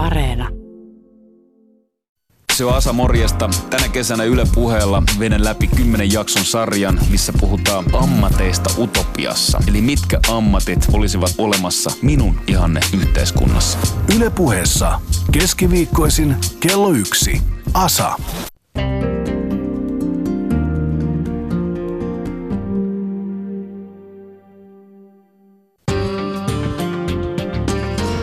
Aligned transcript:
Areena. 0.00 0.48
Se 2.52 2.64
on 2.64 2.74
Asa 2.74 2.92
Morjesta. 2.92 3.50
Tänä 3.70 3.88
kesänä 3.88 4.24
Yle 4.24 4.44
puheella 4.54 5.02
veden 5.18 5.44
läpi 5.44 5.66
kymmenen 5.66 6.12
jakson 6.12 6.44
sarjan, 6.44 7.00
missä 7.10 7.32
puhutaan 7.40 7.84
ammateista 7.92 8.70
utopiassa. 8.78 9.60
Eli 9.68 9.80
mitkä 9.80 10.20
ammatit 10.28 10.86
olisivat 10.92 11.30
olemassa 11.38 11.90
minun 12.02 12.40
ihanne 12.46 12.80
yhteiskunnassa. 13.00 13.78
Yle 14.16 14.30
puheessa 14.30 15.00
keskiviikkoisin 15.32 16.36
kello 16.60 16.90
yksi. 16.90 17.42
Asa. 17.74 18.16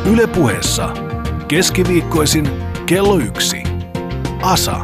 Yle 0.06 0.28
puheessa 0.28 1.07
keskiviikkoisin 1.48 2.50
kello 2.86 3.18
yksi. 3.18 3.64
Asa. 4.42 4.84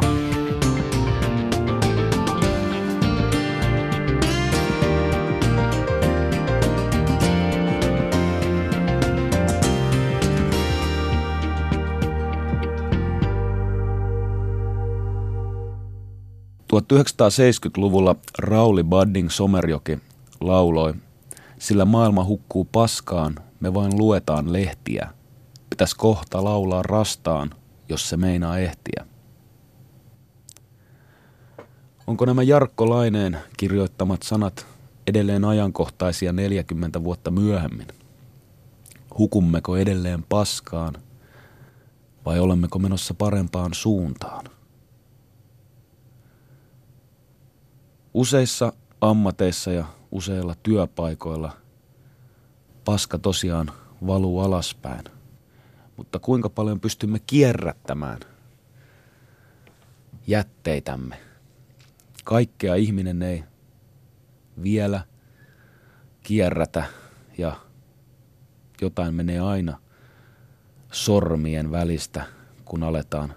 luvulla 17.76 18.16
Rauli 18.38 18.84
Budding 18.84 19.30
Somerjoki 19.30 19.98
lauloi, 20.40 20.94
sillä 21.58 21.84
maailma 21.84 22.24
hukkuu 22.24 22.64
paskaan, 22.64 23.34
me 23.60 23.74
vain 23.74 23.98
luetaan 23.98 24.52
lehtiä. 24.52 25.23
Pitäis 25.74 25.94
kohta 25.94 26.44
laulaa 26.44 26.82
rastaan, 26.82 27.54
jos 27.88 28.08
se 28.08 28.16
meinaa 28.16 28.58
ehtiä. 28.58 29.06
Onko 32.06 32.24
nämä 32.24 32.42
Jarkko 32.42 32.90
Laineen 32.90 33.38
kirjoittamat 33.56 34.22
sanat 34.22 34.66
edelleen 35.06 35.44
ajankohtaisia 35.44 36.32
40 36.32 37.04
vuotta 37.04 37.30
myöhemmin? 37.30 37.86
Hukummeko 39.18 39.76
edelleen 39.76 40.22
paskaan 40.22 40.94
vai 42.24 42.40
olemmeko 42.40 42.78
menossa 42.78 43.14
parempaan 43.14 43.74
suuntaan? 43.74 44.44
Useissa 48.14 48.72
ammateissa 49.00 49.72
ja 49.72 49.84
useilla 50.10 50.54
työpaikoilla 50.62 51.52
paska 52.84 53.18
tosiaan 53.18 53.72
valuu 54.06 54.40
alaspäin. 54.40 55.14
Mutta 55.96 56.18
kuinka 56.18 56.50
paljon 56.50 56.80
pystymme 56.80 57.18
kierrättämään 57.26 58.20
jätteitämme? 60.26 61.20
Kaikkea 62.24 62.74
ihminen 62.74 63.22
ei 63.22 63.44
vielä 64.62 65.00
kierrätä 66.22 66.84
ja 67.38 67.56
jotain 68.80 69.14
menee 69.14 69.40
aina 69.40 69.78
sormien 70.92 71.70
välistä, 71.70 72.26
kun 72.64 72.82
aletaan 72.82 73.34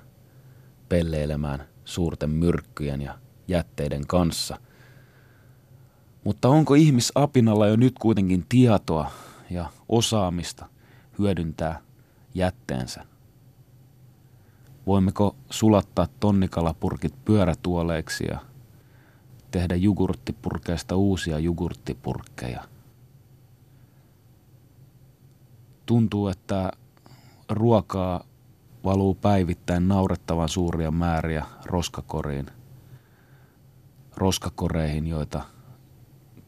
pelleilemään 0.90 1.68
suurten 1.86 2.30
myrkkyjen 2.30 3.02
ja 3.02 3.20
jätteiden 3.48 4.08
kanssa. 4.08 4.58
Mutta 6.24 6.50
onko 6.50 6.74
ihmisapinalla 6.74 7.68
jo 7.68 7.76
nyt 7.76 7.96
kuitenkin 8.00 8.46
tietoa 8.50 9.12
ja 9.50 9.70
osaamista 9.90 10.66
hyödyntää 11.20 11.82
jätteensä? 12.38 13.06
Voimmeko 14.88 15.36
sulattaa 15.50 16.08
tonnikalapurkit 16.20 17.26
pyörätuoleiksi 17.26 18.26
ja 18.26 18.40
tehdä 19.52 19.76
jogurttipurkeista 19.76 20.96
uusia 20.96 21.40
jogurttipurkkeja? 21.40 22.64
Tuntuu, 25.86 26.28
että 26.28 26.72
ruokaa 27.50 28.24
valuu 28.84 29.16
päivittäin 29.16 29.88
naurettavan 29.88 30.50
suuria 30.50 30.92
määriä 30.92 31.46
roskakoriin. 31.66 32.46
Roskakoreihin, 34.18 35.08
joita 35.08 35.42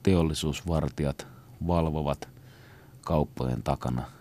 teollisuusvartijat 0.03 1.27
valvovat 1.67 2.29
kauppojen 3.01 3.63
takana– 3.63 4.03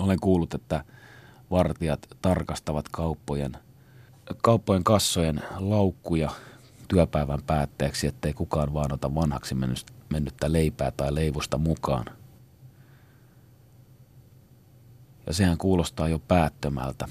olen 0.00 0.20
kuullut, 0.20 0.54
että 0.54 0.84
vartijat 1.50 2.08
tarkastavat 2.22 2.88
kauppojen, 2.88 3.52
kauppojen 4.42 4.84
kassojen 4.84 5.42
laukkuja 5.58 6.30
työpäivän 6.88 7.42
päätteeksi, 7.46 8.06
ettei 8.06 8.32
kukaan 8.32 8.74
vaan 8.74 8.92
ota 8.92 9.14
vanhaksi 9.14 9.54
mennyttä 10.10 10.52
leipää 10.52 10.90
tai 10.90 11.14
leivusta 11.14 11.58
mukaan. 11.58 12.06
Ja 15.26 15.34
sehän 15.34 15.58
kuulostaa 15.58 16.08
jo 16.08 16.18
päättömältä. 16.18 17.08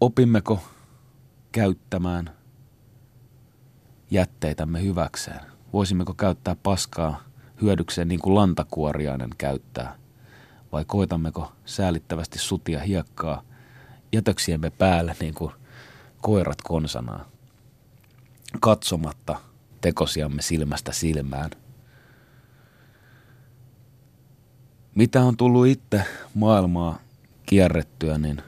Opimmeko 0.00 0.62
käyttämään 1.52 2.30
jätteitämme 4.10 4.82
hyväkseen? 4.82 5.40
Voisimmeko 5.72 6.14
käyttää 6.14 6.56
paskaa 6.62 7.22
hyödykseen 7.62 8.08
niin 8.08 8.20
kuin 8.20 8.34
lantakuoriainen 8.34 9.30
käyttää– 9.38 9.96
vai 10.72 10.84
koitammeko 10.84 11.52
säälittävästi 11.64 12.38
sutia 12.38 12.80
hiekkaa 12.80 13.42
jätöksiemme 14.12 14.70
päälle 14.70 15.16
niin 15.20 15.34
kuin 15.34 15.52
koirat 16.20 16.62
konsanaa, 16.62 17.28
katsomatta 18.60 19.40
tekosiamme 19.80 20.42
silmästä 20.42 20.92
silmään. 20.92 21.50
Mitä 24.94 25.22
on 25.22 25.36
tullut 25.36 25.66
itse 25.66 26.04
maailmaa 26.34 26.98
kierrettyä, 27.46 28.18
niin 28.18 28.42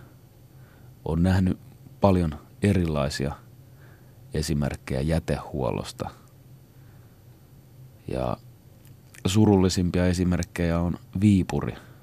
on 1.05 1.23
nähnyt 1.23 1.59
paljon 2.01 2.39
erilaisia 2.63 3.35
esimerkkejä 4.35 5.01
jätehuollosta. 5.01 6.11
Ja 8.09 8.37
surullisimpia 9.27 10.07
esimerkkejä 10.07 10.81
on 10.81 10.99
Viipuri– 11.21 11.75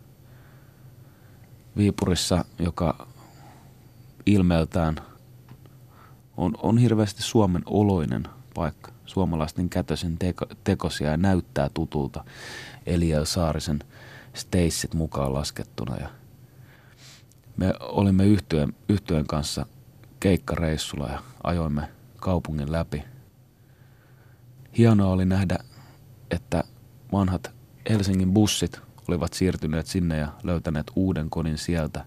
Viipurissa, 1.78 2.46
joka 2.59 3.08
ilmeeltään 4.26 4.96
on, 6.38 6.54
on 6.64 6.78
hirveästi 6.78 7.22
Suomen 7.22 7.62
oloinen 7.66 8.24
paikka. 8.54 8.92
Suomalaisten 9.06 9.70
kätösen 9.70 10.18
teko, 10.18 10.46
tekosia 10.64 11.12
ja 11.12 11.18
näyttää 11.18 11.70
tutulta 11.74 12.26
Eliel 12.86 13.26
Saarisen 13.26 13.80
Steissit 14.34 14.94
mukaan 14.94 15.34
laskettuna. 15.34 15.98
Ja 15.98 16.10
me 17.58 17.74
olimme 17.80 18.26
yhtyön, 18.26 18.74
yhtyön 18.90 19.28
kanssa 19.28 19.66
keikkareissulla 20.20 21.08
ja 21.08 21.24
ajoimme 21.44 21.90
kaupungin 22.20 22.72
läpi. 22.72 23.04
Hienoa 24.78 25.12
oli 25.12 25.26
nähdä, 25.26 25.58
että 26.31 26.64
vanhat 27.12 27.52
Helsingin 27.90 28.31
bussit 28.34 28.81
olivat 29.07 29.34
siirtyneet 29.34 29.88
sinne 29.88 30.17
ja 30.17 30.28
löytäneet 30.44 30.91
uuden 30.95 31.29
kodin 31.29 31.57
sieltä. 31.57 32.06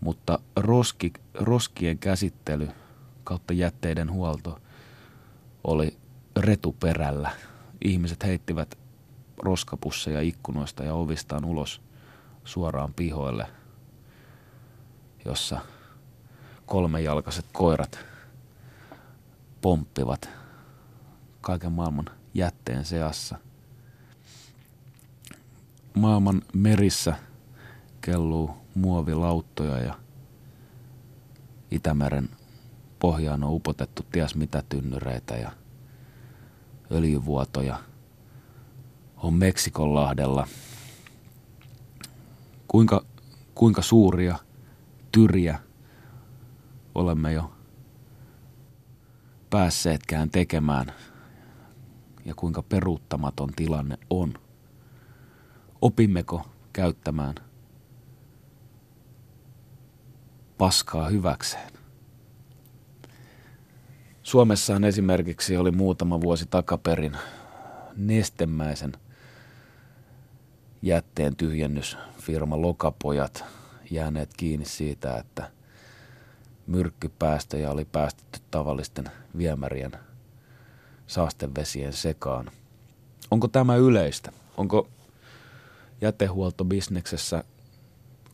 Mutta 0.00 0.38
roski, 0.56 1.12
roskien 1.34 1.98
käsittely 1.98 2.68
kautta 3.24 3.52
jätteiden 3.52 4.12
huolto 4.12 4.60
oli 5.64 5.96
retuperällä. 6.36 7.30
Ihmiset 7.84 8.24
heittivät 8.24 8.78
roskapusseja 9.38 10.20
ikkunoista 10.20 10.84
ja 10.84 10.94
ovistaan 10.94 11.44
ulos 11.44 11.82
suoraan 12.44 12.94
pihoille, 12.94 13.46
jossa 15.24 15.60
kolmejalkaiset 16.66 17.46
koirat 17.52 17.98
pomppivat 19.60 20.28
kaiken 21.40 21.72
maailman 21.72 22.10
jätteen 22.34 22.84
seassa 22.84 23.38
maailman 25.96 26.42
merissä 26.54 27.14
kelluu 28.00 28.50
muovilauttoja 28.74 29.78
ja 29.78 29.94
Itämeren 31.70 32.28
pohjaan 32.98 33.44
on 33.44 33.52
upotettu 33.52 34.02
ties 34.12 34.34
mitä 34.34 34.62
tynnyreitä 34.68 35.36
ja 35.36 35.52
öljyvuotoja. 36.90 37.80
On 39.16 39.34
Meksikonlahdella. 39.34 40.48
Kuinka, 42.68 43.04
kuinka 43.54 43.82
suuria 43.82 44.38
tyriä 45.12 45.58
olemme 46.94 47.32
jo 47.32 47.52
päässeetkään 49.50 50.30
tekemään? 50.30 50.92
Ja 52.24 52.34
kuinka 52.34 52.62
peruuttamaton 52.62 53.52
tilanne 53.56 53.98
on– 54.10 54.34
Opimmeko 55.82 56.46
käyttämään 56.72 57.34
paskaa 60.58 61.08
hyväkseen. 61.08 61.72
Suomessahan 64.22 64.84
esimerkiksi 64.84 65.56
oli 65.56 65.70
muutama 65.70 66.20
vuosi 66.20 66.46
takaperin 66.46 67.16
nestemäisen 67.96 68.92
jätteen 70.82 71.36
tyhjennysfirma 71.36 72.62
Lokapojat 72.62 73.44
jääneet 73.90 74.30
kiinni 74.36 74.66
siitä, 74.66 75.16
että 75.16 75.50
myrkkypäästöjä 76.66 77.70
oli 77.70 77.84
päästetty 77.84 78.40
tavallisten 78.50 79.10
viemärien 79.38 79.92
saastevesien 81.06 81.92
sekaan. 81.92 82.50
Onko 83.30 83.48
tämä 83.48 83.76
yleistä? 83.76 84.32
Onko 84.56 84.88
jätehuoltobisneksessä 86.00 87.44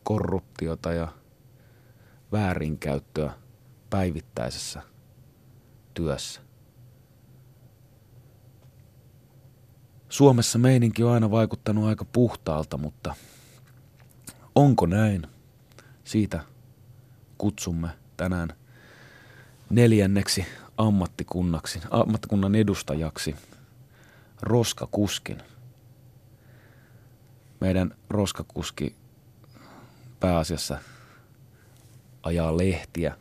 korruptiota 0.03 0.93
ja 0.93 1.07
väärinkäyttöä 2.31 3.33
päivittäisessä 3.89 4.81
työssä? 5.93 6.41
Suomessa 10.09 10.59
meininki 10.59 11.03
on 11.03 11.13
aina 11.13 11.31
vaikuttanut 11.31 11.85
aika 11.85 12.05
puhtaalta, 12.05 12.77
mutta 12.77 13.15
onko 14.55 14.85
näin? 14.85 15.27
Siitä 16.03 16.43
kutsumme 17.37 17.89
tänään 18.17 18.49
neljänneksi 19.69 20.45
ammattikunnaksi, 20.77 21.79
ammattikunnan 21.89 22.55
edustajaksi 22.55 23.35
Roskakuskin. 24.41 25.37
Meidän 27.63 27.95
Roskakuski 28.09 28.95
pääasiassa 30.19 30.77
ajaa 32.23 32.57
lehtiä 32.57 33.17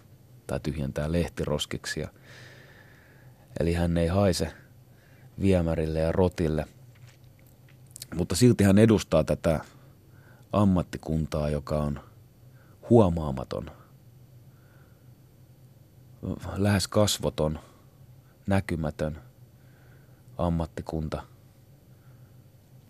tai 0.47 0.61
tyhjentää 0.61 1.12
lehtiroskiksia. 1.12 2.09
Eli 3.61 3.75
hän 3.75 3.97
ei 3.97 4.06
haise 4.06 4.53
viemärille 5.41 5.99
ja 5.99 6.12
rotille. 6.12 6.67
Mutta 8.15 8.37
silti 8.37 8.65
hän 8.65 8.79
edustaa 8.79 9.25
tätä 9.25 9.61
ammattikuntaa, 10.53 11.50
joka 11.50 11.79
on 11.79 12.00
huomaamaton, 12.91 13.71
lähes 16.56 16.89
kasvoton, 16.89 17.59
näkymätön 18.47 19.19
ammattikunta, 20.39 21.23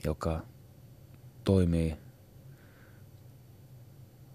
joka 0.05 0.52
toimii, 1.45 1.97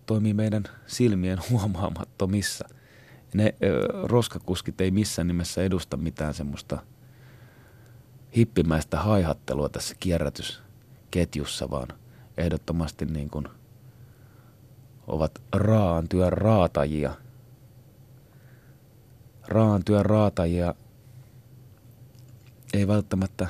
toimii 0.05 0.33
meidän 0.33 0.63
silmien 0.87 1.39
huomaamattomissa. 1.49 2.69
Ne 3.33 3.55
ö, 3.63 3.87
roskakuskit 4.03 4.81
ei 4.81 4.91
missään 4.91 5.27
nimessä 5.27 5.63
edusta 5.63 5.97
mitään 5.97 6.33
semmoista 6.33 6.77
hippimäistä 8.35 8.99
haihattelua 8.99 9.69
tässä 9.69 9.95
kierrätysketjussa, 9.99 11.69
vaan 11.69 11.87
ehdottomasti 12.37 13.05
niin 13.05 13.29
kuin 13.29 13.47
ovat 15.07 15.41
raan 15.55 16.09
työn 16.09 16.33
raatajia. 16.33 17.15
Raan 19.47 19.83
työn 19.83 20.05
raatajia 20.05 20.75
ei 22.73 22.87
välttämättä 22.87 23.47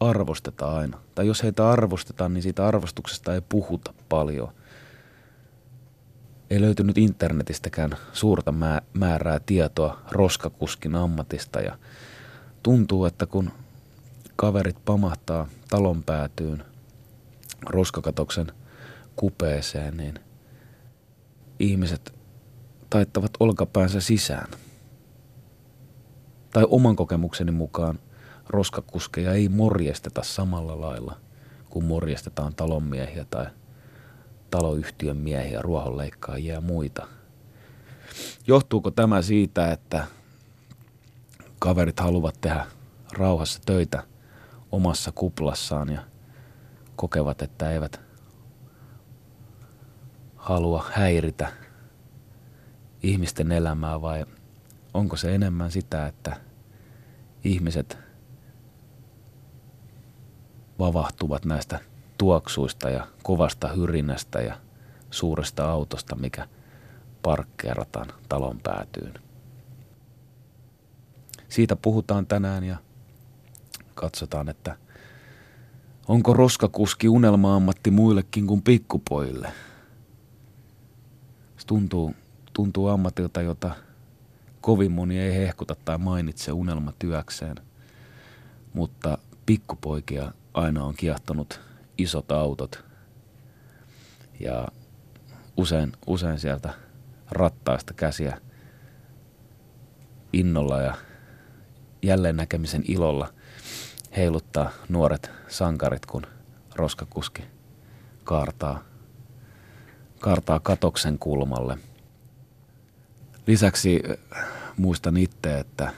arvosteta 0.00 0.76
aina. 0.76 0.98
Tai 1.14 1.26
jos 1.26 1.42
heitä 1.42 1.70
arvostetaan, 1.70 2.34
niin 2.34 2.42
siitä 2.42 2.66
arvostuksesta 2.66 3.34
ei 3.34 3.40
puhuta 3.48 3.94
paljon. 4.08 4.52
Ei 6.50 6.60
löytynyt 6.60 6.98
internetistäkään 6.98 7.90
suurta 8.12 8.54
määrää 8.94 9.40
tietoa 9.46 9.98
roskakuskin 10.10 10.94
ammatista 10.94 11.60
ja 11.60 11.78
tuntuu, 12.62 13.04
että 13.04 13.26
kun 13.26 13.50
kaverit 14.36 14.84
pamahtaa 14.84 15.48
talon 15.68 16.02
päätyyn 16.02 16.64
roskakatoksen 17.66 18.52
kupeeseen, 19.16 19.96
niin 19.96 20.20
ihmiset 21.58 22.14
taittavat 22.90 23.30
olkapäänsä 23.40 24.00
sisään. 24.00 24.48
Tai 26.52 26.66
oman 26.70 26.96
kokemukseni 26.96 27.50
mukaan 27.50 27.98
roskakuskeja 28.48 29.32
ei 29.32 29.48
morjesteta 29.48 30.22
samalla 30.22 30.80
lailla 30.80 31.16
kuin 31.70 31.84
morjestetaan 31.84 32.54
talonmiehiä 32.54 33.24
tai 33.24 33.46
taloyhtiön 34.50 35.16
miehiä, 35.16 35.62
ruohonleikkaajia 35.62 36.54
ja 36.54 36.60
muita. 36.60 37.06
Johtuuko 38.46 38.90
tämä 38.90 39.22
siitä, 39.22 39.72
että 39.72 40.06
kaverit 41.58 42.00
haluavat 42.00 42.40
tehdä 42.40 42.66
rauhassa 43.12 43.60
töitä 43.66 44.02
omassa 44.72 45.12
kuplassaan 45.12 45.88
ja 45.88 46.00
kokevat, 46.96 47.42
että 47.42 47.70
eivät 47.70 48.00
halua 50.36 50.84
häiritä 50.92 51.52
ihmisten 53.02 53.52
elämää 53.52 54.02
vai 54.02 54.26
onko 54.94 55.16
se 55.16 55.34
enemmän 55.34 55.70
sitä, 55.70 56.06
että 56.06 56.36
ihmiset 57.44 58.05
vavahtuvat 60.78 61.44
näistä 61.44 61.80
tuoksuista 62.18 62.90
ja 62.90 63.06
kovasta 63.22 63.68
hyrinästä 63.68 64.40
ja 64.40 64.56
suuresta 65.10 65.70
autosta, 65.70 66.16
mikä 66.16 66.48
parkkeerataan 67.22 68.06
talon 68.28 68.60
päätyyn. 68.62 69.14
Siitä 71.48 71.76
puhutaan 71.76 72.26
tänään 72.26 72.64
ja 72.64 72.76
katsotaan, 73.94 74.48
että 74.48 74.76
onko 76.08 76.32
roskakuski 76.32 77.08
unelma-ammatti 77.08 77.90
muillekin 77.90 78.46
kuin 78.46 78.62
pikkupojille. 78.62 79.52
Se 81.56 81.66
tuntuu, 81.66 82.14
tuntuu 82.52 82.88
ammatilta, 82.88 83.42
jota 83.42 83.74
kovin 84.60 84.92
moni 84.92 85.18
ei 85.18 85.34
hehkuta 85.34 85.76
tai 85.84 85.98
mainitse 85.98 86.52
unelmatyökseen, 86.52 87.56
mutta 88.74 89.18
pikkupoikia 89.46 90.32
aina 90.56 90.84
on 90.84 90.94
kiehtonut 90.94 91.60
isot 91.98 92.32
autot. 92.32 92.84
Ja 94.40 94.68
usein, 95.56 95.92
usein 96.06 96.38
sieltä 96.38 96.74
rattaista 97.30 97.94
käsiä 97.94 98.40
innolla 100.32 100.80
ja 100.82 100.94
jälleen 102.02 102.36
näkemisen 102.36 102.84
ilolla 102.88 103.32
heiluttaa 104.16 104.70
nuoret 104.88 105.30
sankarit, 105.48 106.06
kun 106.06 106.26
roskakuski 106.74 107.42
kaartaa, 108.24 108.84
kaartaa 110.20 110.60
katoksen 110.60 111.18
kulmalle. 111.18 111.78
Lisäksi 113.46 114.02
äh, 114.10 114.46
muistan 114.76 115.16
itse, 115.16 115.58
että 115.58 115.92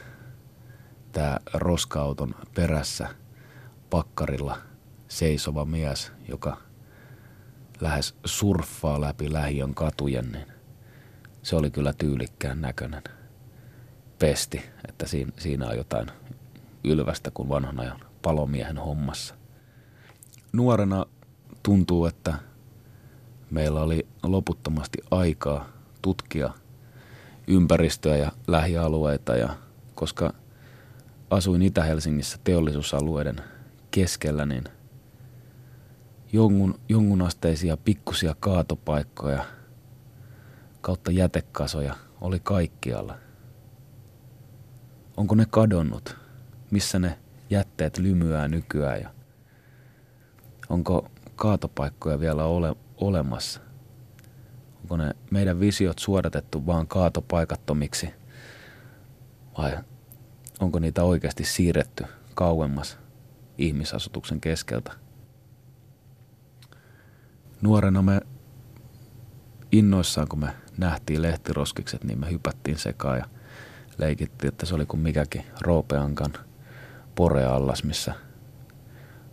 tämä 1.13 1.39
roskauton 1.55 2.35
perässä– 2.55 3.09
pakkarilla 3.91 4.59
seisova 5.09 5.65
mies, 5.65 6.13
joka 6.29 6.57
lähes 7.81 8.15
surffaa 8.25 9.01
läpi 9.01 9.33
lähiön 9.33 9.75
katujen, 9.75 10.33
niin 10.33 10.47
se 11.43 11.57
oli 11.57 11.71
kyllä 11.71 11.93
tyylikkään 11.93 12.61
näköinen 12.61 13.03
pesti, 14.19 14.63
että 14.89 15.07
siinä, 15.07 15.33
siinä 15.39 15.67
on 15.67 15.77
jotain 15.77 16.09
ylvästä 16.85 17.31
kuin 17.31 17.49
vanhan 17.49 17.81
ajan 17.81 18.01
palomiehen 18.23 18.79
hommassa. 18.79 19.35
Nuorena 20.53 21.07
tuntuu, 21.63 22.07
että 22.07 22.35
meillä 23.51 23.83
oli 23.83 24.07
loputtomasti 24.23 24.99
aikaa 25.11 25.69
tutkia 26.03 26.51
ympäristöä 27.47 28.17
ja 28.17 28.33
lähialueita 28.47 29.37
ja 29.37 29.49
koska 29.95 30.35
asuin 31.31 31.63
Itä-Helsingissä 31.63 32.39
teollisuusalueiden 32.45 33.37
keskellä, 33.99 34.47
niin 34.47 34.65
jongun, 36.33 36.81
jongun 36.89 37.23
asteisia 37.23 37.77
pikkusia 37.77 38.37
kaatopaikkoja 38.41 39.45
kautta 40.81 41.11
jätekasoja 41.11 41.95
oli 42.21 42.41
kaikkialla. 42.41 43.19
Onko 45.17 45.35
ne 45.35 45.47
kadonnut? 45.51 46.17
Missä 46.71 46.99
ne 46.99 47.19
jätteet 47.51 47.99
lymyää 47.99 48.49
nykyään 48.49 49.01
ja 49.01 49.11
onko 50.69 51.11
kaatopaikkoja 51.37 52.21
vielä 52.21 52.45
ole, 52.45 52.77
olemassa? 52.97 53.61
Onko 54.83 54.97
ne 54.97 55.15
meidän 55.31 55.61
visiot 55.61 55.99
suodatettu 55.99 56.67
vaan 56.67 56.87
kaatopaikattomiksi 56.87 58.11
vai 59.59 59.79
onko 60.61 60.79
niitä 60.79 61.05
oikeasti 61.05 61.45
siirretty 61.45 62.05
kauemmas 62.35 62.99
ihmisasutuksen 63.59 64.41
keskeltä. 64.41 64.93
Nuorena 67.63 68.03
me 68.03 68.21
innoissaan, 69.73 70.29
kun 70.29 70.39
me 70.39 70.53
nähtiin 70.79 71.23
lehtiroskikset, 71.23 72.05
niin 72.05 72.21
me 72.21 72.31
hypättiin 72.31 72.79
sekaan 72.79 73.19
ja 73.19 73.25
leikittiin, 73.99 74.49
että 74.49 74.67
se 74.67 74.75
oli 74.75 74.87
kuin 74.87 75.01
mikäkin 75.01 75.45
Roopeankan 75.61 76.33
poreallas, 77.15 77.85
missä 77.85 78.15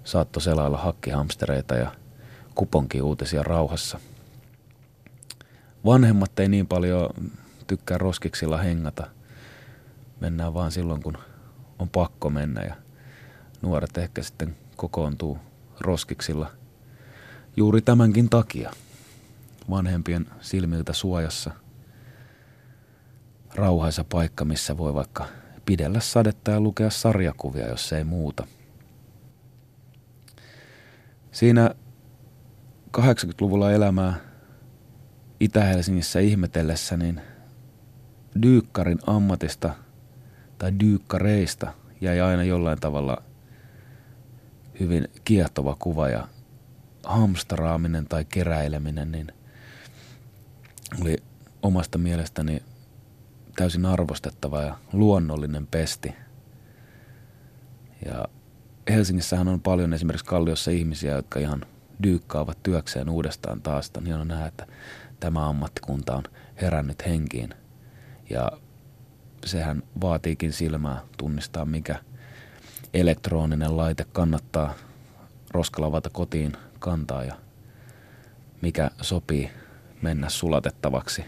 saattoi 0.04 0.42
selailla 0.42 0.78
hakkihamstereita 0.78 1.76
ja 1.76 1.92
kuponkin 2.56 3.04
uutisia 3.04 3.44
rauhassa. 3.44 4.00
Vanhemmat 5.86 6.40
ei 6.40 6.50
niin 6.50 6.68
paljon 6.68 7.10
tykkää 7.68 7.98
roskiksilla 7.98 8.58
hengata. 8.58 9.08
Mennään 10.20 10.54
vaan 10.54 10.72
silloin, 10.72 11.04
kun 11.04 11.18
on 11.80 11.90
pakko 11.90 12.30
mennä 12.30 12.62
ja 12.62 12.76
nuoret 13.66 13.98
ehkä 13.98 14.24
sitten 14.24 14.56
kokoontuu 14.76 15.38
roskiksilla 15.80 16.52
juuri 17.58 17.82
tämänkin 17.82 18.30
takia. 18.30 18.72
Vanhempien 19.70 20.26
silmiltä 20.42 20.94
suojassa. 20.94 21.52
Rauhaisa 23.56 24.04
paikka, 24.04 24.46
missä 24.46 24.78
voi 24.78 24.94
vaikka 24.94 25.26
pidellä 25.66 26.00
sadetta 26.00 26.52
ja 26.52 26.60
lukea 26.62 26.90
sarjakuvia, 26.90 27.68
jos 27.68 27.94
ei 27.94 28.04
muuta. 28.04 28.48
Siinä 31.32 31.76
80-luvulla 32.98 33.72
elämää 33.72 34.14
Itä-Helsingissä 35.40 36.20
ihmetellessä, 36.20 36.98
niin 36.98 37.22
dyykkarin 38.42 39.00
ammatista 39.08 39.74
tai 40.58 40.80
dyykkareista 40.80 41.74
jäi 42.02 42.22
aina 42.22 42.44
jollain 42.44 42.80
tavalla 42.80 43.24
hyvin 44.80 45.08
kiehtova 45.26 45.76
kuva 45.80 46.10
ja 46.10 46.28
hamstaraaminen 47.04 48.06
tai 48.06 48.26
keräileminen 48.26 49.12
niin 49.12 49.32
oli 51.02 51.18
omasta 51.62 51.98
mielestäni 51.98 52.64
täysin 53.56 53.86
arvostettava 53.86 54.62
ja 54.62 54.78
luonnollinen 54.94 55.68
pesti. 55.68 56.16
Ja 58.06 58.26
Helsingissähän 58.90 59.48
on 59.48 59.62
paljon 59.62 59.94
esimerkiksi 59.94 60.26
Kalliossa 60.26 60.72
ihmisiä, 60.72 61.16
jotka 61.16 61.40
ihan 61.40 61.66
dyykkaavat 62.04 62.64
työkseen 62.64 63.10
uudestaan 63.10 63.62
taas. 63.62 63.92
Niin 64.02 64.16
on 64.16 64.28
nähdä, 64.28 64.46
että 64.46 64.68
tämä 65.20 65.50
ammattikunta 65.50 66.16
on 66.16 66.24
herännyt 66.62 67.06
henkiin. 67.06 67.50
Ja 68.30 68.52
sehän 69.46 69.84
vaatiikin 70.02 70.54
silmää 70.54 71.02
tunnistaa, 71.18 71.66
mikä 71.66 71.96
elektroninen 72.96 73.78
laite 73.78 74.06
kannattaa 74.14 74.74
roskalavata 75.52 76.10
kotiin 76.10 76.54
kantaa 76.80 77.24
ja 77.24 77.36
mikä 78.62 78.92
sopii 79.02 79.52
mennä 80.02 80.30
sulatettavaksi 80.30 81.26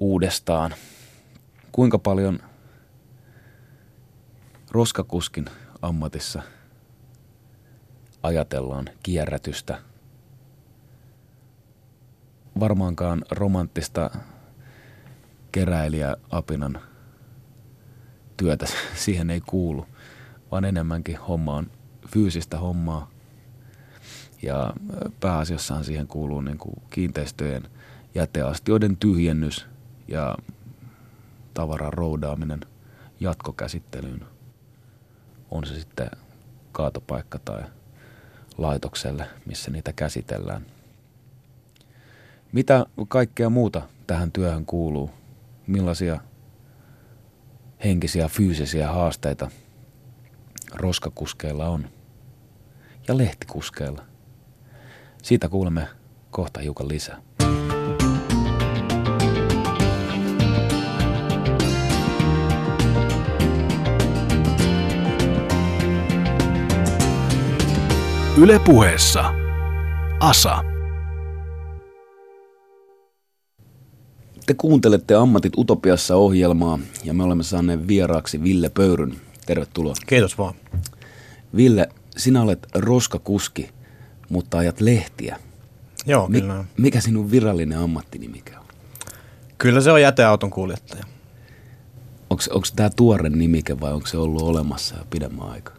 uudestaan. 0.00 0.74
Kuinka 1.72 1.98
paljon 1.98 2.38
roskakuskin 4.70 5.44
ammatissa 5.82 6.42
ajatellaan 8.22 8.90
kierrätystä. 9.02 9.78
Varmaankaan 12.60 13.24
romanttista 13.30 14.10
keräilijä 15.52 16.16
Apinan 16.30 16.80
työtä 18.36 18.66
siihen 19.04 19.30
ei 19.30 19.40
kuulu, 19.40 19.86
vaan 20.54 20.64
enemmänkin 20.64 21.16
homma 21.16 21.56
on 21.56 21.70
fyysistä 22.08 22.58
hommaa. 22.58 23.10
Ja 24.42 24.72
pääasiassahan 25.20 25.84
siihen 25.84 26.06
kuuluu 26.06 26.40
niin 26.40 26.58
kuin 26.58 26.74
kiinteistöjen 26.90 27.62
jäteastioiden 28.14 28.96
tyhjennys 28.96 29.66
ja 30.08 30.36
tavaran 31.54 31.92
roudaaminen 31.92 32.60
jatkokäsittelyyn. 33.20 34.24
On 35.50 35.66
se 35.66 35.80
sitten 35.80 36.10
kaatopaikka 36.72 37.38
tai 37.38 37.62
laitokselle, 38.58 39.26
missä 39.46 39.70
niitä 39.70 39.92
käsitellään. 39.92 40.66
Mitä 42.52 42.86
kaikkea 43.08 43.50
muuta 43.50 43.82
tähän 44.06 44.32
työhön 44.32 44.66
kuuluu? 44.66 45.10
Millaisia 45.66 46.20
henkisiä, 47.84 48.28
fyysisiä 48.28 48.92
haasteita 48.92 49.50
roskakuskeilla 50.74 51.68
on? 51.68 51.88
Ja 53.08 53.18
lehtikuskeilla. 53.18 54.02
Siitä 55.22 55.48
kuulemme 55.48 55.88
kohta 56.30 56.60
hiukan 56.60 56.88
lisää. 56.88 57.22
Yle 68.38 68.58
puheessa. 68.58 69.34
Asa. 70.20 70.64
Te 74.46 74.54
kuuntelette 74.54 75.14
Ammatit 75.14 75.52
Utopiassa 75.58 76.16
ohjelmaa 76.16 76.78
ja 77.04 77.14
me 77.14 77.22
olemme 77.22 77.42
saaneet 77.42 77.88
vieraaksi 77.88 78.42
Ville 78.42 78.68
Pöyryn. 78.68 79.16
Tervetuloa. 79.46 79.94
Kiitos 80.06 80.38
vaan. 80.38 80.54
Ville, 81.56 81.88
sinä 82.16 82.42
olet 82.42 82.66
roskakuski, 82.74 83.70
mutta 84.28 84.58
ajat 84.58 84.80
lehtiä. 84.80 85.38
Joo, 86.06 86.28
Mi- 86.28 86.40
kyllä. 86.40 86.64
Mikä 86.76 87.00
sinun 87.00 87.30
virallinen 87.30 87.78
ammattinimike 87.78 88.58
on? 88.58 88.64
Kyllä 89.58 89.80
se 89.80 89.92
on 89.92 90.02
jäteauton 90.02 90.50
kuljettaja. 90.50 91.04
Onko 92.30 92.66
tämä 92.76 92.90
tuore 92.90 93.28
nimike 93.28 93.80
vai 93.80 93.92
onko 93.92 94.06
se 94.06 94.18
ollut 94.18 94.42
olemassa 94.42 94.96
jo 94.98 95.04
pidemmän 95.10 95.48
aikaa? 95.48 95.74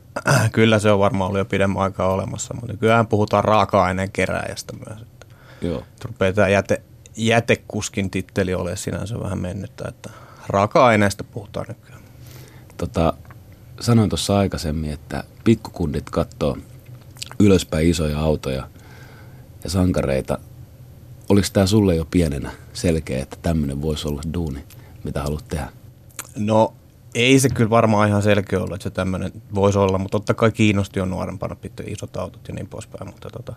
Kyllä 0.52 0.80
se 0.80 0.92
on 0.92 1.00
varmaan 1.00 1.28
ollut 1.28 1.40
jo 1.40 1.46
pidemmän 1.46 1.84
aikaa 1.84 2.14
olemassa, 2.14 2.54
mutta 2.54 2.72
nykyään 2.72 3.08
puhutaan 3.08 3.44
raaka-aineen 3.44 4.12
keräjästä 4.12 4.74
myös. 4.88 5.02
Että 5.02 5.26
Joo. 5.62 5.84
Rupeaa 6.06 6.34
tämä 6.34 6.48
jäte, 6.48 6.82
jätekuskin 7.18 8.10
titteli 8.12 8.54
ole 8.54 8.76
sinänsä 8.76 9.20
vähän 9.20 9.38
mennyttä, 9.40 9.86
että 9.88 10.10
raaka-aineesta 10.48 11.24
puhutaan 11.24 11.66
nykyään. 11.70 12.02
Tota, 12.78 13.14
sanoin 13.80 14.10
tuossa 14.10 14.38
aikaisemmin, 14.38 14.92
että 14.92 15.24
pikkukundit 15.44 16.10
katsoo 16.10 16.58
ylöspäin 17.40 17.90
isoja 17.90 18.20
autoja 18.20 18.70
ja 19.64 19.70
sankareita. 19.70 20.38
Oliko 21.30 21.48
tämä 21.54 21.66
sulle 21.66 21.96
jo 21.96 22.06
pienenä 22.12 22.52
selkeä, 22.74 23.24
että 23.24 23.38
tämmöinen 23.42 23.82
voisi 23.82 24.08
olla 24.08 24.22
duuni, 24.34 24.64
mitä 25.04 25.24
haluat 25.24 25.48
tehdä? 25.48 25.70
No 26.36 26.74
ei 27.16 27.40
se 27.40 27.50
kyllä 27.50 27.70
varmaan 27.70 28.10
ihan 28.10 28.22
selkeä 28.22 28.60
ollut, 28.60 28.74
että 28.74 28.84
se 28.84 28.90
tämmöinen 28.90 29.32
voisi 29.56 29.78
olla, 29.78 29.98
mutta 29.98 30.18
totta 30.18 30.34
kai 30.34 30.52
kiinnosti 30.52 31.00
jo 31.00 31.06
nuorempana 31.06 31.56
pitää 31.56 31.86
isot 31.90 32.18
autot 32.18 32.48
ja 32.48 32.54
niin 32.54 32.68
poispäin, 32.68 33.10
mutta 33.10 33.30
tota, 33.30 33.56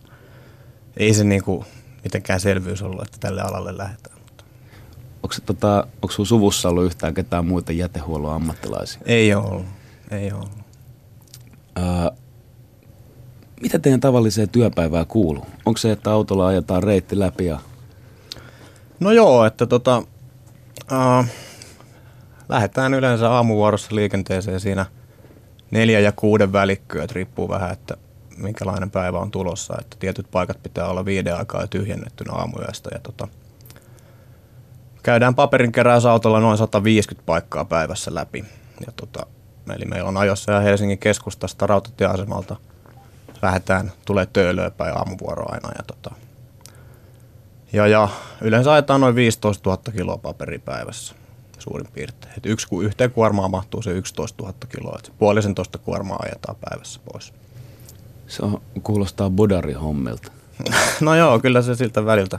ei 0.97 1.15
se 1.15 1.25
niinku 1.25 1.65
mitenkään 2.05 2.41
selvyys 2.41 2.83
ollut, 2.83 3.03
että 3.03 3.19
tälle 3.21 3.43
alalle 3.43 3.77
lähdetään. 3.77 4.19
Onko, 5.23 5.33
se, 5.33 5.41
tota, 5.41 5.87
onko 6.03 6.11
sun 6.11 6.27
suvussa 6.27 6.69
ollut 6.69 6.85
yhtään 6.85 7.15
ketään 7.15 7.47
muita 7.47 7.73
jätehuollon 7.73 8.35
ammattilaisia? 8.35 9.01
Ei 9.05 9.35
ole 9.35 9.47
ollut. 9.47 9.78
Ei 10.11 10.33
ollut. 10.33 10.59
Ää, 11.77 12.11
mitä 13.61 13.79
teidän 13.79 14.01
tavalliseen 14.01 14.49
työpäivään 14.49 15.07
kuuluu? 15.07 15.47
Onko 15.67 15.79
se, 15.79 15.93
että 15.93 16.11
autolla 16.11 16.47
ajetaan 16.47 16.83
reitti 16.83 17.19
läpi 17.19 17.47
ja... 17.47 17.59
No 19.01 19.13
joo, 19.13 19.45
että 19.45 19.67
tota, 19.67 20.03
äh, 20.93 21.31
lähdetään 22.49 22.95
yleensä 22.95 23.31
aamuvuorossa 23.31 23.95
liikenteeseen 23.95 24.61
siinä 24.61 24.87
neljä 25.71 26.01
ja 26.01 26.13
kuuden 26.13 26.53
välikköä, 26.53 27.05
että 27.05 27.15
riippuu 27.15 27.49
vähän, 27.49 27.73
että 27.73 27.97
minkälainen 28.37 28.91
päivä 28.91 29.19
on 29.19 29.31
tulossa. 29.31 29.75
Että 29.81 29.97
tietyt 30.01 30.31
paikat 30.31 30.63
pitää 30.63 30.89
olla 30.89 31.05
viiden 31.05 31.37
aikaa 31.37 31.67
tyhjennettynä 31.67 32.33
aamuyöstä. 32.33 32.91
Ja 32.93 32.99
tota, 32.99 33.29
käydään 35.03 35.35
paperin 35.35 35.73
keräysautolla 35.73 36.41
noin 36.41 36.59
150 36.59 37.27
paikkaa 37.27 37.65
päivässä 37.65 38.15
läpi. 38.15 38.45
Ja 38.87 38.93
tota, 38.97 39.27
eli 39.71 39.85
meillä 39.85 40.09
on 40.09 40.17
ajossa 40.17 40.53
ja 40.53 40.61
Helsingin 40.61 40.99
keskustasta 40.99 41.67
rautatieasemalta 41.67 42.57
lähdetään, 43.43 43.93
tulee 44.05 44.27
töölöön 44.27 44.73
päin 44.73 44.99
aamuvuoro 44.99 45.45
aina. 45.49 45.69
Ja, 45.79 45.85
tota, 45.87 46.15
ja, 47.73 47.87
ja 47.87 48.09
yleensä 48.41 48.73
ajetaan 48.73 49.01
noin 49.01 49.15
15 49.15 49.71
000 49.71 49.83
kiloa 49.93 50.19
paperipäivässä 50.19 51.15
suurin 51.59 51.93
piirtein. 51.93 52.35
Et 52.37 52.47
yksi, 52.47 52.69
yhteen 52.83 53.11
kuormaan 53.11 53.51
mahtuu 53.51 53.83
se 53.83 53.91
11 53.91 54.43
000 54.43 54.55
kiloa, 54.69 54.97
että 54.99 55.13
puolisen 55.19 55.55
toista 55.55 55.79
kuormaa 55.79 56.19
ajetaan 56.23 56.57
päivässä 56.71 57.01
pois. 57.13 57.33
Se 58.27 58.45
on, 58.45 58.61
kuulostaa 58.83 59.31
bodarihommilta. 59.31 60.33
no 61.01 61.15
joo, 61.15 61.39
kyllä 61.39 61.63
se 61.63 61.75
siltä 61.75 62.05
väliltä, 62.05 62.39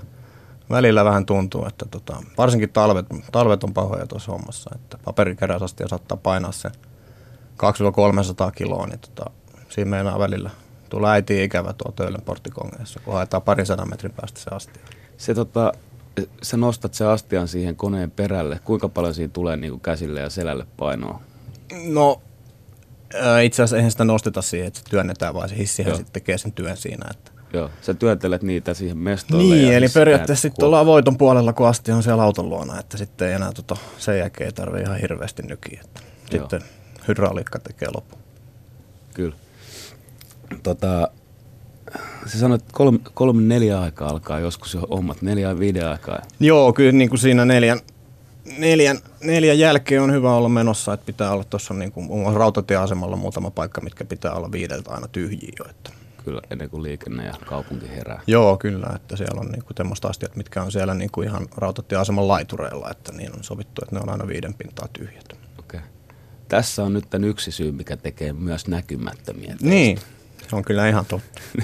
välillä 0.70 1.06
vähän 1.06 1.26
tuntuu, 1.26 1.66
että 1.66 1.86
tota, 1.92 2.24
varsinkin 2.38 2.70
talvet, 2.70 3.06
talvet 3.32 3.64
on 3.64 3.74
pahoja 3.74 4.08
tuossa 4.08 4.32
hommassa, 4.32 4.72
että 4.76 4.98
paperikeräysastia 5.06 5.88
saattaa 5.88 6.18
painaa 6.18 6.52
sen 6.52 6.72
200-300 7.64 8.52
kiloa, 8.56 8.88
niin 8.88 9.00
tota, 9.00 9.30
siinä 9.70 9.90
meinaa 9.90 10.20
välillä 10.20 10.50
tulee 10.90 11.12
äiti 11.12 11.44
ikävä 11.44 11.74
tuo 11.74 11.92
Töölön 11.92 12.22
porttikongeessa, 12.26 13.00
kun 13.00 13.14
haetaan 13.14 13.44
parin 13.44 13.66
sadan 13.66 13.90
metrin 13.90 14.12
päästä 14.12 14.40
se 14.40 14.50
astia. 14.52 14.84
Se, 15.18 15.34
tota, 15.34 15.74
sä 16.44 16.58
nostat 16.58 16.94
se 16.94 17.06
astian 17.06 17.48
siihen 17.48 17.76
koneen 17.76 18.12
perälle. 18.12 18.60
Kuinka 18.64 18.90
paljon 18.90 19.14
siinä 19.14 19.34
tulee 19.34 19.58
niin 19.58 19.72
kuin 19.72 19.82
käsille 19.82 20.20
ja 20.20 20.30
selälle 20.30 20.66
painoa? 20.78 21.22
No 21.86 22.22
ää, 23.14 23.42
itse 23.42 23.64
asiassa 23.64 23.76
eihän 23.76 23.92
sitä 23.92 24.04
nosteta 24.04 24.42
siihen, 24.42 24.68
että 24.68 24.80
se 24.80 24.86
työnnetään, 24.90 25.34
vaan 25.34 25.50
se 25.50 25.58
hissihän 25.58 25.96
sitten 25.96 26.14
tekee 26.14 26.38
sen 26.38 26.52
työn 26.52 26.78
siinä. 26.78 27.06
Että. 27.12 27.32
Joo, 27.54 27.70
sä 27.82 27.94
työntelet 27.94 28.44
niitä 28.44 28.74
siihen 28.74 28.98
mestoille. 28.98 29.56
Niin, 29.56 29.74
eli 29.74 29.86
hissi 29.86 30.00
periaatteessa 30.00 30.42
sitten 30.42 30.66
ollaan 30.66 30.86
voiton 30.86 31.18
puolella, 31.18 31.54
kun 31.54 31.68
asti 31.68 31.92
on 31.92 32.04
siellä 32.04 32.24
auton 32.24 32.50
luona, 32.50 32.80
että 32.80 32.98
sitten 32.98 33.28
ei 33.28 33.34
enää 33.34 33.52
tota, 33.52 33.78
sen 33.98 34.18
jälkeen 34.18 34.46
ei 34.46 34.52
tarvitse 34.52 34.84
ihan 34.84 35.00
hirveästi 35.00 35.44
nykiä. 35.44 35.82
Että 35.84 36.02
sitten 36.32 36.62
hydrauliikka 37.10 37.60
tekee 37.60 37.88
lopun. 37.96 38.20
Kyllä. 39.14 39.36
Tota, 40.64 41.10
sä 42.26 42.40
sanoit, 42.40 42.62
että 42.62 42.74
kolme, 42.74 43.00
kolme 43.14 43.42
neljä 43.42 43.82
aikaa 43.82 44.10
alkaa 44.10 44.40
joskus 44.40 44.74
jo 44.74 44.80
hommat, 44.82 45.22
neljä 45.22 45.60
viiden 45.60 45.88
aikaa. 45.88 46.22
Joo, 46.40 46.74
kyllä 46.74 46.92
niin 46.92 47.10
kuin 47.10 47.20
siinä 47.20 47.46
neljän, 47.46 47.80
neljän, 48.58 48.98
neljän 49.24 49.60
jälkeen 49.60 50.02
on 50.02 50.12
hyvä 50.12 50.36
olla 50.36 50.50
menossa, 50.50 50.94
että 50.94 51.06
pitää 51.06 51.32
olla 51.32 51.44
tuossa 51.44 51.74
niin 51.74 51.92
kuin, 51.92 52.36
rautatieasemalla 52.36 53.16
muutama 53.16 53.52
paikka, 53.52 53.82
mitkä 53.82 54.06
pitää 54.06 54.34
olla 54.34 54.52
viideltä 54.52 54.92
aina 54.92 55.08
tyhjiä 55.08 55.52
jo. 55.60 55.66
Että. 55.70 55.92
Kyllä, 56.26 56.42
ennen 56.52 56.70
kuin 56.70 56.84
liikenne 56.84 57.26
ja 57.26 57.34
kaupunki 57.46 57.90
herää. 57.90 58.22
Joo, 58.28 58.58
kyllä, 58.58 58.88
että 58.96 59.16
siellä 59.16 59.42
on 59.42 59.48
niin 59.48 59.64
kuin 59.64 59.78
semmoista 59.78 60.08
asiat, 60.08 60.36
mitkä 60.36 60.64
on 60.64 60.72
siellä 60.72 60.94
niin 60.94 61.12
kuin 61.12 61.28
ihan 61.28 61.48
rautatieaseman 61.58 62.28
laitureilla, 62.28 62.92
että 62.92 63.12
niin 63.12 63.36
on 63.36 63.44
sovittu, 63.44 63.82
että 63.84 63.96
ne 63.96 64.02
on 64.02 64.10
aina 64.10 64.28
viiden 64.28 64.54
pintaa 64.54 64.88
tyhjät. 64.94 65.26
Okei. 65.60 65.80
Tässä 66.50 66.84
on 66.84 66.94
nyt 66.94 67.10
tämän 67.10 67.30
yksi 67.30 67.52
syy, 67.52 67.72
mikä 67.72 67.98
tekee 67.98 68.34
myös 68.34 68.68
näkymättömiä. 68.68 69.56
Niin, 69.62 70.00
se 70.50 70.56
on 70.56 70.64
kyllä 70.64 70.90
ihan 70.90 71.06
totta. 71.06 71.42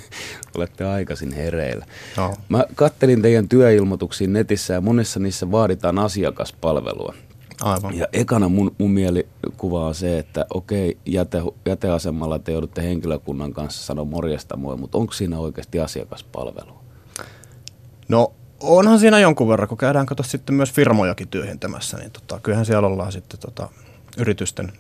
Olette 0.58 0.86
aikaisin 0.86 1.32
hereillä. 1.32 1.86
Joo. 2.18 2.36
Mä 2.50 2.65
kattelin 2.75 3.22
teidän 3.22 3.50
työilmoituksiin 3.50 4.34
netissä 4.34 4.74
ja 4.74 4.82
monessa 4.82 5.20
niissä 5.20 5.51
vaaditaan 5.51 6.00
asiakaspalvelua. 6.00 7.13
Aivan. 7.62 7.98
Ja 7.98 8.08
ekana 8.13 8.50
mun, 8.50 8.75
mun 8.77 8.92
mielikuva 8.92 9.88
on 9.88 9.96
se, 9.96 10.20
että 10.20 10.46
okei, 10.54 10.98
jäte, 11.06 11.42
jäteasemalla 11.65 12.39
te 12.39 12.51
joudutte 12.51 12.84
henkilökunnan 12.84 13.54
kanssa 13.54 13.86
sanoa 13.86 14.06
morjesta 14.06 14.58
moi, 14.58 14.77
mutta 14.77 14.98
onko 14.98 15.13
siinä 15.13 15.39
oikeasti 15.39 15.80
asiakaspalvelua? 15.80 16.84
No 18.08 18.34
onhan 18.60 19.00
siinä 19.00 19.20
jonkun 19.20 19.48
verran, 19.48 19.68
kun 19.68 19.77
käydään 19.77 20.06
kato 20.06 20.24
sitten 20.24 20.56
myös 20.56 20.72
firmojakin 20.72 21.27
tyhjentämässä, 21.27 21.98
niin 21.98 22.12
tota, 22.12 22.39
kyllähän 22.39 22.65
siellä 22.65 22.88
ollaan 22.88 23.12
sitten 23.12 23.39
tota, 23.39 23.70
yritysten 24.18 24.74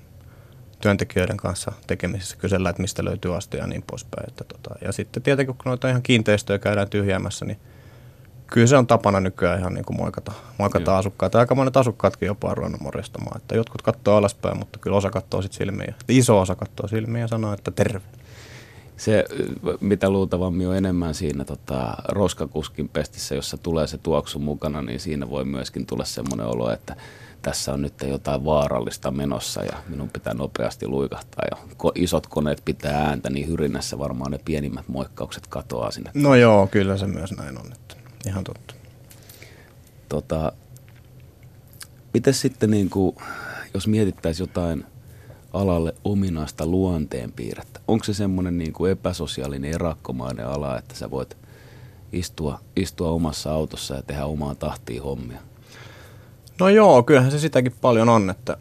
työntekijöiden 0.81 1.37
kanssa 1.37 1.71
tekemisissä 1.87 2.37
kysellä, 2.37 2.69
että 2.69 2.81
mistä 2.81 3.05
löytyy 3.05 3.35
astia 3.35 3.59
ja 3.59 3.67
niin 3.67 3.83
poispäin. 3.87 4.27
Että 4.27 4.43
tota, 4.43 4.75
ja 4.81 4.91
sitten 4.91 5.23
tietenkin, 5.23 5.55
kun 5.55 5.63
noita 5.65 5.89
ihan 5.89 6.01
kiinteistöjä 6.01 6.59
käydään 6.59 6.89
tyhjäämässä, 6.89 7.45
niin 7.45 7.59
kyllä 8.47 8.67
se 8.67 8.77
on 8.77 8.87
tapana 8.87 9.19
nykyään 9.19 9.59
ihan 9.59 9.73
niin 9.73 9.85
kuin 9.85 9.97
moikata, 9.97 10.31
moikata 10.57 10.91
Joo. 10.91 10.99
asukkaita. 10.99 11.39
Aika 11.39 11.55
monet 11.55 11.77
asukkaatkin 11.77 12.27
jopa 12.27 12.49
on 12.49 12.57
ruvennut 12.57 12.81
morjestamaan. 12.81 13.37
Että 13.37 13.55
jotkut 13.55 13.81
katsoo 13.81 14.17
alaspäin, 14.17 14.57
mutta 14.57 14.79
kyllä 14.79 14.97
osa 14.97 15.09
katsoo 15.09 15.41
sitten 15.41 15.57
silmiä. 15.57 15.93
Iso 16.09 16.39
osa 16.39 16.55
katsoo 16.55 16.87
silmiä 16.87 17.21
ja 17.21 17.27
sanoo, 17.27 17.53
että 17.53 17.71
terve. 17.71 18.01
Se, 18.97 19.25
mitä 19.79 20.09
luultavammin 20.09 20.67
on 20.67 20.75
enemmän 20.77 21.13
siinä 21.13 21.45
tota, 21.45 21.93
roskakuskin 22.07 22.89
pestissä, 22.89 23.35
jossa 23.35 23.57
tulee 23.57 23.87
se 23.87 23.97
tuoksu 23.97 24.39
mukana, 24.39 24.81
niin 24.81 24.99
siinä 24.99 25.29
voi 25.29 25.45
myöskin 25.45 25.85
tulla 25.85 26.05
semmoinen 26.05 26.47
olo, 26.47 26.71
että 26.71 26.95
tässä 27.45 27.73
on 27.73 27.81
nyt 27.81 27.93
jotain 28.07 28.45
vaarallista 28.45 29.11
menossa 29.11 29.63
ja 29.63 29.77
minun 29.87 30.09
pitää 30.09 30.33
nopeasti 30.33 30.87
luikahtaa. 30.87 31.45
Ja 31.51 31.57
ko- 31.73 31.91
isot 31.95 32.27
koneet 32.27 32.61
pitää 32.65 33.07
ääntä, 33.07 33.29
niin 33.29 33.47
hyrinnässä 33.47 33.99
varmaan 33.99 34.31
ne 34.31 34.39
pienimmät 34.45 34.87
moikkaukset 34.87 35.47
katoaa 35.47 35.91
sinne. 35.91 36.11
No 36.13 36.35
joo, 36.35 36.67
kyllä 36.67 36.97
se 36.97 37.07
myös 37.07 37.31
näin 37.37 37.59
on. 37.59 37.71
Että 37.73 37.95
ihan 38.27 38.43
totta. 38.43 38.75
Tota, 40.09 40.51
miten 42.13 42.33
sitten, 42.33 42.71
niin 42.71 42.89
kuin, 42.89 43.15
jos 43.73 43.87
mietittäisiin 43.87 44.47
jotain 44.47 44.85
alalle 45.53 45.95
ominaista 46.03 46.65
luonteenpiirrettä, 46.65 47.79
onko 47.87 48.03
se 48.03 48.13
semmoinen 48.13 48.57
niin 48.57 48.73
kuin 48.73 48.91
epäsosiaalinen 48.91 49.73
erakkomainen 49.73 50.47
ala, 50.47 50.77
että 50.77 50.95
sä 50.95 51.11
voit 51.11 51.37
istua, 52.11 52.59
istua 52.75 53.09
omassa 53.09 53.51
autossa 53.51 53.95
ja 53.95 54.01
tehdä 54.01 54.25
omaa 54.25 54.55
tahtiin 54.55 55.03
hommia? 55.03 55.39
No 56.59 56.69
joo, 56.69 57.03
kyllähän 57.03 57.31
se 57.31 57.39
sitäkin 57.39 57.75
paljon 57.81 58.09
on, 58.09 58.29
että, 58.29 58.57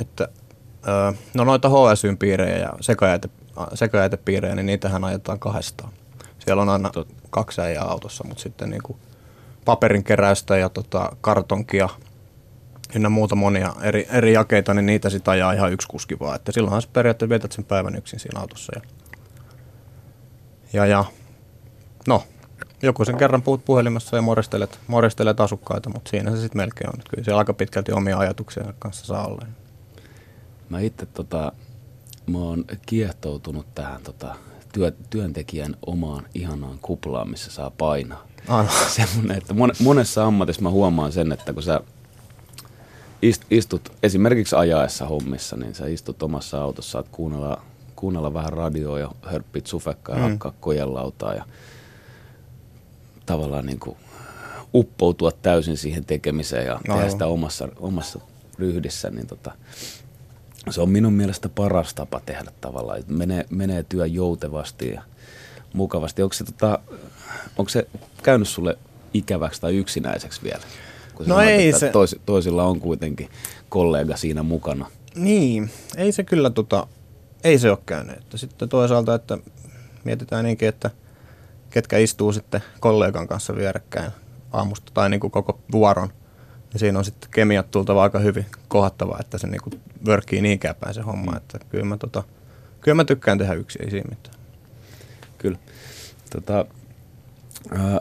että 0.00 0.28
no 1.34 1.44
noita 1.44 1.68
HSY-piirejä 1.68 2.58
ja 2.58 2.72
sekajäte, 2.80 3.28
sekajätepiirejä, 3.74 4.54
niin 4.54 4.66
niitähän 4.66 5.04
ajetaan 5.04 5.38
kahdestaan. 5.38 5.92
Siellä 6.38 6.62
on 6.62 6.68
aina 6.68 6.90
kaksi 7.30 7.60
äijää 7.60 7.84
autossa, 7.84 8.24
mutta 8.24 8.42
sitten 8.42 8.70
niin 8.70 8.82
kuin 8.82 8.98
paperin 9.64 10.04
keräystä 10.04 10.56
ja 10.56 10.68
tota, 10.68 11.16
kartonkia 11.20 11.88
ynnä 12.94 13.08
muuta 13.08 13.34
monia 13.34 13.74
eri, 13.82 14.06
eri 14.10 14.32
jakeita, 14.32 14.74
niin 14.74 14.86
niitä 14.86 15.10
sitä 15.10 15.30
ajaa 15.30 15.52
ihan 15.52 15.72
yksi 15.72 15.88
kuski 15.88 16.18
vaan. 16.20 16.36
Että 16.36 16.52
silloinhan 16.52 16.82
sä 16.82 16.88
periaatteessa 16.92 17.30
vietät 17.30 17.52
sen 17.52 17.64
päivän 17.64 17.96
yksin 17.96 18.20
siinä 18.20 18.40
autossa. 18.40 18.72
Ja, 18.74 18.82
ja, 20.72 20.86
ja 20.86 21.04
no, 22.06 22.24
joku 22.82 23.04
sen 23.04 23.16
kerran 23.16 23.42
puhut 23.42 23.64
puhelimessa 23.64 24.16
ja 24.16 24.22
moristelet, 24.22 24.78
moristelet 24.86 25.40
asukkaita, 25.40 25.90
mutta 25.90 26.10
siinä 26.10 26.30
se 26.30 26.40
sitten 26.40 26.62
melkein 26.62 26.90
on. 26.90 27.02
Kyllä 27.10 27.24
siellä 27.24 27.38
aika 27.38 27.52
pitkälti 27.52 27.92
omia 27.92 28.18
ajatuksia 28.18 28.74
kanssa 28.78 29.06
saa 29.06 29.26
olla. 29.26 29.46
Mä 30.68 30.80
itse 30.80 31.06
tota, 31.06 31.52
mä 32.26 32.38
oon 32.38 32.64
kiehtoutunut 32.86 33.66
tähän 33.74 34.00
tota, 34.02 34.34
työ, 34.72 34.92
työntekijän 35.10 35.76
omaan 35.86 36.24
ihanaan 36.34 36.78
kuplaan, 36.82 37.30
missä 37.30 37.50
saa 37.50 37.70
painaa. 37.70 38.26
Aivan. 38.48 38.72
Semmoinen, 38.96 39.38
että 39.38 39.54
mon, 39.54 39.72
monessa 39.80 40.24
ammatissa 40.24 40.62
mä 40.62 40.70
huomaan 40.70 41.12
sen, 41.12 41.32
että 41.32 41.52
kun 41.52 41.62
sä 41.62 41.80
ist, 43.22 43.42
istut 43.50 43.92
esimerkiksi 44.02 44.56
ajaessa 44.56 45.06
hommissa, 45.06 45.56
niin 45.56 45.74
sä 45.74 45.86
istut 45.86 46.22
omassa 46.22 46.62
autossa, 46.62 46.90
saat 46.90 47.06
kuunnella, 47.12 47.62
kuunnella 47.96 48.34
vähän 48.34 48.52
radioa 48.52 48.98
ja 48.98 49.10
hörppit 49.22 49.66
sufekkaa 49.66 50.16
ja 50.16 50.22
Mm. 50.22 50.30
hakkaa 50.30 50.52
kojelautaa 50.60 51.34
ja 51.34 51.44
tavallaan 53.28 53.66
niin 53.66 53.78
kuin 53.80 53.96
uppoutua 54.74 55.32
täysin 55.32 55.76
siihen 55.76 56.04
tekemiseen 56.04 56.66
ja 56.66 56.80
tehdä 56.82 56.94
Aivan. 56.98 57.10
sitä 57.10 57.26
omassa, 57.26 57.68
omassa 57.76 58.18
ryhdissä, 58.58 59.10
niin 59.10 59.26
tota, 59.26 59.52
se 60.70 60.80
on 60.80 60.90
minun 60.90 61.12
mielestä 61.12 61.48
paras 61.48 61.94
tapa 61.94 62.20
tehdä 62.26 62.52
tavallaan. 62.60 63.02
Menee, 63.06 63.46
menee 63.50 63.82
työ 63.88 64.06
joutevasti 64.06 64.88
ja 64.90 65.02
mukavasti. 65.72 66.22
Onko 66.22 66.32
se, 66.32 66.44
tota, 66.44 66.78
onko 67.58 67.68
se 67.68 67.88
käynyt 68.22 68.48
sulle 68.48 68.78
ikäväksi 69.14 69.60
tai 69.60 69.76
yksinäiseksi 69.76 70.40
vielä? 70.42 70.62
Kun 71.14 71.26
No 71.28 71.40
ei 71.40 71.72
se- 71.72 71.90
Tois, 71.90 72.16
toisilla 72.26 72.64
on 72.64 72.80
kuitenkin 72.80 73.28
kollega 73.68 74.16
siinä 74.16 74.42
mukana. 74.42 74.86
Niin, 75.14 75.70
ei 75.96 76.12
se 76.12 76.24
kyllä 76.24 76.50
tota, 76.50 76.86
ei 77.44 77.58
se 77.58 77.70
ole 77.70 77.78
käynyt. 77.86 78.16
Että 78.16 78.36
sitten 78.38 78.68
toisaalta, 78.68 79.14
että 79.14 79.38
mietitään 80.04 80.44
niinkin, 80.44 80.68
että 80.68 80.90
ketkä 81.70 81.98
istuu 81.98 82.32
sitten 82.32 82.62
kollegan 82.80 83.28
kanssa 83.28 83.56
vierekkäin 83.56 84.10
aamusta 84.52 84.92
tai 84.94 85.10
niin 85.10 85.20
kuin 85.20 85.30
koko 85.30 85.60
vuoron. 85.72 86.08
Ja 86.72 86.78
siinä 86.78 86.98
on 86.98 87.04
sitten 87.04 87.30
kemiat 87.30 87.70
tultava 87.70 88.02
aika 88.02 88.18
hyvin 88.18 88.46
kohattava, 88.68 89.16
että 89.20 89.38
se 89.38 89.46
niin 89.46 89.60
kuin 89.62 89.80
vörkkii 90.06 90.40
niinkään 90.40 90.74
päin 90.74 90.94
se 90.94 91.00
homma. 91.00 91.36
Että 91.36 91.58
kyllä 91.68 91.84
mä, 91.84 91.96
tota, 91.96 92.22
kyllä 92.80 92.94
mä 92.94 93.04
tykkään 93.04 93.38
tehdä 93.38 93.52
yksin, 93.54 93.84
ei 93.84 93.90
siinä 93.90 94.08
mitään. 94.10 94.36
Kyllä. 95.38 95.58
Tota, 96.30 96.64
ää, 97.70 98.00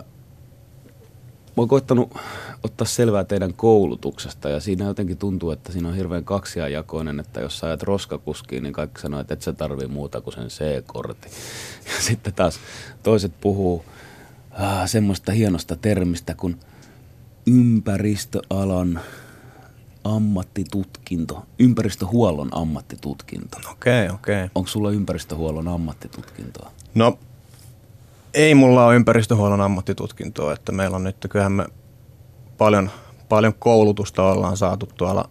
mä 1.57 1.61
oon 1.61 1.67
koittanut 1.67 2.17
ottaa 2.63 2.87
selvää 2.87 3.23
teidän 3.23 3.53
koulutuksesta 3.53 4.49
ja 4.49 4.59
siinä 4.59 4.85
jotenkin 4.85 5.17
tuntuu, 5.17 5.51
että 5.51 5.71
siinä 5.71 5.87
on 5.87 5.95
hirveän 5.95 6.23
kaksiajakoinen, 6.25 7.19
että 7.19 7.41
jos 7.41 7.59
sä 7.59 7.67
ajat 7.67 7.83
roskakuskiin, 7.83 8.63
niin 8.63 8.73
kaikki 8.73 9.01
sanoo, 9.01 9.19
että 9.19 9.33
et 9.33 9.41
sä 9.41 9.53
tarvii 9.53 9.87
muuta 9.87 10.21
kuin 10.21 10.33
sen 10.33 10.47
C-kortin. 10.47 11.31
Ja 11.85 12.01
sitten 12.01 12.33
taas 12.33 12.59
toiset 13.03 13.31
puhuu 13.41 13.85
ää, 14.51 14.87
semmoista 14.87 15.31
hienosta 15.31 15.75
termistä 15.75 16.33
kuin 16.33 16.59
ympäristöalan 17.47 19.01
ammattitutkinto, 20.03 21.45
ympäristöhuollon 21.59 22.49
ammattitutkinto. 22.51 23.57
Okei, 23.71 24.05
okay, 24.05 24.15
okei. 24.15 24.35
Okay. 24.35 24.49
Onko 24.55 24.67
sulla 24.67 24.91
ympäristöhuollon 24.91 25.67
ammattitutkintoa? 25.67 26.71
No, 26.95 27.19
ei 28.37 28.55
mulla 28.55 28.85
ole 28.85 28.95
ympäristöhuollon 28.95 29.61
ammattitutkintoa, 29.61 30.53
että 30.53 30.71
meillä 30.71 30.95
on 30.95 31.03
nyt, 31.03 31.17
kyllähän 31.29 31.51
me 31.51 31.65
paljon, 32.57 32.89
paljon 33.29 33.53
koulutusta 33.53 34.23
ollaan 34.23 34.57
saatu 34.57 34.89
tuolla 34.97 35.29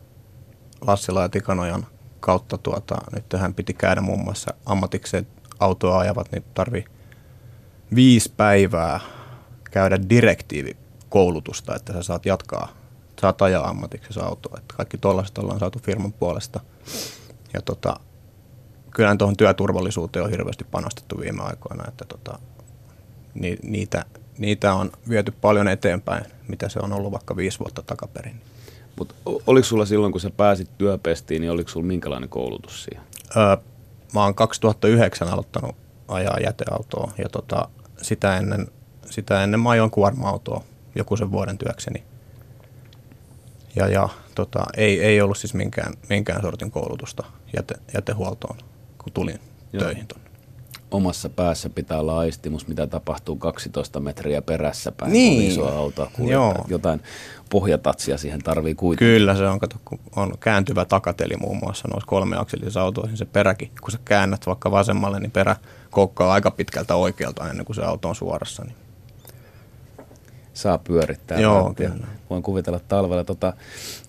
Lassila 0.86 1.22
ja 1.22 1.28
Tikanojan 1.28 1.86
kautta. 2.20 2.58
Tuota, 2.58 2.96
nyt 3.14 3.28
tähän 3.28 3.54
piti 3.54 3.74
käydä 3.74 4.00
muun 4.00 4.24
muassa 4.24 4.54
ammatikseen 4.66 5.26
autoa 5.60 5.98
ajavat, 5.98 6.32
niin 6.32 6.44
tarvii 6.54 6.84
viisi 7.94 8.32
päivää 8.36 9.00
käydä 9.70 9.98
direktiivikoulutusta, 10.08 11.74
että 11.74 11.92
sä 11.92 12.02
saat 12.02 12.26
jatkaa, 12.26 12.68
saat 13.20 13.42
ajaa 13.42 13.68
ammatiksesi 13.68 14.20
autoa. 14.20 14.58
Että 14.58 14.74
kaikki 14.76 14.98
tollaiset 14.98 15.38
ollaan 15.38 15.60
saatu 15.60 15.78
firman 15.78 16.12
puolesta. 16.12 16.60
Ja 17.54 17.62
tota, 17.62 17.96
kyllähän 18.90 19.18
tuohon 19.18 19.36
työturvallisuuteen 19.36 20.24
on 20.24 20.30
hirveästi 20.30 20.64
panostettu 20.64 21.20
viime 21.20 21.42
aikoina, 21.42 21.84
että 21.88 22.04
tota, 22.04 22.38
ni, 23.40 23.56
niitä 23.62 24.04
niitä 24.38 24.74
on 24.74 24.92
viety 25.08 25.32
paljon 25.40 25.68
eteenpäin, 25.68 26.24
mitä 26.48 26.68
se 26.68 26.78
on 26.82 26.92
ollut 26.92 27.12
vaikka 27.12 27.36
viisi 27.36 27.58
vuotta 27.58 27.82
takaperin. 27.82 28.40
Mutta 28.98 29.14
oliko 29.46 29.64
sulla 29.64 29.86
silloin, 29.86 30.12
kun 30.12 30.20
sä 30.20 30.30
pääsit 30.30 30.70
työpestiin, 30.78 31.40
niin 31.40 31.50
oliko 31.50 31.70
sulla 31.70 31.86
minkälainen 31.86 32.28
koulutus 32.28 32.84
siihen? 32.84 33.04
Öö, 33.36 33.56
mä 34.14 34.24
oon 34.24 34.34
2009 34.34 35.28
aloittanut 35.28 35.76
ajaa 36.08 36.40
jäteautoa 36.40 37.12
ja 37.18 37.28
tota, 37.28 37.68
sitä, 38.02 38.36
ennen, 38.36 38.66
sitä 39.10 39.44
ennen 39.44 39.60
mä 39.60 39.70
ajoin 39.70 39.90
kuorma-autoa 39.90 40.64
joku 40.94 41.16
sen 41.16 41.32
vuoden 41.32 41.58
työkseni. 41.58 42.02
Ja, 43.76 43.88
ja 43.88 44.08
tota, 44.34 44.64
ei, 44.76 45.02
ei 45.04 45.20
ollut 45.20 45.38
siis 45.38 45.54
minkään, 45.54 45.94
minkään 46.08 46.42
sortin 46.42 46.70
koulutusta 46.70 47.24
jäte, 47.56 47.74
jätehuoltoon, 47.94 48.56
kun 48.98 49.12
tulin 49.12 49.40
Joo. 49.72 49.84
töihin 49.84 50.06
tuonne 50.06 50.25
omassa 50.90 51.28
päässä 51.28 51.70
pitää 51.70 52.00
olla 52.00 52.18
aistimus, 52.18 52.68
mitä 52.68 52.86
tapahtuu 52.86 53.36
12 53.36 54.00
metriä 54.00 54.42
perässä 54.42 54.92
päin, 54.92 55.12
niin. 55.12 55.42
kun 55.42 55.50
isoa 55.50 55.78
autoa 55.78 56.10
kuljettaa. 56.12 56.64
Jotain 56.68 57.02
pohjatatsia 57.50 58.18
siihen 58.18 58.42
tarvii 58.42 58.74
kuitenkin. 58.74 59.14
Kyllä 59.14 59.36
se 59.36 59.48
on, 59.48 59.58
kato, 59.58 59.76
kun 59.84 59.98
on 60.16 60.32
kääntyvä 60.40 60.84
takateli 60.84 61.36
muun 61.36 61.56
muassa 61.62 61.88
noissa 61.88 62.06
kolmeakselisissa 62.06 62.82
autoissa, 62.82 63.10
niin 63.10 63.18
se 63.18 63.24
peräkin, 63.24 63.70
kun 63.80 63.90
sä 63.90 63.98
käännät 64.04 64.46
vaikka 64.46 64.70
vasemmalle, 64.70 65.20
niin 65.20 65.30
perä 65.30 65.56
kokkaa 65.90 66.32
aika 66.32 66.50
pitkältä 66.50 66.94
oikealta 66.94 67.50
ennen 67.50 67.66
kuin 67.66 67.76
se 67.76 67.82
auto 67.82 68.08
on 68.08 68.14
suorassa. 68.14 68.64
Niin. 68.64 68.76
Saa 70.54 70.78
pyörittää. 70.78 71.40
Joo, 71.40 71.74
kyllä. 71.74 72.06
Voin 72.30 72.42
kuvitella 72.42 72.80
talvella. 72.88 73.24
Tota, 73.24 73.52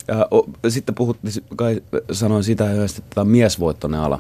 ja, 0.07 0.27
o, 0.33 0.45
sitten 0.69 0.95
puhuttiin, 0.95 1.33
kai 1.55 1.81
sanoin 2.11 2.43
sitä 2.43 2.71
että 2.71 3.01
tämä 3.09 3.21
on 3.21 3.27
miesvoittoinen 3.27 3.99
ala 3.99 4.19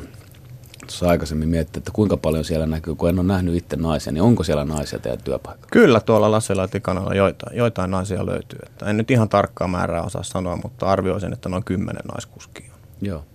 tuossa 0.87 1.09
aikaisemmin 1.09 1.49
miettiä, 1.49 1.79
että 1.79 1.91
kuinka 1.91 2.17
paljon 2.17 2.45
siellä 2.45 2.65
näkyy, 2.65 2.95
kun 2.95 3.09
en 3.09 3.19
ole 3.19 3.27
nähnyt 3.27 3.55
itse 3.55 3.75
naisia, 3.75 4.13
niin 4.13 4.21
onko 4.21 4.43
siellä 4.43 4.65
naisia 4.65 4.99
teidän 4.99 5.23
työpaikalla? 5.23 5.67
Kyllä 5.71 5.99
tuolla 5.99 6.31
Lassila 6.31 6.61
ja 6.61 6.67
Tikanalla 6.67 7.13
joitain, 7.15 7.57
joitain 7.57 7.91
naisia 7.91 8.25
löytyy. 8.25 8.59
Että 8.65 8.85
en 8.85 8.97
nyt 8.97 9.11
ihan 9.11 9.29
tarkkaa 9.29 9.67
määrää 9.67 10.03
osaa 10.03 10.23
sanoa, 10.23 10.59
mutta 10.63 10.85
arvioisin, 10.85 11.33
että 11.33 11.49
noin 11.49 11.63
kymmenen 11.63 12.05
naiskuskia 12.13 12.73
on. 12.73 12.79
Joo. 13.01 13.25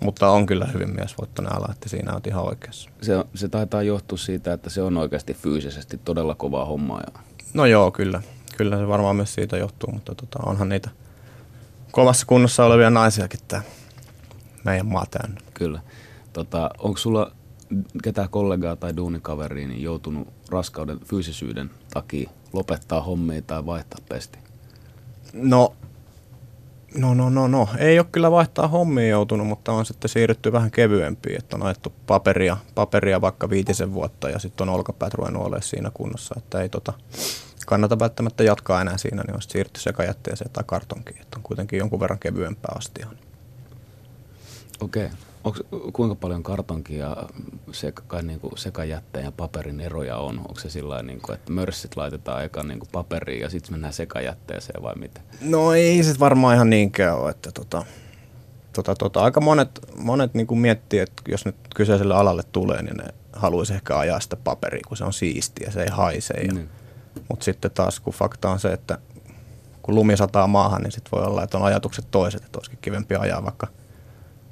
Mutta 0.00 0.30
on 0.30 0.46
kyllä 0.46 0.66
hyvin 0.74 0.94
miesvoittoinen 0.94 1.56
ala, 1.56 1.68
että 1.72 1.88
siinä 1.88 2.12
on 2.12 2.20
ihan 2.26 2.44
oikeassa. 2.44 2.90
Se, 3.02 3.24
se 3.34 3.48
taitaa 3.48 3.82
johtua 3.82 4.18
siitä, 4.18 4.52
että 4.52 4.70
se 4.70 4.82
on 4.82 4.96
oikeasti 4.96 5.34
fyysisesti 5.34 6.00
todella 6.04 6.34
kovaa 6.34 6.64
hommaa. 6.64 7.00
Ja... 7.00 7.20
No 7.54 7.66
joo, 7.66 7.90
kyllä. 7.90 8.22
Kyllä 8.56 8.76
se 8.76 8.88
varmaan 8.88 9.16
myös 9.16 9.34
siitä 9.34 9.56
johtuu, 9.56 9.92
mutta 9.92 10.14
tota, 10.14 10.38
onhan 10.46 10.68
niitä 10.68 10.90
kovassa 11.90 12.26
kunnossa 12.26 12.64
olevia 12.64 12.90
naisiakin 12.90 13.40
tämä 13.48 13.62
meidän 14.64 14.86
maa 14.86 15.06
täynnä. 15.10 15.40
Kyllä. 15.54 15.80
Tota, 16.32 16.70
onko 16.78 16.98
sulla 16.98 17.32
ketään 18.02 18.28
kollegaa 18.28 18.76
tai 18.76 18.96
duunikaveriin 18.96 19.68
niin 19.68 19.82
joutunut 19.82 20.28
raskauden 20.50 21.00
fyysisyyden 21.00 21.70
takia 21.94 22.30
lopettaa 22.52 23.00
hommia 23.00 23.42
tai 23.42 23.66
vaihtaa 23.66 24.04
pesti? 24.08 24.38
No, 25.32 25.74
no, 26.94 27.14
no, 27.14 27.30
no, 27.30 27.48
no. 27.48 27.68
Ei 27.78 27.98
ole 27.98 28.06
kyllä 28.12 28.30
vaihtaa 28.30 28.68
hommia 28.68 29.08
joutunut, 29.08 29.46
mutta 29.46 29.72
on 29.72 29.86
sitten 29.86 30.08
siirrytty 30.08 30.52
vähän 30.52 30.70
kevyempiin, 30.70 31.38
että 31.38 31.56
on 31.56 31.62
ajettu 31.62 31.92
paperia, 32.06 32.56
paperia 32.74 33.20
vaikka 33.20 33.50
viitisen 33.50 33.94
vuotta 33.94 34.30
ja 34.30 34.38
sitten 34.38 34.68
on 34.68 34.74
olkapäät 34.74 35.14
ruvennut 35.14 35.42
olemaan 35.42 35.62
siinä 35.62 35.90
kunnossa, 35.94 36.34
että 36.38 36.60
ei 36.60 36.68
tota, 36.68 36.92
kannata 37.66 37.98
välttämättä 37.98 38.44
jatkaa 38.44 38.80
enää 38.80 38.98
siinä, 38.98 39.22
niin 39.22 39.34
on 39.34 39.42
siirrytty 39.42 39.80
sekajätteeseen 39.80 40.50
tai 40.50 40.64
kartonkiin, 40.66 41.20
että 41.22 41.36
on 41.36 41.42
kuitenkin 41.42 41.78
jonkun 41.78 42.00
verran 42.00 42.18
kevyempää 42.18 42.72
astia. 42.76 43.06
Okei. 44.80 45.04
Okay. 45.04 45.16
Onko, 45.44 45.60
kuinka 45.92 46.14
paljon 46.14 46.42
kartonkia 46.42 47.06
ja 47.06 47.16
seka, 47.72 48.22
niin 48.22 48.40
kuin 48.40 48.58
sekajätteen 48.58 49.24
ja 49.24 49.32
paperin 49.32 49.80
eroja 49.80 50.16
on? 50.16 50.38
Onko 50.38 50.60
se 50.60 50.70
sillä 50.70 51.02
niin 51.02 51.20
kuin, 51.20 51.34
että 51.34 51.52
mörssit 51.52 51.96
laitetaan 51.96 52.44
eka 52.44 52.62
niin 52.62 52.78
kuin 52.78 52.88
paperiin 52.92 53.40
ja 53.40 53.50
sitten 53.50 53.72
mennään 53.72 53.92
sekajätteeseen 53.92 54.82
vai 54.82 54.94
mitä? 54.96 55.20
No 55.40 55.72
ei 55.72 56.02
se 56.02 56.18
varmaan 56.18 56.54
ihan 56.54 56.70
niinkään 56.70 57.18
ole. 57.18 57.30
Että 57.30 57.52
tota, 57.52 57.84
tota, 58.72 58.94
tota, 58.94 59.20
aika 59.20 59.40
monet, 59.40 59.80
monet 59.96 60.34
niin 60.34 60.46
kuin 60.46 60.58
miettii, 60.58 60.98
että 60.98 61.22
jos 61.28 61.44
nyt 61.44 61.56
kyseiselle 61.74 62.14
alalle 62.14 62.42
tulee, 62.52 62.82
niin 62.82 62.96
ne 62.96 63.04
haluaisi 63.32 63.74
ehkä 63.74 63.98
ajaa 63.98 64.20
sitä 64.20 64.36
paperia, 64.36 64.82
kun 64.88 64.96
se 64.96 65.04
on 65.04 65.12
siistiä, 65.12 65.70
se 65.70 65.82
ei 65.82 65.90
haise. 65.90 66.34
Ja, 66.34 66.54
mm. 66.54 66.68
Mutta 67.28 67.44
sitten 67.44 67.70
taas 67.70 68.00
kun 68.00 68.12
fakta 68.12 68.50
on 68.50 68.60
se, 68.60 68.72
että 68.72 68.98
kun 69.82 69.94
lumi 69.94 70.16
sataa 70.16 70.46
maahan, 70.46 70.82
niin 70.82 70.92
sitten 70.92 71.12
voi 71.12 71.26
olla, 71.26 71.42
että 71.42 71.58
on 71.58 71.64
ajatukset 71.64 72.04
toiset, 72.10 72.44
että 72.44 72.58
olisikin 72.58 72.78
kivempi 72.82 73.14
ajaa 73.14 73.44
vaikka– 73.44 73.66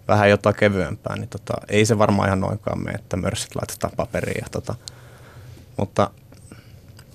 vähän 0.08 0.30
jotain 0.30 0.56
kevyempää, 0.56 1.16
niin 1.16 1.28
tota, 1.28 1.54
ei 1.68 1.86
se 1.86 1.98
varmaan 1.98 2.28
ihan 2.28 2.40
noinkaan 2.40 2.84
mene, 2.84 2.94
että 2.94 3.16
mörssit 3.16 3.54
laitetaan 3.54 3.92
paperiin. 3.96 4.40
Ja 4.40 4.48
tota, 4.50 4.74
mutta 5.76 6.10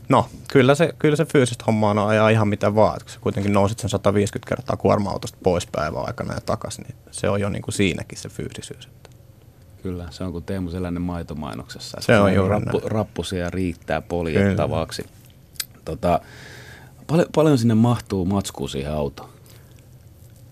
no, 0.09 0.29
kyllä 0.51 0.75
se, 0.75 0.93
kyllä 0.99 1.15
se 1.15 1.25
fyysistä 1.25 1.63
hommaa 1.67 1.91
on 1.91 1.99
ajaa 1.99 2.29
ihan 2.29 2.47
mitä 2.47 2.75
vaan. 2.75 2.99
Kun 3.01 3.09
sä 3.09 3.19
kuitenkin 3.21 3.53
nousit 3.53 3.79
sen 3.79 3.89
150 3.89 4.49
kertaa 4.49 4.77
kuorma-autosta 4.77 5.37
pois 5.43 5.67
päivän 5.67 6.05
aikana 6.07 6.33
ja 6.33 6.41
takaisin, 6.41 6.83
niin 6.83 6.95
se 7.11 7.29
on 7.29 7.41
jo 7.41 7.49
niin 7.49 7.61
kuin 7.61 7.73
siinäkin 7.73 8.17
se 8.17 8.29
fyysisyys. 8.29 8.89
Kyllä, 9.83 10.07
se 10.09 10.23
on 10.23 10.31
kuin 10.31 10.43
Teemu 10.43 10.69
Selänne 10.69 10.99
maitomainoksessa. 10.99 11.97
Se 12.01 12.19
on 12.19 12.33
juuri 12.33 12.49
rappu, 12.49 12.81
rappusia 12.85 13.49
riittää 13.49 14.01
poljettavaksi. 14.01 15.05
Tota, 15.85 16.19
paljon, 17.07 17.27
paljon 17.35 17.57
sinne 17.57 17.75
mahtuu 17.75 18.25
matskua 18.25 18.67
siihen 18.67 18.93
autoon? 18.93 19.29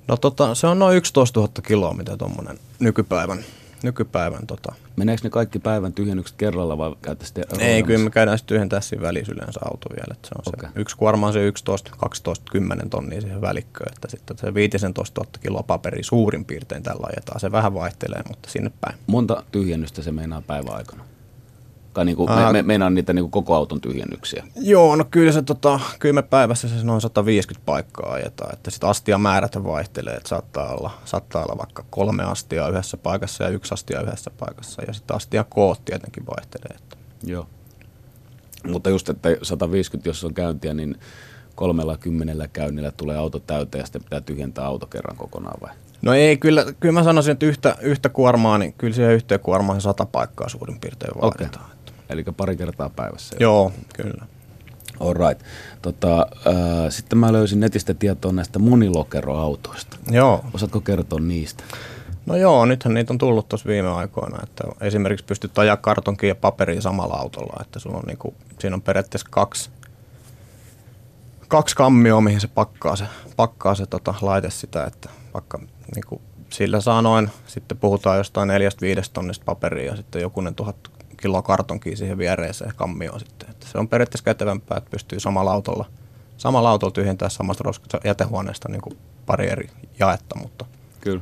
No 0.07 0.17
tota, 0.17 0.55
se 0.55 0.67
on 0.67 0.79
noin 0.79 0.97
11 0.97 1.39
000 1.39 1.53
kiloa, 1.67 1.93
mitä 1.93 2.17
tuommoinen 2.17 2.59
nykypäivän, 2.79 3.45
nykypäivän 3.83 4.47
tota. 4.47 4.73
Meneekö 4.95 5.23
ne 5.23 5.29
kaikki 5.29 5.59
päivän 5.59 5.93
tyhjennykset 5.93 6.37
kerralla 6.37 6.77
vai 6.77 6.95
käytä 7.01 7.25
sitten 7.25 7.45
Ei, 7.59 7.83
kyllä 7.83 8.03
me 8.03 8.09
käydään 8.09 8.37
sitten 8.37 8.55
tyhjentää 8.55 8.81
siinä 8.81 9.01
välissä 9.01 9.33
yleensä 9.33 9.59
auto 9.65 9.89
vielä. 9.89 10.11
Että 10.11 10.27
se 10.27 10.35
on 10.35 10.53
okay. 10.57 10.69
se, 10.73 10.79
yksi 10.79 10.97
kuorma 10.97 11.27
on 11.27 11.33
se 11.33 11.47
11, 11.47 11.91
12, 11.97 12.51
10 12.51 12.89
tonnia 12.89 13.21
siihen 13.21 13.41
välikköön. 13.41 13.93
Että 13.95 14.07
sitten 14.11 14.37
se 14.37 14.53
15 14.53 15.21
000 15.21 15.31
kiloa 15.41 15.63
paperi 15.63 16.03
suurin 16.03 16.45
piirtein 16.45 16.83
tällä 16.83 17.07
ajetaan. 17.07 17.39
Se 17.39 17.51
vähän 17.51 17.73
vaihtelee, 17.73 18.21
mutta 18.27 18.49
sinne 18.49 18.71
päin. 18.81 18.97
Monta 19.07 19.43
tyhjennystä 19.51 20.01
se 20.01 20.11
meinaa 20.11 20.41
päivän 20.41 20.75
aikana? 20.75 21.05
Tai 21.95 22.05
niin 22.05 22.15
kuin, 22.15 22.31
me, 22.31 22.51
me, 22.51 22.61
meinaan 22.61 22.93
niitä 22.93 23.13
niin 23.13 23.23
kuin 23.23 23.31
koko 23.31 23.55
auton 23.55 23.81
tyhjennyksiä. 23.81 24.43
Joo, 24.55 24.95
no 24.95 25.05
kyllä 25.11 25.31
se 25.31 25.41
tota, 25.41 25.79
kyllä 25.99 26.13
me 26.13 26.21
päivässä 26.21 26.67
se 26.67 26.83
noin 26.83 27.01
150 27.01 27.65
paikkaa 27.65 28.13
ajetaan. 28.13 28.53
Että 28.53 28.71
sitten 28.71 28.89
astia 28.89 29.17
määrät 29.17 29.63
vaihtelee, 29.63 30.13
että 30.13 30.29
saattaa 30.29 30.73
olla, 30.73 30.91
saattaa 31.05 31.43
olla 31.43 31.57
vaikka 31.57 31.85
kolme 31.89 32.23
astia 32.23 32.67
yhdessä 32.67 32.97
paikassa 32.97 33.43
ja 33.43 33.49
yksi 33.49 33.73
astia 33.73 34.01
yhdessä 34.01 34.31
paikassa. 34.39 34.81
Ja 34.87 34.93
sitten 34.93 35.15
astia 35.15 35.43
koot 35.43 35.85
tietenkin 35.85 36.25
vaihtelee. 36.25 36.77
Että. 36.77 36.97
Joo. 37.23 37.47
Mutta 38.67 38.89
just, 38.89 39.09
että 39.09 39.29
150, 39.41 40.09
jos 40.09 40.23
on 40.23 40.33
käyntiä, 40.33 40.73
niin 40.73 40.95
kolmella 41.55 41.97
kymmenellä 41.97 42.47
käynnillä 42.47 42.91
tulee 42.91 43.17
auto 43.17 43.39
täyteen 43.39 43.79
ja 43.79 43.85
sitten 43.85 44.03
pitää 44.03 44.21
tyhjentää 44.21 44.65
auto 44.65 44.85
kerran 44.85 45.17
kokonaan 45.17 45.61
vai? 45.61 45.75
No 46.01 46.13
ei, 46.13 46.37
kyllä, 46.37 46.65
kyllä 46.79 46.93
mä 46.93 47.03
sanoisin, 47.03 47.31
että 47.31 47.45
yhtä, 47.45 47.75
yhtä 47.81 48.09
kuormaa, 48.09 48.57
niin 48.57 48.73
kyllä 48.73 48.95
siihen 48.95 49.13
yhteen 49.13 49.39
kuormaan 49.39 49.81
sata 49.81 50.05
paikkaa 50.05 50.49
suurin 50.49 50.79
piirtein 50.79 51.21
vaaditaan. 51.21 51.65
Okay. 51.65 51.74
Eli 52.09 52.23
pari 52.37 52.57
kertaa 52.57 52.89
päivässä. 52.89 53.35
Joo, 53.39 53.71
kyllä. 53.95 54.25
All 54.99 55.13
right. 55.13 55.45
Tota, 55.81 56.27
äh, 56.47 56.55
sitten 56.89 57.19
mä 57.19 57.33
löysin 57.33 57.59
netistä 57.59 57.93
tietoa 57.93 58.31
näistä 58.31 58.59
monilokeroautoista. 58.59 59.97
Joo. 60.11 60.45
Osaatko 60.53 60.81
kertoa 60.81 61.19
niistä? 61.19 61.63
No 62.25 62.35
joo, 62.35 62.65
nythän 62.65 62.93
niitä 62.93 63.13
on 63.13 63.17
tullut 63.17 63.49
tuossa 63.49 63.69
viime 63.69 63.89
aikoina, 63.89 64.39
että 64.43 64.63
esimerkiksi 64.81 65.25
pystyt 65.25 65.57
ajaa 65.57 65.77
kartonkin 65.77 66.29
ja 66.29 66.35
paperia 66.35 66.81
samalla 66.81 67.13
autolla, 67.13 67.61
että 67.61 67.79
sulla 67.79 67.97
on 67.97 68.03
niinku, 68.07 68.33
siinä 68.59 68.75
on 68.75 68.81
periaatteessa 68.81 69.27
kaksi, 69.31 69.69
kaksi 71.47 71.75
kammioa, 71.75 72.21
mihin 72.21 72.41
se 72.41 72.47
pakkaa 72.47 72.95
se, 72.95 73.05
pakkaa 73.35 73.75
se 73.75 73.85
tota, 73.85 74.13
laite 74.21 74.49
sitä, 74.49 74.83
että 74.83 75.09
vaikka 75.33 75.59
niinku, 75.95 76.21
sillä 76.49 76.81
saa 76.81 77.01
noin, 77.01 77.29
sitten 77.47 77.77
puhutaan 77.77 78.17
jostain 78.17 78.47
neljästä 78.47 78.81
viidestä 78.81 79.13
tonnista 79.13 79.45
paperia 79.45 79.91
ja 79.91 79.95
sitten 79.95 80.21
jokunen 80.21 80.55
tuhat 80.55 80.75
kiloa 81.25 81.41
kartonkia 81.41 81.97
siihen 81.97 82.17
viereeseen 82.17 82.73
kammioon 82.75 83.19
sitten. 83.19 83.49
Että 83.49 83.67
se 83.67 83.77
on 83.77 83.87
periaatteessa 83.87 84.25
kätevämpää, 84.25 84.77
että 84.77 84.89
pystyy 84.89 85.19
samalla 85.19 85.51
autolla, 85.51 85.85
samalla 86.37 86.69
autolla 86.69 86.91
tyhjentämään 86.91 87.31
samasta 87.31 87.63
roskasta 87.63 87.99
jätehuoneesta 88.03 88.69
niin 88.69 88.81
kuin 88.81 88.97
pari 89.25 89.49
eri 89.49 89.69
jaetta, 89.99 90.39
mutta 90.39 90.65
Kyllä. 91.01 91.21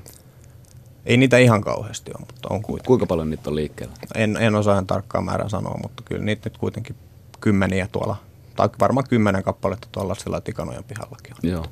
ei 1.05 1.17
niitä 1.17 1.37
ihan 1.37 1.61
kauheasti 1.61 2.11
ole, 2.11 2.25
mutta 2.25 2.49
on 2.49 2.61
kuitenkin. 2.61 2.87
Kuinka 2.87 3.05
paljon 3.05 3.29
niitä 3.29 3.49
on 3.49 3.55
liikkeellä? 3.55 3.93
En, 4.15 4.37
en 4.37 4.55
osaa 4.55 4.73
ihan 4.73 4.87
tarkkaa 4.87 5.21
määrää 5.21 5.49
sanoa, 5.49 5.79
mutta 5.83 6.03
kyllä 6.05 6.23
niitä 6.23 6.49
nyt 6.49 6.57
kuitenkin 6.57 6.95
kymmeniä 7.41 7.87
tuolla, 7.91 8.15
tai 8.55 8.69
varmaan 8.79 9.07
kymmenen 9.09 9.43
kappaletta 9.43 9.87
tuolla 9.91 10.15
sillä 10.15 10.41
tikanojen 10.41 10.83
pihallakin 10.83 11.33
on. 11.33 11.49
Joo. 11.49 11.65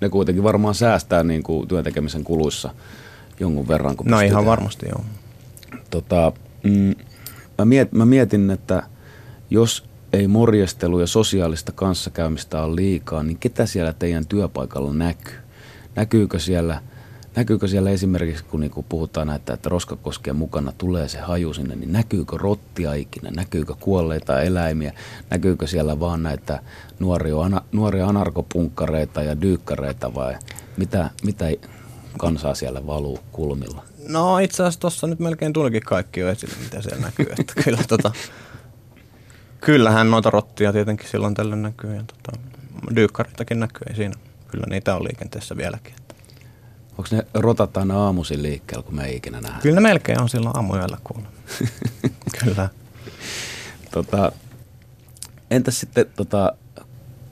Ne 0.00 0.08
kuitenkin 0.08 0.44
varmaan 0.44 0.74
säästää 0.74 1.24
niin 1.24 1.42
kuin 1.42 1.68
työntekemisen 1.68 2.24
kuluissa 2.24 2.74
jonkun 3.40 3.68
verran. 3.68 3.96
Kun 3.96 4.06
no 4.06 4.20
ihan 4.20 4.36
tehdä. 4.38 4.50
varmasti 4.50 4.86
joo. 4.88 5.04
Tota, 5.90 6.32
mm, 6.62 6.94
mä, 7.60 7.64
miet, 7.64 7.92
mä 7.92 8.06
mietin, 8.06 8.50
että 8.50 8.82
jos 9.50 9.84
ei 10.12 10.28
morjestelu 10.28 11.00
ja 11.00 11.06
sosiaalista 11.06 11.72
kanssakäymistä 11.72 12.62
ole 12.62 12.76
liikaa, 12.76 13.22
niin 13.22 13.38
ketä 13.38 13.66
siellä 13.66 13.92
teidän 13.92 14.26
työpaikalla 14.26 14.92
näkyy? 14.92 15.34
Näkyykö 15.96 16.38
siellä 16.38 16.80
näkyykö 17.36 17.68
siellä 17.68 17.90
esimerkiksi, 17.90 18.44
kun 18.44 18.60
niinku 18.60 18.82
puhutaan 18.88 19.26
näitä, 19.26 19.52
että 19.52 19.68
roskakoskien 19.68 20.36
mukana 20.36 20.72
tulee 20.78 21.08
se 21.08 21.18
haju 21.18 21.54
sinne, 21.54 21.76
niin 21.76 21.92
näkyykö 21.92 22.36
rottia 22.38 22.94
ikinä, 22.94 23.30
näkyykö 23.30 23.74
kuolleita 23.80 24.40
eläimiä, 24.40 24.92
näkyykö 25.30 25.66
siellä 25.66 26.00
vaan 26.00 26.22
näitä 26.22 26.60
nuoria, 26.98 27.60
nuoria 27.72 28.06
anarkopunkkareita 28.06 29.22
ja 29.22 29.40
dyykkareita 29.40 30.14
vai 30.14 30.36
mitä, 30.76 31.10
mitä 31.22 31.46
kansaa 32.18 32.54
siellä 32.54 32.86
valuu 32.86 33.18
kulmilla? 33.32 33.89
No 34.08 34.38
itse 34.38 34.62
asiassa 34.62 34.80
tuossa 34.80 35.06
nyt 35.06 35.18
melkein 35.18 35.52
tulikin 35.52 35.82
kaikki 35.82 36.20
jo 36.20 36.28
esille, 36.28 36.54
mitä 36.62 36.82
siellä 36.82 37.00
näkyy. 37.02 37.26
Että 37.40 37.52
kyllä, 37.64 37.80
tota, 37.88 38.12
kyllähän 39.60 40.10
noita 40.10 40.30
rottia 40.30 40.72
tietenkin 40.72 41.08
silloin 41.08 41.34
tällä 41.34 41.56
näkyy 41.56 41.94
ja 41.94 42.02
tota, 42.06 42.38
dyykkareitakin 42.96 43.60
näkyy, 43.60 43.82
ei 43.88 43.96
siinä. 43.96 44.14
Kyllä 44.48 44.66
niitä 44.70 44.96
on 44.96 45.04
liikenteessä 45.04 45.56
vieläkin. 45.56 45.94
Onko 46.90 47.08
ne 47.16 47.26
rotat 47.34 47.76
aina 47.76 48.04
aamuisin 48.04 48.42
liikkeellä, 48.42 48.82
kun 48.82 48.94
me 48.94 49.04
ei 49.04 49.16
ikinä 49.16 49.40
nähdä? 49.40 49.60
Kyllä 49.62 49.74
ne 49.74 49.80
melkein 49.80 50.20
on 50.20 50.28
silloin 50.28 50.56
aamuyöllä 50.56 50.98
kuulla. 51.04 51.28
kyllä. 52.44 52.68
Tota, 53.90 54.32
entäs 55.50 55.80
sitten, 55.80 56.06
tota, 56.16 56.52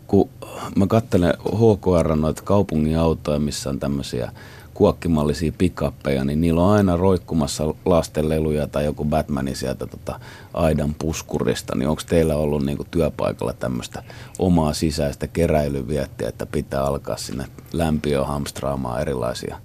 kun 0.06 0.30
mä 0.76 0.86
katselen 0.86 1.34
HKR 1.38 2.16
noita 2.16 2.42
kaupungin 2.42 2.98
autoja, 2.98 3.38
missä 3.38 3.70
on 3.70 3.80
tämmöisiä 3.80 4.32
kuokkimallisia 4.78 5.52
pikappeja, 5.58 6.24
niin 6.24 6.40
niillä 6.40 6.62
on 6.62 6.72
aina 6.72 6.96
roikkumassa 6.96 7.74
lastenleluja 7.84 8.66
tai 8.66 8.84
joku 8.84 9.04
Batmani 9.04 9.54
sieltä 9.54 9.86
tota 9.86 10.20
aidan 10.54 10.94
puskurista. 10.94 11.76
Niin 11.76 11.88
onko 11.88 12.02
teillä 12.06 12.36
ollut 12.36 12.64
niinku 12.64 12.86
työpaikalla 12.90 13.52
tämmöistä 13.52 14.02
omaa 14.38 14.72
sisäistä 14.72 15.26
keräilyviettiä, 15.26 16.28
että 16.28 16.46
pitää 16.46 16.84
alkaa 16.84 17.16
sinne 17.16 17.44
lämpiöön 17.72 18.26
hamstraamaan 18.26 19.00
erilaisia? 19.00 19.56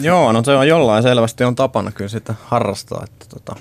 Joo, 0.00 0.32
no 0.32 0.44
se 0.44 0.56
on 0.56 0.68
jollain 0.68 1.02
selvästi 1.02 1.44
on 1.44 1.54
tapana 1.54 1.90
kyllä 1.90 2.08
sitä 2.08 2.34
harrastaa, 2.44 3.04
että 3.04 3.26
tota, 3.28 3.56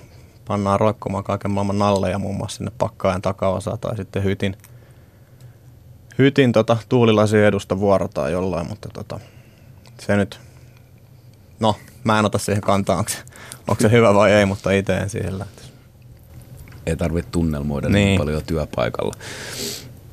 pannaan 0.47 0.79
roikkumaan 0.79 1.23
kaiken 1.23 1.51
maailman 1.51 1.79
nalleja 1.79 2.19
muun 2.19 2.35
muassa 2.35 2.57
sinne 2.57 2.71
pakkaajan 2.77 3.21
takaosa 3.21 3.77
tai 3.77 3.97
sitten 3.97 4.23
hytin, 4.23 4.57
hytin 6.17 6.51
tota, 6.51 6.77
tuulilasien 6.89 7.45
edusta 7.45 7.79
vuorotaan 7.79 8.31
jollain, 8.31 8.67
mutta 8.67 8.89
tota, 8.93 9.19
se 9.99 10.15
nyt, 10.15 10.39
no 11.59 11.75
mä 12.03 12.19
en 12.19 12.25
ota 12.25 12.37
siihen 12.37 12.61
kantaa, 12.61 12.97
onko 12.97 13.09
se, 13.09 13.17
onko 13.67 13.81
se 13.81 13.91
hyvä 13.91 14.13
vai 14.13 14.31
ei, 14.31 14.45
mutta 14.45 14.71
itse 14.71 14.97
en 14.97 15.09
siihen 15.09 15.39
lähtisi. 15.39 15.69
Ei 16.85 16.95
tarvitse 16.95 17.31
tunnelmoida 17.31 17.89
niin, 17.89 18.05
niin 18.05 18.19
paljon 18.19 18.43
työpaikalla. 18.43 19.13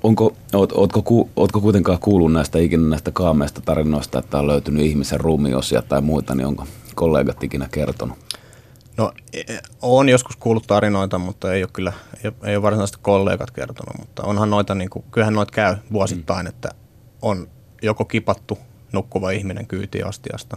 Onko, 0.03 0.37
oot, 0.53 0.73
ootko, 0.73 1.03
ku, 1.03 1.31
ootko 1.37 1.61
kuitenkaan 1.61 1.99
kuullut 1.99 2.33
näistä 2.33 2.59
ikinä 2.59 2.89
näistä 2.89 3.11
kaameista 3.11 3.61
tarinoista, 3.61 4.19
että 4.19 4.39
on 4.39 4.47
löytynyt 4.47 4.87
ihmisen 4.87 5.21
ruumiosia 5.21 5.83
tai 5.83 6.01
muita, 6.01 6.35
niin 6.35 6.47
onko 6.47 6.67
kollegat 6.95 7.45
ikinä 7.45 7.69
kertonut? 7.71 8.19
No, 8.97 9.13
e, 9.33 9.41
e, 9.41 9.61
on 9.83 10.09
joskus 10.09 10.37
kuullut 10.37 10.67
tarinoita, 10.67 11.19
mutta 11.19 11.53
ei 11.53 11.63
ole 11.63 11.71
kyllä, 11.73 11.93
ei 12.25 12.29
ole, 12.29 12.51
ei 12.51 12.57
ole 12.57 12.63
varsinaisesti 12.63 12.99
kollegat 13.03 13.51
kertonut, 13.51 13.99
mutta 13.99 14.23
onhan 14.23 14.51
noita, 14.51 14.75
niin 14.75 14.91
kuin, 14.91 15.05
kyllähän 15.11 15.35
noita 15.35 15.53
käy 15.53 15.77
vuosittain, 15.93 16.47
mm. 16.47 16.49
että 16.49 16.69
on 17.23 17.49
joko 17.83 18.05
kipattu 18.05 18.59
nukkuva 18.93 19.31
ihminen 19.31 19.67
kyyti 19.67 20.03
astiasta 20.03 20.57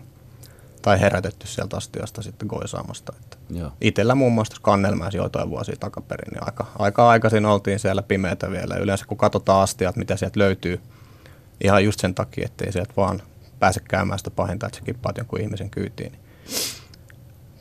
tai 0.82 1.02
herätetty 1.02 1.48
sieltä 1.48 1.78
astiasta 1.78 2.21
sitten 2.21 2.48
goisaamasta. 2.48 3.13
Että 3.19 3.38
Joo. 3.50 3.71
Itellä 3.82 4.15
muun 4.15 4.34
muassa 4.34 4.58
Kannelmäessä 4.62 5.17
joitain 5.17 5.50
vuosia 5.50 5.76
takaperin, 5.80 6.34
niin 6.34 6.43
aika, 6.45 6.65
aika 6.80 7.10
aikaisin 7.10 7.45
oltiin 7.45 7.80
siellä 7.80 8.02
pimeätä 8.02 8.52
vielä. 8.52 8.76
Yleensä 8.76 9.06
kun 9.06 9.17
katsotaan 9.17 9.63
astiat, 9.63 9.95
mitä 9.95 10.17
sieltä 10.17 10.39
löytyy, 10.39 10.82
ihan 11.63 11.86
just 11.86 12.00
sen 12.00 12.15
takia, 12.15 12.45
ettei 12.45 12.71
sieltä 12.71 12.93
vaan 12.98 13.21
pääse 13.60 13.80
käymään 13.80 14.19
sitä 14.19 14.32
pahinta, 14.32 14.65
että 14.65 14.78
sä 14.80 14.86
kippaat 14.86 15.17
jonkun 15.17 15.41
ihmisen 15.41 15.69
kyytiin. 15.69 16.12
Niin 16.12 16.21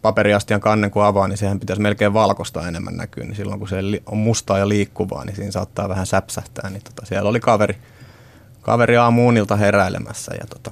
paperiastian 0.04 0.60
kannen 0.60 0.90
kun 0.90 1.04
avaa, 1.04 1.28
niin 1.28 1.38
sehän 1.38 1.60
pitäisi 1.60 1.82
melkein 1.82 2.14
valkosta 2.14 2.68
enemmän 2.68 2.96
näkyä, 2.96 3.24
niin 3.24 3.36
silloin 3.36 3.58
kun 3.58 3.68
se 3.68 3.76
on 4.06 4.18
mustaa 4.18 4.58
ja 4.58 4.68
liikkuvaa, 4.68 5.24
niin 5.24 5.36
siinä 5.36 5.50
saattaa 5.50 5.88
vähän 5.88 6.06
säpsähtää. 6.06 6.70
Niin 6.70 6.82
tota, 6.82 7.06
siellä 7.06 7.30
oli 7.30 7.40
kaveri, 7.40 7.76
kaveri 8.64 8.96
aamuunilta 8.96 9.56
heräilemässä 9.56 10.32
ja 10.40 10.46
tota, 10.46 10.70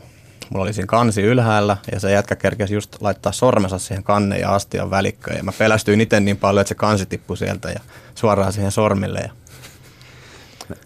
mulla 0.50 0.62
oli 0.62 0.72
siinä 0.72 0.86
kansi 0.86 1.22
ylhäällä 1.22 1.76
ja 1.92 2.00
se 2.00 2.12
jätkä 2.12 2.36
kerkesi 2.36 2.74
just 2.74 2.96
laittaa 3.00 3.32
sormensa 3.32 3.78
siihen 3.78 4.04
kannen 4.04 4.40
ja 4.40 4.54
astian 4.54 4.90
välikköön 4.90 5.36
ja 5.36 5.42
mä 5.42 5.52
pelästyin 5.58 6.00
itse 6.00 6.20
niin 6.20 6.36
paljon, 6.36 6.60
että 6.60 6.68
se 6.68 6.74
kansi 6.74 7.06
tippui 7.06 7.36
sieltä 7.36 7.70
ja 7.70 7.80
suoraan 8.14 8.52
siihen 8.52 8.72
sormille. 8.72 9.20
Ja... 9.20 9.32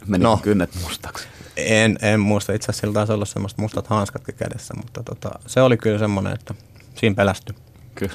Meni 0.06 0.24
no, 0.24 0.36
kynnet 0.36 0.70
mustaksi? 0.82 1.28
En, 1.56 1.98
en 2.02 2.20
muista. 2.20 2.52
Itse 2.52 2.64
asiassa 2.64 2.80
sillä 2.80 2.94
taisi 2.94 3.12
olla 3.12 3.24
semmoista 3.24 3.62
mustat 3.62 3.86
hanskatkin 3.86 4.34
kädessä, 4.34 4.74
mutta 4.74 5.02
tota, 5.02 5.30
se 5.46 5.62
oli 5.62 5.76
kyllä 5.76 5.98
semmoinen, 5.98 6.32
että 6.32 6.54
siinä 6.94 7.14
pelästyi. 7.14 7.56
Kyllä. 7.94 8.14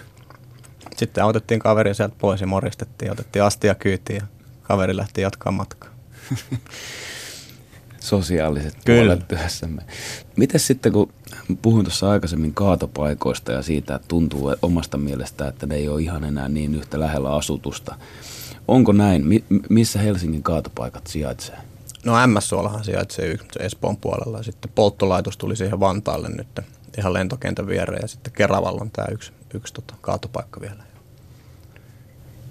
Sitten 0.97 1.25
otettiin 1.25 1.60
kaveri 1.60 1.95
sieltä 1.95 2.15
pois 2.19 2.41
ja 2.41 2.47
moristettiin, 2.47 3.12
otettiin 3.12 3.43
astia 3.43 3.75
kyytiin 3.75 4.17
ja 4.17 4.27
kaveri 4.62 4.97
lähti 4.97 5.21
jatkaa 5.21 5.51
matkaa. 5.51 5.89
sosiaaliset 8.02 8.78
Kyllä. 8.86 9.02
puolet 9.02 9.28
työssämme. 9.28 9.82
Miten 10.36 10.60
sitten, 10.60 10.92
kun 10.92 11.14
puhuin 11.62 11.86
tuossa 11.86 12.12
aikaisemmin 12.12 12.54
kaatopaikoista 12.54 13.52
ja 13.52 13.62
siitä, 13.62 13.96
että 13.96 14.08
tuntuu 14.08 14.56
omasta 14.62 14.98
mielestä, 14.98 15.48
että 15.48 15.66
ne 15.66 15.76
ei 15.76 15.88
ole 15.88 16.02
ihan 16.02 16.24
enää 16.24 16.50
niin 16.50 16.76
yhtä 16.76 17.00
lähellä 17.00 17.36
asutusta. 17.36 17.96
Onko 18.68 18.92
näin? 18.92 19.28
Mi- 19.28 19.44
missä 19.70 20.00
Helsingin 20.00 20.44
kaatopaikat 20.44 21.08
sijaitsee? 21.08 21.58
No 22.06 22.28
MS-suolahan 22.28 22.84
sijaitsee 22.84 23.28
yksi 23.28 23.60
Espoon 23.60 23.98
puolella 23.98 24.38
ja 24.38 24.44
sitten 24.44 24.72
polttolaitos 24.76 25.38
tuli 25.38 25.56
siihen 25.56 25.80
Vantaalle 25.80 26.30
nyt 26.30 26.48
ihan 26.98 27.14
lentokentän 27.14 27.68
viereen 27.68 28.02
ja 28.02 28.08
sitten 28.08 28.34
Keravalla 28.34 28.82
on 28.82 28.92
tämä 28.92 29.08
yksi, 29.12 29.32
yksi 29.54 29.74
tota, 29.74 29.94
kaatopaikka 30.02 30.62
vielä. 30.62 30.84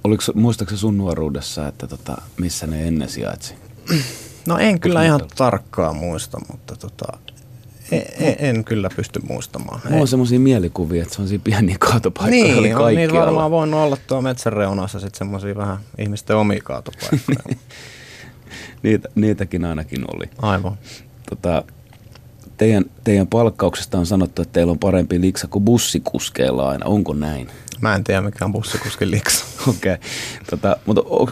Oliko, 0.04 0.22
muistaakseni 0.34 0.78
sun 0.78 0.98
nuoruudessa, 0.98 1.68
että 1.68 1.86
tota, 1.86 2.22
missä 2.38 2.66
ne 2.66 2.88
ennen 2.88 3.08
sijaitsi? 3.08 3.54
No 4.46 4.58
en 4.58 4.80
kyllä 4.80 5.04
ihan 5.04 5.20
tarkkaan 5.36 5.96
muista, 5.96 6.38
mutta 6.50 6.76
tota, 6.76 7.18
en, 7.92 8.36
en, 8.38 8.64
kyllä 8.64 8.90
pysty 8.96 9.20
muistamaan. 9.28 9.80
Mulla 9.84 10.00
on 10.00 10.08
semmoisia 10.08 10.40
mielikuvia, 10.40 11.02
että 11.02 11.14
semmoisia 11.14 11.38
pieniä 11.38 11.76
kaatopaikkoja 11.78 12.44
niin, 12.44 12.58
oli 12.58 12.70
kaikkialla. 12.70 13.12
Niin, 13.12 13.26
varmaan 13.26 13.50
voinut 13.50 13.80
olla 13.80 13.96
tuo 14.06 14.22
metsän 14.22 14.52
reunassa 14.52 15.00
sitten 15.00 15.18
semmoisia 15.18 15.56
vähän 15.56 15.78
ihmisten 15.98 16.36
omia 16.36 16.60
kaatopaikkoja. 16.64 17.38
Niitä, 18.82 19.08
niitäkin 19.14 19.64
ainakin 19.64 20.04
oli. 20.16 20.30
Aivan. 20.42 20.78
Tota, 21.30 21.64
teidän, 22.60 22.84
teidän 23.04 23.26
palkkauksesta 23.26 23.98
on 23.98 24.06
sanottu, 24.06 24.42
että 24.42 24.52
teillä 24.52 24.70
on 24.70 24.78
parempi 24.78 25.20
liksa 25.20 25.48
kuin 25.48 25.64
bussikuskeilla 25.64 26.68
aina. 26.68 26.86
Onko 26.86 27.14
näin? 27.14 27.48
Mä 27.80 27.94
en 27.94 28.04
tiedä, 28.04 28.20
mikä 28.20 28.44
on 28.44 28.52
bussikuskin 28.52 29.10
liksa. 29.10 29.44
Okei. 29.70 29.94
Okay. 29.94 30.08
Tota, 30.50 30.76
mutta 30.86 31.02
on, 31.08 31.28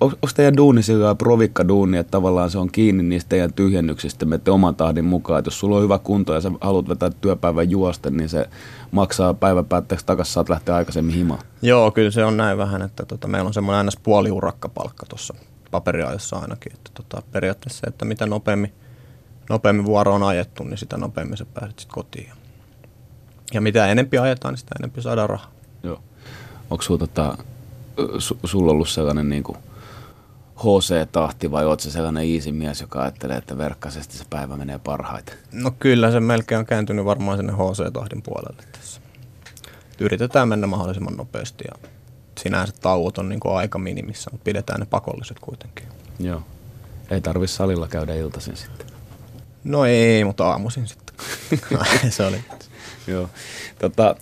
onko 0.00 0.28
teidän 0.36 0.56
duuni 0.56 0.82
sillä 0.82 1.14
provikka 1.14 1.68
duuni, 1.68 1.98
että 1.98 2.10
tavallaan 2.10 2.50
se 2.50 2.58
on 2.58 2.70
kiinni 2.72 3.02
niistä 3.02 3.28
teidän 3.28 3.52
tyhjennyksistä, 3.52 4.24
menette 4.24 4.50
oman 4.50 4.74
tahdin 4.74 5.04
mukaan. 5.04 5.38
Että 5.38 5.46
jos 5.46 5.60
sulla 5.60 5.76
on 5.76 5.82
hyvä 5.82 5.98
kunto 5.98 6.34
ja 6.34 6.40
sä 6.40 6.50
haluat 6.60 6.88
vetää 6.88 7.10
työpäivän 7.20 7.70
juosta, 7.70 8.10
niin 8.10 8.28
se 8.28 8.48
maksaa 8.90 9.34
päivän 9.34 9.64
päätteeksi 9.64 10.06
takaisin, 10.06 10.32
saat 10.32 10.48
lähteä 10.48 10.74
aikaisemmin 10.74 11.14
himaan. 11.14 11.40
Joo, 11.62 11.90
kyllä 11.90 12.10
se 12.10 12.24
on 12.24 12.36
näin 12.36 12.58
vähän, 12.58 12.82
että 12.82 13.04
tota, 13.04 13.28
meillä 13.28 13.46
on 13.46 13.54
semmoinen 13.54 13.86
ns. 13.86 13.96
puoliurakkapalkka 14.02 15.06
tuossa 15.06 15.34
paperiajassa 15.70 16.36
ainakin. 16.36 16.72
Että 16.72 16.90
tota, 16.94 17.22
periaatteessa 17.32 17.80
se, 17.80 17.86
että 17.86 18.04
mitä 18.04 18.26
nopeammin, 18.26 18.72
nopeammin 19.52 19.84
vuoro 19.84 20.14
on 20.14 20.22
ajettu, 20.22 20.64
niin 20.64 20.78
sitä 20.78 20.96
nopeammin 20.96 21.36
sä 21.36 21.44
pääset 21.54 21.78
sitten 21.78 21.94
kotiin. 21.94 22.30
Ja 23.54 23.60
mitä 23.60 23.86
enempi 23.86 24.18
ajetaan, 24.18 24.52
niin 24.52 24.58
sitä 24.58 24.74
enempi 24.80 25.02
saadaan 25.02 25.30
rahaa. 25.30 25.50
Joo. 25.82 26.02
Onko 26.70 26.82
sulla 26.82 26.98
tota, 26.98 27.38
su, 28.18 28.38
sulla 28.44 28.72
ollut 28.72 28.88
sellainen 28.88 29.28
niin 29.28 29.42
kuin 29.42 29.58
HC-tahti 30.56 31.50
vai 31.50 31.66
oot 31.66 31.80
se 31.80 31.90
sellainen 31.90 32.34
easy 32.34 32.52
mies, 32.52 32.80
joka 32.80 33.02
ajattelee, 33.02 33.36
että 33.36 33.58
verkkaisesti 33.58 34.16
se 34.16 34.24
päivä 34.30 34.56
menee 34.56 34.78
parhaiten? 34.78 35.34
No 35.52 35.70
kyllä 35.78 36.10
se 36.10 36.20
melkein 36.20 36.58
on 36.58 36.66
kääntynyt 36.66 37.04
varmaan 37.04 37.38
sinne 37.38 37.52
HC-tahdin 37.52 38.22
puolelle 38.22 38.62
tässä. 38.72 39.00
Yritetään 40.00 40.48
mennä 40.48 40.66
mahdollisimman 40.66 41.16
nopeasti 41.16 41.64
ja 41.68 41.88
sinänsä 42.38 42.72
tauot 42.80 43.18
on 43.18 43.28
niin 43.28 43.40
kuin 43.40 43.54
aika 43.54 43.78
minimissä, 43.78 44.30
mutta 44.32 44.44
pidetään 44.44 44.80
ne 44.80 44.86
pakolliset 44.86 45.38
kuitenkin. 45.40 45.88
Joo. 46.18 46.42
Ei 47.10 47.20
tarvi 47.20 47.46
salilla 47.46 47.88
käydä 47.88 48.14
iltaisin 48.14 48.56
sitten. 48.56 48.91
No 49.64 49.84
ei, 49.84 50.24
mutta 50.24 50.50
aamuisin 50.50 50.88
sitten. 50.88 51.16
se 52.10 52.24
oli. 52.24 52.44
Joo. 53.06 53.28
Tota, 53.78 54.16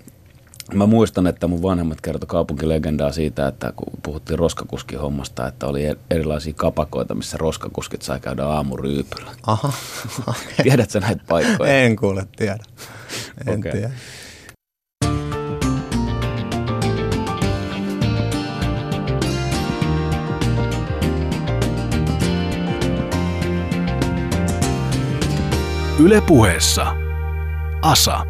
Mä 0.74 0.86
muistan, 0.86 1.26
että 1.26 1.46
mun 1.46 1.62
vanhemmat 1.62 2.00
kertoi 2.00 2.26
kaupunkilegendaa 2.26 3.12
siitä, 3.12 3.48
että 3.48 3.72
kun 3.76 3.92
puhuttiin 4.02 4.38
roskakuskihommasta, 4.38 5.46
että 5.46 5.66
oli 5.66 5.84
e- 5.86 5.96
erilaisia 6.10 6.52
kapakoita, 6.56 7.14
missä 7.14 7.36
roskakuskit 7.36 8.02
sai 8.02 8.20
käydä 8.20 8.44
aamuryypyllä. 8.44 9.30
Aha. 9.46 9.72
Okay. 10.20 10.34
Tiedätkö 10.62 11.00
näitä 11.00 11.22
paikkoja? 11.28 11.72
En 11.72 11.96
kuule, 11.96 12.26
tiedä. 12.36 12.64
En 13.46 13.58
okay. 13.58 13.72
tiedä. 13.72 13.90
Ylepuheessa 26.00 26.96
Asa. 27.82 28.26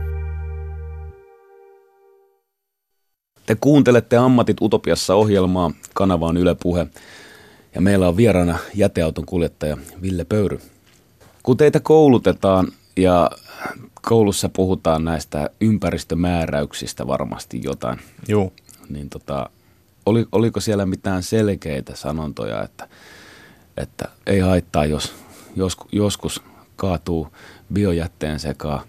Te 3.47 3.57
kuuntelette 3.61 4.17
Ammatit 4.17 4.57
Utopiassa 4.61 5.15
ohjelmaa, 5.15 5.71
kanava 5.95 6.27
on 6.27 6.37
Yle 6.37 6.57
Puhe 6.63 6.87
ja 7.75 7.81
meillä 7.81 8.09
on 8.09 8.17
vieraana 8.17 8.59
jäteauton 8.75 9.27
kuljettaja 9.27 9.77
Ville 10.03 10.25
Pöyry. 10.25 10.61
Kun 11.43 11.57
teitä 11.57 11.81
koulutetaan 11.81 12.69
ja 12.97 13.31
koulussa 14.03 14.49
puhutaan 14.49 15.05
näistä 15.05 15.51
ympäristömääräyksistä 15.61 17.07
varmasti 17.07 17.61
jotain, 17.65 17.99
Juu. 18.29 18.53
niin 18.89 19.11
tota, 19.11 19.51
oli, 20.07 20.27
oliko 20.33 20.61
siellä 20.61 20.87
mitään 20.87 21.23
selkeitä 21.23 21.97
sanontoja, 21.97 22.63
että, 22.63 22.89
että 23.77 24.09
ei 24.27 24.41
haittaa, 24.41 24.87
jos 24.87 25.15
joskus, 25.57 25.89
joskus 25.93 26.43
kaatuu 26.77 27.29
biojätteen 27.73 28.41
sekaan 28.41 28.81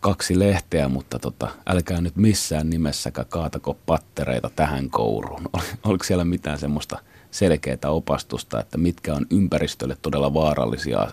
kaksi 0.00 0.38
lehteä, 0.38 0.88
mutta 0.88 1.18
tota, 1.18 1.48
älkää 1.66 2.00
nyt 2.00 2.16
missään 2.16 2.70
nimessäkään 2.70 3.26
kaatako 3.30 3.76
pattereita 3.86 4.50
tähän 4.56 4.90
kouruun. 4.90 5.48
Ol, 5.52 5.60
oliko 5.84 6.04
siellä 6.04 6.24
mitään 6.24 6.58
semmoista 6.58 6.98
selkeää 7.30 7.78
opastusta, 7.86 8.60
että 8.60 8.78
mitkä 8.78 9.14
on 9.14 9.26
ympäristölle 9.30 9.96
todella 10.02 10.34
vaarallisia 10.34 11.06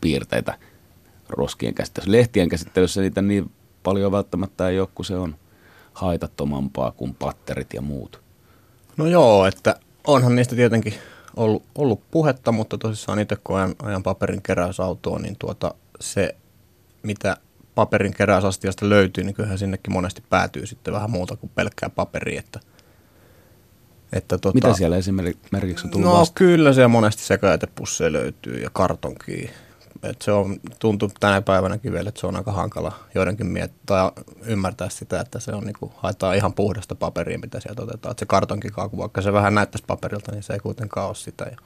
piirteitä 0.00 0.58
roskien 1.28 1.74
käsittelyssä. 1.74 2.12
Lehtien 2.12 2.48
käsittelyssä 2.48 3.00
niitä 3.00 3.22
niin 3.22 3.50
paljon 3.82 4.12
välttämättä 4.12 4.68
ei 4.68 4.80
ole, 4.80 4.88
kun 4.94 5.04
se 5.04 5.16
on 5.16 5.36
haitattomampaa 5.92 6.90
kuin 6.90 7.14
patterit 7.14 7.74
ja 7.74 7.80
muut. 7.80 8.20
No 8.96 9.06
joo, 9.06 9.46
että 9.46 9.76
onhan 10.06 10.34
niistä 10.34 10.56
tietenkin 10.56 10.94
ollut, 11.36 11.62
ollut 11.74 12.10
puhetta, 12.10 12.52
mutta 12.52 12.78
tosissaan 12.78 13.18
itse 13.18 13.36
kun 13.44 13.56
ajan, 13.56 13.74
ajan 13.82 14.02
paperin 14.02 14.42
keräysautoa, 14.42 15.18
niin 15.18 15.36
tuota, 15.38 15.74
se 16.00 16.36
mitä 17.04 17.36
paperin 17.74 18.14
keräysastiasta 18.14 18.88
löytyy, 18.88 19.24
niin 19.24 19.34
kyllähän 19.34 19.58
sinnekin 19.58 19.92
monesti 19.92 20.22
päätyy 20.30 20.66
sitten 20.66 20.94
vähän 20.94 21.10
muuta 21.10 21.36
kuin 21.36 21.50
pelkkää 21.54 21.90
paperia. 21.90 22.40
Että, 22.40 22.60
että 24.12 24.38
tota, 24.38 24.54
Mitä 24.54 24.74
siellä 24.74 24.96
esimerkiksi 24.96 25.86
on 25.86 25.90
tullut 25.90 26.08
No 26.08 26.12
vasta? 26.18 26.34
kyllä 26.34 26.72
siellä 26.72 26.88
monesti 26.88 27.22
sekajätepusseja 27.22 28.12
löytyy 28.12 28.62
ja 28.62 28.70
kartonkia. 28.72 29.50
Et 30.02 30.22
se 30.22 30.32
on, 30.32 30.56
tuntuu 30.78 31.10
tänä 31.20 31.42
päivänäkin 31.42 31.92
vielä, 31.92 32.08
että 32.08 32.20
se 32.20 32.26
on 32.26 32.36
aika 32.36 32.52
hankala 32.52 32.92
joidenkin 33.14 33.46
miettiä 33.46 34.12
ymmärtää 34.42 34.88
sitä, 34.88 35.20
että 35.20 35.40
se 35.40 35.52
on 35.52 35.64
niinku, 35.64 35.92
haetaan 35.96 36.36
ihan 36.36 36.54
puhdasta 36.54 36.94
paperia, 36.94 37.38
mitä 37.38 37.60
sieltä 37.60 37.82
otetaan. 37.82 38.10
Et 38.10 38.18
se 38.18 38.26
kartonkikaaku, 38.26 38.98
vaikka 38.98 39.22
se 39.22 39.32
vähän 39.32 39.54
näyttäisi 39.54 39.84
paperilta, 39.86 40.32
niin 40.32 40.42
se 40.42 40.52
ei 40.52 40.58
kuitenkaan 40.58 41.06
ole 41.06 41.14
sitä. 41.14 41.44
Ja, 41.44 41.56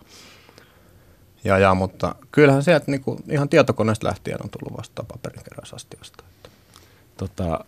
ja, 1.45 1.59
ja 1.59 1.75
mutta 1.75 2.15
kyllähän 2.33 2.63
sieltä 2.63 2.85
niinku, 2.91 3.21
ihan 3.31 3.49
tietokoneesta 3.49 4.07
lähtien 4.07 4.39
on 4.45 4.51
tullut 4.51 4.79
vastaan 4.79 5.07
paperinkeräysastiosta. 5.07 6.25
Tota, 7.17 7.65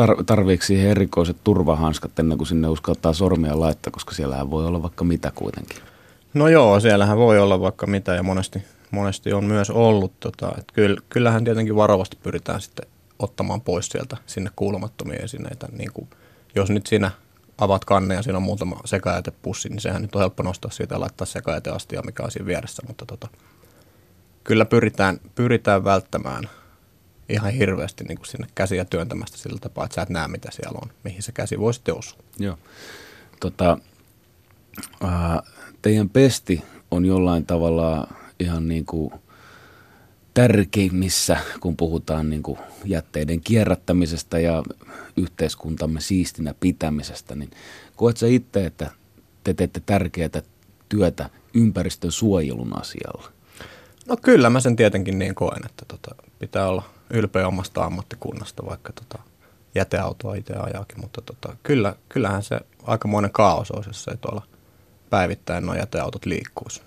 tar- 0.00 0.24
tarviiko 0.26 0.64
siihen 0.64 0.90
erikoiset 0.90 1.36
turvahanskat 1.44 2.18
ennen 2.18 2.38
kuin 2.38 2.48
sinne 2.48 2.68
uskaltaa 2.68 3.12
sormia 3.12 3.60
laittaa, 3.60 3.90
koska 3.90 4.14
siellähän 4.14 4.50
voi 4.50 4.66
olla 4.66 4.82
vaikka 4.82 5.04
mitä 5.04 5.32
kuitenkin? 5.34 5.78
No 6.34 6.48
joo, 6.48 6.80
siellähän 6.80 7.18
voi 7.18 7.38
olla 7.38 7.60
vaikka 7.60 7.86
mitä 7.86 8.14
ja 8.14 8.22
monesti, 8.22 8.62
monesti 8.90 9.32
on 9.32 9.44
myös 9.44 9.70
ollut. 9.70 10.12
Tota, 10.20 10.52
että 10.58 10.72
kyllähän 11.08 11.44
tietenkin 11.44 11.76
varovasti 11.76 12.18
pyritään 12.22 12.60
sitten 12.60 12.86
ottamaan 13.18 13.60
pois 13.60 13.86
sieltä 13.86 14.16
sinne 14.26 14.50
kuulumattomia 14.56 15.18
esineitä. 15.22 15.68
Niin 15.72 15.92
kuin, 15.92 16.08
jos 16.54 16.70
nyt 16.70 16.86
siinä 16.86 17.10
avaat 17.60 17.84
kanne 17.84 18.14
ja 18.14 18.22
siinä 18.22 18.36
on 18.36 18.42
muutama 18.42 18.80
sekajätepussi, 18.84 19.68
niin 19.68 19.80
sehän 19.80 20.02
nyt 20.02 20.14
on 20.14 20.20
helppo 20.20 20.42
nostaa 20.42 20.70
siitä 20.70 20.94
ja 20.94 21.00
laittaa 21.00 21.26
sekajäteastia, 21.26 22.02
mikä 22.02 22.22
on 22.22 22.30
siinä 22.30 22.46
vieressä. 22.46 22.82
Mutta 22.86 23.06
tota, 23.06 23.28
kyllä 24.44 24.64
pyritään, 24.64 25.20
pyritään 25.34 25.84
välttämään 25.84 26.44
ihan 27.28 27.52
hirveästi 27.52 28.04
niin 28.04 28.18
kuin 28.18 28.26
sinne 28.26 28.46
käsiä 28.54 28.84
työntämästä 28.84 29.38
sillä 29.38 29.58
tapaa, 29.60 29.84
että 29.84 29.94
sä 29.94 30.02
et 30.02 30.08
näe, 30.08 30.28
mitä 30.28 30.48
siellä 30.52 30.78
on, 30.82 30.90
mihin 31.04 31.22
se 31.22 31.32
käsi 31.32 31.58
voi 31.58 31.74
sitten 31.74 31.98
osua. 31.98 32.18
Joo. 32.38 32.58
Tota, 33.40 33.78
äh, 35.04 35.10
teidän 35.82 36.08
pesti 36.08 36.62
on 36.90 37.04
jollain 37.04 37.46
tavalla 37.46 38.08
ihan 38.40 38.68
niin 38.68 38.86
kuin 38.86 39.12
tärkeimmissä, 40.40 41.36
kun 41.60 41.76
puhutaan 41.76 42.30
niin 42.30 42.42
kuin 42.42 42.58
jätteiden 42.84 43.40
kierrättämisestä 43.40 44.38
ja 44.38 44.62
yhteiskuntamme 45.16 46.00
siistinä 46.00 46.54
pitämisestä, 46.60 47.34
niin 47.34 47.50
koet 47.96 48.16
sä 48.16 48.26
itse, 48.26 48.66
että 48.66 48.90
te 49.44 49.54
teette 49.54 49.82
tärkeää 49.86 50.42
työtä 50.88 51.30
ympäristön 51.54 52.12
suojelun 52.12 52.80
asialla? 52.80 53.32
No 54.08 54.16
kyllä 54.16 54.50
mä 54.50 54.60
sen 54.60 54.76
tietenkin 54.76 55.18
niin 55.18 55.34
koen, 55.34 55.66
että 55.66 55.84
tota, 55.88 56.14
pitää 56.38 56.68
olla 56.68 56.82
ylpeä 57.10 57.48
omasta 57.48 57.84
ammattikunnasta, 57.84 58.66
vaikka 58.66 58.92
tota, 58.92 59.18
jäteautoa 59.74 60.34
itse 60.34 60.54
ajaakin, 60.54 61.00
mutta 61.00 61.20
tota, 61.20 61.56
kyllä, 61.62 61.94
kyllähän 62.08 62.42
se 62.42 62.60
aikamoinen 62.82 63.32
kaos 63.32 63.70
olisi, 63.70 63.90
jos 63.90 64.08
ei 64.08 64.16
tuolla 64.16 64.46
päivittäin 65.10 65.66
nuo 65.66 65.74
jäteautot 65.74 66.26
liikkuisi. 66.26 66.82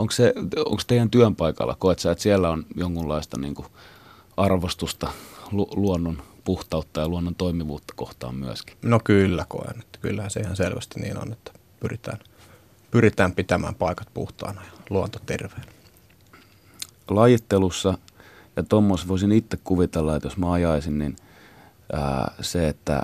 Onko, 0.00 0.12
se, 0.12 0.32
onko 0.56 0.82
teidän 0.86 1.10
työn 1.10 1.36
paikalla, 1.36 1.76
koet 1.78 1.98
sä, 1.98 2.10
että 2.10 2.22
siellä 2.22 2.50
on 2.50 2.66
jonkunlaista 2.76 3.40
niin 3.40 3.54
kuin 3.54 3.66
arvostusta 4.36 5.12
lu, 5.52 5.68
luonnon 5.76 6.22
puhtautta 6.44 7.00
ja 7.00 7.08
luonnon 7.08 7.34
toimivuutta 7.34 7.94
kohtaan 7.96 8.34
myöskin? 8.34 8.76
No 8.82 9.00
kyllä 9.04 9.46
koen, 9.48 9.80
että 9.80 9.98
kyllähän 10.02 10.30
se 10.30 10.40
ihan 10.40 10.56
selvästi 10.56 11.00
niin 11.00 11.18
on, 11.18 11.32
että 11.32 11.52
pyritään, 11.80 12.18
pyritään 12.90 13.32
pitämään 13.32 13.74
paikat 13.74 14.08
puhtaana 14.14 14.62
ja 14.64 14.72
luonto 14.90 15.18
terveen. 15.26 15.66
Lajittelussa 17.10 17.98
ja 18.56 18.62
tuommoissa 18.62 19.08
voisin 19.08 19.32
itse 19.32 19.58
kuvitella, 19.64 20.16
että 20.16 20.26
jos 20.26 20.36
mä 20.36 20.52
ajaisin, 20.52 20.98
niin 20.98 21.16
ää, 21.92 22.34
se, 22.40 22.68
että 22.68 23.02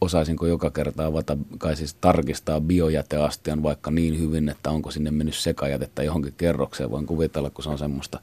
osaisinko 0.00 0.46
joka 0.46 0.70
kerta 0.70 1.06
avata, 1.06 1.36
kai 1.58 1.76
siis 1.76 1.94
tarkistaa 1.94 2.60
biojäteastian 2.60 3.62
vaikka 3.62 3.90
niin 3.90 4.18
hyvin, 4.20 4.48
että 4.48 4.70
onko 4.70 4.90
sinne 4.90 5.10
mennyt 5.10 5.34
sekajätettä 5.34 6.02
johonkin 6.02 6.34
kerrokseen. 6.36 6.90
Voin 6.90 7.06
kuvitella, 7.06 7.50
kun 7.50 7.64
se 7.64 7.70
on 7.70 7.78
semmoista 7.78 8.20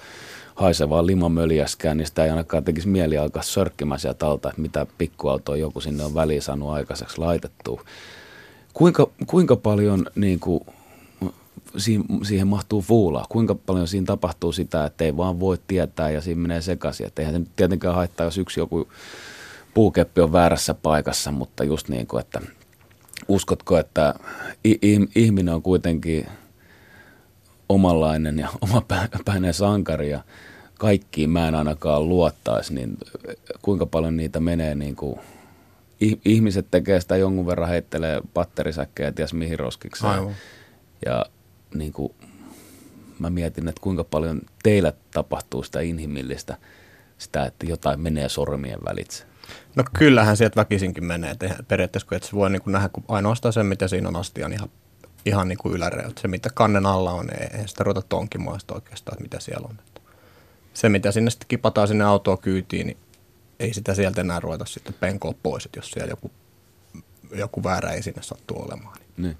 haisevaa 0.56 1.06
limamöljäskään, 1.06 1.98
niin 1.98 2.08
sitä 2.08 2.24
ei 2.24 2.30
ainakaan 2.30 2.64
tekisi 2.64 2.88
mieli 2.88 3.18
alkaa 3.18 3.44
sörkkimään 3.44 4.00
sieltä 4.00 4.28
alta, 4.28 4.50
että 4.50 4.62
mitä 4.62 4.88
pikkuautoa 4.98 5.58
joku 5.58 5.82
sinne 5.82 6.04
on 6.04 6.14
väliin 6.14 6.42
saanut 6.42 6.70
aikaiseksi 6.70 7.18
laitettua. 7.18 7.82
Kuinka, 8.74 9.08
kuinka 9.28 9.56
paljon 9.56 10.06
niin 10.16 10.40
kuin, 10.40 10.66
siihen 12.24 12.48
mahtuu 12.48 12.82
fuulaa? 12.82 13.26
Kuinka 13.30 13.56
paljon 13.56 13.88
siinä 13.88 14.06
tapahtuu 14.06 14.52
sitä, 14.52 14.86
että 14.86 15.04
ei 15.04 15.18
vaan 15.18 15.40
voi 15.40 15.58
tietää 15.68 16.10
ja 16.10 16.22
siinä 16.22 16.42
menee 16.42 16.62
sekaisin? 16.62 17.08
Että 17.08 17.22
eihän 17.22 17.44
se 17.44 17.50
tietenkään 17.56 17.96
haittaa, 17.96 18.26
jos 18.26 18.38
yksi 18.38 18.60
joku 18.60 18.88
puukeppi 19.76 20.22
on 20.22 20.32
väärässä 20.32 20.74
paikassa, 20.74 21.32
mutta 21.32 21.64
just 21.64 21.90
niin 21.90 22.08
kuin, 22.08 22.22
että 22.22 22.42
uskotko, 23.28 23.78
että 23.78 24.14
ihminen 25.16 25.54
on 25.54 25.62
kuitenkin 25.62 26.28
omanlainen 27.70 28.40
ja 28.40 28.50
omapäinen 28.62 29.54
sankari 29.54 30.10
ja 30.10 30.24
kaikkiin 30.80 31.30
mä 31.30 31.48
en 31.48 31.56
ainakaan 31.56 32.10
luottaisi, 32.10 32.74
niin 32.74 32.98
kuinka 33.62 33.86
paljon 33.86 34.18
niitä 34.18 34.40
menee 34.40 34.76
niin 34.76 34.96
kuin 34.96 35.20
ihmiset 36.26 36.68
tekee 36.72 37.02
sitä 37.02 37.18
jonkun 37.18 37.48
verran, 37.48 37.70
heittelee 37.70 38.22
patterisäkkejä 38.34 39.12
ties 39.12 39.34
mihin 39.34 39.60
roskikseen. 39.60 40.14
Aivan. 40.14 40.36
Ja 41.06 41.26
niin 41.74 41.94
kuin, 41.94 42.14
mä 43.20 43.30
mietin, 43.30 43.68
että 43.68 43.82
kuinka 43.82 44.04
paljon 44.04 44.42
teillä 44.64 44.94
tapahtuu 45.12 45.64
sitä 45.64 45.80
inhimillistä, 45.80 46.58
sitä, 47.18 47.46
että 47.46 47.66
jotain 47.66 48.00
menee 48.00 48.30
sormien 48.30 48.80
välitse. 48.86 49.26
No 49.76 49.84
kyllähän 49.98 50.38
sieltä 50.38 50.56
väkisinkin 50.56 51.06
menee. 51.06 51.32
että 51.32 51.56
periaatteessa 51.68 52.08
kun 52.08 52.16
et 52.16 52.24
se 52.24 52.32
voi 52.34 52.50
niin 52.50 52.62
kuin 52.62 52.72
nähdä 52.72 52.90
kun 52.90 53.04
ainoastaan 53.08 53.54
se, 53.54 53.64
mitä 53.64 53.88
siinä 53.88 54.10
on 54.10 54.16
astian 54.16 54.54
ihan, 54.54 54.70
ihan 55.26 55.48
niin 55.48 55.58
kuin 55.58 55.76
yläreiltä. 55.76 56.22
Se, 56.22 56.28
mitä 56.28 56.50
kannen 56.54 56.86
alla 56.86 57.12
on, 57.12 57.30
ei, 57.30 57.60
ei 57.60 57.68
sitä 57.68 57.84
ruveta 57.84 58.02
tonkimaan 58.10 58.60
sitä 58.60 58.74
oikeastaan, 58.74 59.16
että 59.16 59.24
mitä 59.24 59.40
siellä 59.40 59.68
on. 59.70 59.80
Se, 60.74 60.90
mitä 60.90 61.12
sinne 61.12 61.32
sitten 61.32 61.48
kipataan 61.48 61.88
sinne 61.88 62.04
autoa 62.04 62.38
kyytiin, 62.38 62.88
niin 62.88 62.98
ei 63.60 63.74
sitä 63.74 63.96
sieltä 63.96 64.22
enää 64.22 64.40
ruveta 64.40 64.66
sitten 64.66 64.96
penkoa 65.00 65.34
pois, 65.44 65.66
että 65.66 65.80
jos 65.80 65.92
siellä 65.92 66.10
joku, 66.10 66.32
joku 67.36 67.64
väärä 67.64 67.90
ei 67.90 68.04
sinne 68.04 68.22
sattuu 68.22 68.62
olemaan. 68.62 68.98
Niin. 68.98 69.24
niin. 69.24 69.38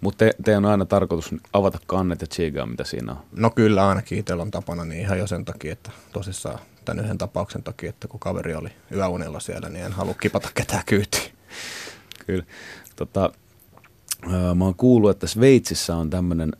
Mutta 0.00 0.18
te, 0.18 0.32
te 0.44 0.56
on 0.56 0.64
aina 0.64 0.84
tarkoitus 0.84 1.34
avata 1.52 1.78
kannet 1.86 2.20
ja 2.20 2.26
tsiigaa, 2.26 2.66
mitä 2.66 2.84
siinä 2.84 3.12
on. 3.12 3.18
No 3.32 3.50
kyllä 3.50 3.88
ainakin 3.88 4.18
itsellä 4.18 4.42
on 4.42 4.50
tapana, 4.50 4.84
niin 4.84 5.00
ihan 5.00 5.18
jo 5.18 5.26
sen 5.26 5.44
takia, 5.44 5.72
että 5.72 5.90
tosissaan 6.12 6.58
tämän 6.86 7.04
yhden 7.04 7.18
tapauksen 7.18 7.62
takia, 7.62 7.90
että 7.90 8.08
kun 8.08 8.20
kaveri 8.20 8.54
oli 8.54 8.68
yöunella 8.92 9.40
siellä, 9.40 9.68
niin 9.68 9.84
en 9.84 9.92
halua 9.92 10.14
kipata 10.14 10.48
ketään 10.54 10.82
kyytiin. 10.86 11.32
Kyllä. 12.26 12.44
Tota, 12.96 13.32
mä 14.54 14.64
oon 14.64 14.74
kuullut, 14.74 15.10
että 15.10 15.26
Sveitsissä 15.26 15.96
on 15.96 16.10
tämmöinen 16.10 16.52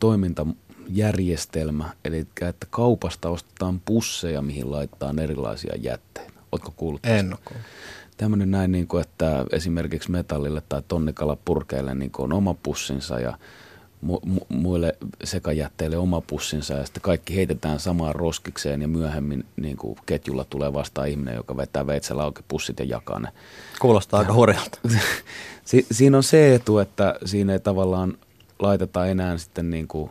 toimintajärjestelmä, 0.00 1.90
eli 2.04 2.18
että 2.18 2.66
kaupasta 2.70 3.28
ostetaan 3.28 3.80
pusseja, 3.84 4.42
mihin 4.42 4.70
laittaa 4.70 5.14
erilaisia 5.22 5.76
jätteitä. 5.76 6.32
Ootko 6.52 6.72
kuullut 6.76 7.02
tästä? 7.02 7.16
En 7.16 7.32
ole 7.32 7.56
tämmöinen 8.16 8.50
näin, 8.50 8.72
niin 8.72 8.86
kuin, 8.86 9.00
että 9.00 9.44
esimerkiksi 9.52 10.10
metallille 10.10 10.62
tai 10.68 10.82
tonnikalapurkeille 10.88 11.94
niin 11.94 12.10
kuin 12.10 12.24
on 12.24 12.32
oma 12.32 12.54
pussinsa 12.54 13.20
ja 13.20 13.38
mu- 14.06 14.20
mu- 14.26 14.46
muille 14.48 14.96
sekajätteille 15.24 15.96
oma 15.96 16.20
pussinsa 16.20 16.74
ja 16.74 16.84
sitten 16.84 17.02
kaikki 17.02 17.36
heitetään 17.36 17.80
samaan 17.80 18.14
roskikseen 18.14 18.82
ja 18.82 18.88
myöhemmin 18.88 19.44
niin 19.56 19.76
kuin 19.76 19.98
ketjulla 20.06 20.44
tulee 20.44 20.72
vastaan 20.72 21.08
ihminen, 21.08 21.34
joka 21.34 21.56
vetää 21.56 21.86
veitsellä 21.86 22.22
auki 22.22 22.42
pussit 22.48 22.78
ja 22.78 22.84
jakaa 22.84 23.18
ne. 23.18 23.28
Kuulostaa 23.80 24.20
aika 24.20 24.34
hurjalta. 24.34 24.78
si- 25.64 25.86
siinä 25.92 26.16
on 26.16 26.22
se 26.22 26.54
etu, 26.54 26.78
että 26.78 27.14
siinä 27.24 27.52
ei 27.52 27.60
tavallaan 27.60 28.18
laiteta 28.58 29.06
enää 29.06 29.38
sitten 29.38 29.70
niin 29.70 29.88
kuin, 29.88 30.10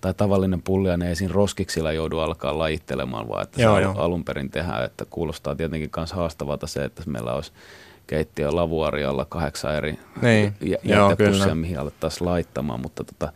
tai 0.00 0.14
tavallinen 0.14 0.62
pulliainen 0.62 1.08
ei 1.08 1.16
siinä 1.16 1.34
roskiksilla 1.34 1.92
joudu 1.92 2.18
alkaa 2.18 2.58
lajittelemaan, 2.58 3.28
vaan 3.28 3.42
että 3.42 3.62
Joo, 3.62 3.76
se 3.76 3.82
joo. 3.82 3.94
alun 3.98 4.24
perin 4.24 4.50
tehdään, 4.50 4.84
että 4.84 5.04
kuulostaa 5.10 5.54
tietenkin 5.54 5.90
myös 5.96 6.12
haastavalta 6.12 6.66
se, 6.66 6.84
että 6.84 7.02
meillä 7.06 7.32
olisi 7.32 7.52
keittiö 8.06 8.56
lavuarialla 8.56 9.24
kahdeksan 9.24 9.74
eri 9.74 9.98
Niin, 10.22 10.54
jä- 10.60 10.78
jätepussia, 10.82 11.54
mihin 11.54 11.78
alettaisiin 11.78 12.28
laittamaan, 12.28 12.80
mutta 12.80 13.04
tota, 13.04 13.32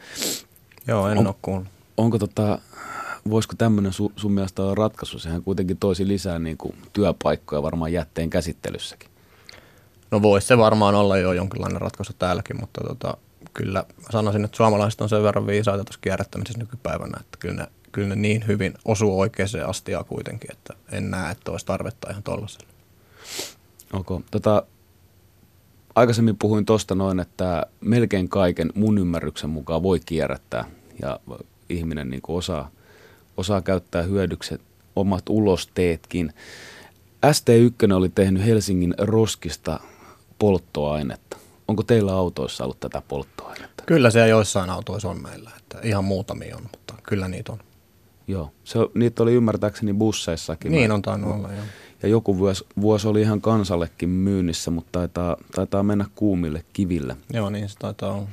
Joo, 0.86 1.08
en 1.08 1.18
On- 1.18 1.26
ole 1.26 1.34
kuullut. 1.42 1.68
onko 1.96 2.18
tota, 2.18 2.58
voisiko 3.30 3.54
tämmöinen 3.58 3.92
su, 3.92 4.12
sun 4.16 4.32
mielestä 4.32 4.62
olla 4.62 4.74
ratkaisu? 4.74 5.18
Sehän 5.18 5.42
kuitenkin 5.42 5.76
toisi 5.76 6.08
lisää 6.08 6.38
niin 6.38 6.56
kuin, 6.56 6.74
työpaikkoja 6.92 7.62
varmaan 7.62 7.92
jätteen 7.92 8.30
käsittelyssäkin. 8.30 9.08
No 10.10 10.22
voisi 10.22 10.46
se 10.46 10.58
varmaan 10.58 10.94
olla 10.94 11.16
jo 11.16 11.32
jonkinlainen 11.32 11.80
ratkaisu 11.80 12.12
täälläkin, 12.18 12.60
mutta 12.60 12.80
tota, 12.88 13.16
kyllä 13.54 13.84
sanoisin, 14.10 14.44
että 14.44 14.56
suomalaiset 14.56 15.00
on 15.00 15.08
sen 15.08 15.22
verran 15.22 15.46
viisaita 15.46 15.84
tuossa 15.84 16.00
kierrättämisessä 16.02 16.58
nykypäivänä, 16.58 17.18
että 17.20 17.38
kyllä 17.38 17.54
ne, 17.54 17.66
kyllä 17.92 18.08
ne 18.08 18.16
niin 18.16 18.46
hyvin 18.46 18.74
osuu 18.84 19.20
oikeaan 19.20 19.48
astiaan 19.68 20.04
kuitenkin, 20.04 20.52
että 20.52 20.74
en 20.92 21.10
näe, 21.10 21.30
että 21.32 21.50
olisi 21.50 21.66
tarvetta 21.66 22.10
ihan 22.10 22.22
tollaselle. 22.22 22.69
Onko, 23.92 24.22
tota, 24.30 24.62
aikaisemmin 25.94 26.36
puhuin 26.36 26.66
tuosta 26.66 26.94
noin, 26.94 27.20
että 27.20 27.66
melkein 27.80 28.28
kaiken 28.28 28.72
mun 28.74 28.98
ymmärryksen 28.98 29.50
mukaan 29.50 29.82
voi 29.82 30.00
kierrättää 30.06 30.64
ja 31.02 31.20
ihminen 31.68 32.10
niin 32.10 32.22
kuin 32.22 32.36
osaa, 32.36 32.70
osaa 33.36 33.62
käyttää 33.62 34.02
hyödykset 34.02 34.60
omat 34.96 35.28
ulosteetkin. 35.28 36.32
ST1 37.26 37.92
oli 37.92 38.08
tehnyt 38.08 38.46
Helsingin 38.46 38.94
roskista 38.98 39.80
polttoainetta. 40.38 41.36
Onko 41.68 41.82
teillä 41.82 42.12
autoissa 42.12 42.64
ollut 42.64 42.80
tätä 42.80 43.02
polttoainetta? 43.08 43.84
Kyllä 43.86 44.10
siellä 44.10 44.28
joissain 44.28 44.70
autoissa 44.70 45.10
on 45.10 45.22
meillä, 45.22 45.50
että 45.58 45.78
ihan 45.82 46.04
muutamia 46.04 46.56
on, 46.56 46.62
mutta 46.62 46.94
kyllä 47.02 47.28
niitä 47.28 47.52
on. 47.52 47.58
Joo, 48.26 48.50
se, 48.64 48.78
niitä 48.94 49.22
oli 49.22 49.34
ymmärtääkseni 49.34 49.92
busseissakin. 49.92 50.72
Niin 50.72 50.92
on 50.92 51.02
tainnut 51.02 51.34
olla, 51.34 51.52
joo. 51.52 51.64
Ja 52.02 52.08
joku 52.08 52.38
vuosi, 52.38 52.64
vuosi 52.80 53.08
oli 53.08 53.20
ihan 53.20 53.40
kansallekin 53.40 54.08
myynnissä, 54.08 54.70
mutta 54.70 54.98
taitaa, 54.98 55.36
taitaa 55.54 55.82
mennä 55.82 56.04
kuumille 56.14 56.64
kiville. 56.72 57.16
Joo, 57.32 57.50
niin 57.50 57.68
se 57.68 57.78
taitaa 57.78 58.12
olla. 58.12 58.28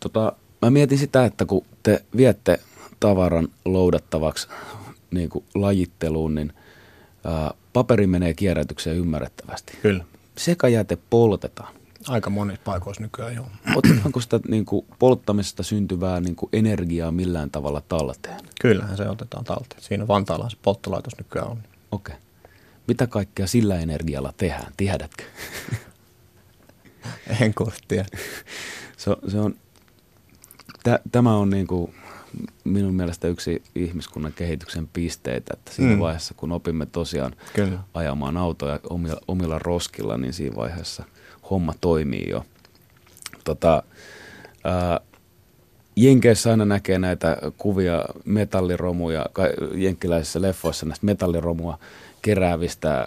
Tota, 0.00 0.32
mä 0.62 0.70
mietin 0.70 0.98
sitä, 0.98 1.24
että 1.24 1.44
kun 1.44 1.64
te 1.82 2.04
viette 2.16 2.60
tavaran 3.00 3.48
loudattavaksi 3.64 4.48
niin 5.10 5.28
kuin 5.28 5.44
lajitteluun, 5.54 6.34
niin 6.34 6.52
ää, 7.24 7.54
paperi 7.72 8.06
menee 8.06 8.34
kierrätykseen 8.34 8.96
ymmärrettävästi. 8.96 9.78
Kyllä. 9.82 10.04
Sekajäte 10.38 10.98
poltetaan. 11.10 11.74
Aika 12.08 12.30
monissa 12.30 12.62
paikoissa 12.64 13.02
nykyään 13.02 13.34
joo. 13.34 13.46
Otetaanko 13.76 14.20
sitä 14.20 14.40
niin 14.48 14.64
kuin, 14.64 14.86
polttamisesta 14.98 15.62
syntyvää 15.62 16.20
niin 16.20 16.36
kuin, 16.36 16.50
energiaa 16.52 17.12
millään 17.12 17.50
tavalla 17.50 17.82
talteen? 17.88 18.40
Kyllähän 18.60 18.96
se 18.96 19.08
otetaan 19.08 19.44
talteen. 19.44 19.82
Siinä 19.82 20.08
Vantaalla 20.08 20.50
se 20.50 20.56
polttolaitos 20.62 21.18
nykyään 21.18 21.48
on. 21.48 21.58
Okei. 21.92 22.14
Mitä 22.88 23.06
kaikkea 23.06 23.46
sillä 23.46 23.80
energialla 23.80 24.32
tehdään, 24.36 24.72
tiedätkö? 24.76 25.24
En 27.40 27.54
tiedä. 27.88 28.06
Se, 28.96 29.10
se 29.28 29.38
on, 29.38 29.54
tä, 30.82 31.00
tämä 31.12 31.36
on 31.36 31.50
niin 31.50 31.66
kuin 31.66 31.94
minun 32.64 32.94
mielestä 32.94 33.28
yksi 33.28 33.62
ihmiskunnan 33.74 34.32
kehityksen 34.32 34.88
pisteitä, 34.92 35.54
että 35.56 35.72
siinä 35.72 35.90
Mm. 35.90 35.96
mm. 35.96 36.00
vaiheessa, 36.00 36.34
kun 36.34 36.52
opimme 36.52 36.86
tosiaan 36.86 37.36
Kyllä. 37.54 37.78
ajamaan 37.94 38.36
autoja 38.36 38.80
omilla, 38.90 39.20
omilla 39.28 39.58
roskilla, 39.58 40.16
niin 40.18 40.32
siinä 40.32 40.56
vaiheessa 40.56 41.04
homma 41.50 41.74
toimii 41.80 42.26
jo. 42.30 42.44
Tota, 43.44 43.82
ää, 44.64 45.00
Jenkeissä 45.96 46.50
aina 46.50 46.64
näkee 46.64 46.98
näitä 46.98 47.36
kuvia 47.58 48.04
metalliromuja, 48.24 49.26
ka- 49.32 49.42
jenkkiläisissä 49.74 50.42
leffoissa 50.42 50.86
näistä 50.86 51.06
metalliromua 51.06 51.78
keräävistä 52.22 53.06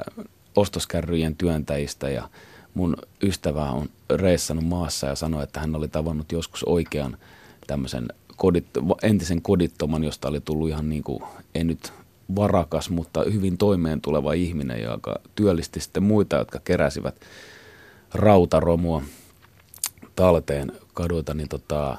ostoskärryjen 0.55 1.35
työntäjistä 1.35 2.09
ja 2.09 2.29
mun 2.73 2.97
ystävä 3.23 3.71
on 3.71 3.89
reissannut 4.09 4.65
maassa 4.65 5.07
ja 5.07 5.15
sanoi, 5.15 5.43
että 5.43 5.59
hän 5.59 5.75
oli 5.75 5.87
tavannut 5.87 6.31
joskus 6.31 6.63
oikean 6.63 7.17
tämmöisen 7.67 8.07
kodit, 8.35 8.65
entisen 9.03 9.41
kodittoman, 9.41 10.03
josta 10.03 10.27
oli 10.27 10.41
tullut 10.41 10.69
ihan 10.69 10.89
niin 10.89 11.03
kuin, 11.03 11.23
ei 11.55 11.63
nyt 11.63 11.93
varakas, 12.35 12.89
mutta 12.89 13.23
hyvin 13.33 13.57
toimeen 13.57 14.01
tuleva 14.01 14.33
ihminen, 14.33 14.81
joka 14.81 15.19
työllisti 15.35 15.79
sitten 15.79 16.03
muita, 16.03 16.35
jotka 16.35 16.59
keräsivät 16.59 17.15
rautaromua 18.13 19.01
talteen 20.15 20.71
kaduilta, 20.93 21.33
niin 21.33 21.49
tota, 21.49 21.97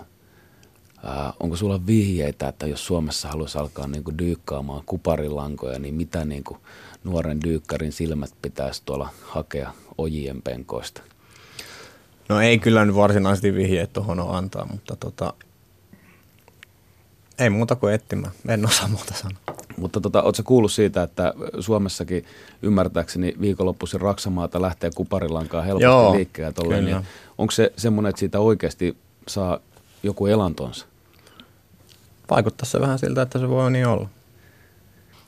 ää, 1.07 1.33
onko 1.41 1.57
sulla 1.57 1.87
vihjeitä, 1.87 2.49
että 2.49 2.67
jos 2.67 2.87
Suomessa 2.87 3.29
haluaisi 3.29 3.59
alkaa 3.59 3.87
niinku 3.87 4.19
dyykkaamaan 4.19 4.83
kuparilankoja, 4.87 5.79
niin 5.79 5.95
mitä 5.95 6.25
niinku 6.25 6.59
nuoren 7.05 7.43
dyykkarin 7.45 7.93
silmät 7.93 8.35
pitäisi 8.43 8.83
tuolla 8.85 9.09
hakea 9.23 9.73
ojien 9.99 10.43
penkoista? 10.43 11.03
No 12.29 12.41
ei 12.41 12.59
kyllä 12.59 12.85
nyt 12.85 12.97
varsinaisesti 12.97 13.55
vihjeet 13.55 13.93
tuohon 13.93 14.21
ole 14.21 14.37
antaa, 14.37 14.67
mutta 14.67 14.97
tota, 14.97 15.33
ei 17.39 17.51
muuta 17.51 17.77
kuin 17.77 17.95
etsimään. 17.95 18.33
En 18.49 18.67
osaa 18.67 18.89
muuta 18.89 19.15
sanoa. 19.15 19.39
Mutta 19.77 20.01
tota, 20.01 20.23
ootko 20.23 20.43
kuullut 20.43 20.73
siitä, 20.73 21.03
että 21.03 21.35
Suomessakin 21.61 22.25
ymmärtääkseni 22.63 23.35
viikonloppuisin 23.41 24.01
Raksamaata 24.01 24.63
lähtee 24.63 24.91
kuparilankaa 24.95 25.63
helposti 25.63 25.85
Joo, 25.85 26.13
liikkeelle. 26.13 26.81
Niin 26.81 27.07
onko 27.39 27.51
se 27.51 27.73
semmoinen, 27.77 28.11
että 28.11 28.21
siitä 28.21 28.41
oikeasti 28.41 28.97
saa 29.29 29.59
joku 30.03 30.27
elantonsa? 30.27 30.87
Vaikuttaa 32.31 32.67
se 32.67 32.81
vähän 32.81 32.99
siltä, 32.99 33.23
että 33.23 33.39
se 33.39 33.49
voi 33.49 33.71
niin 33.71 33.87
olla. 33.87 34.09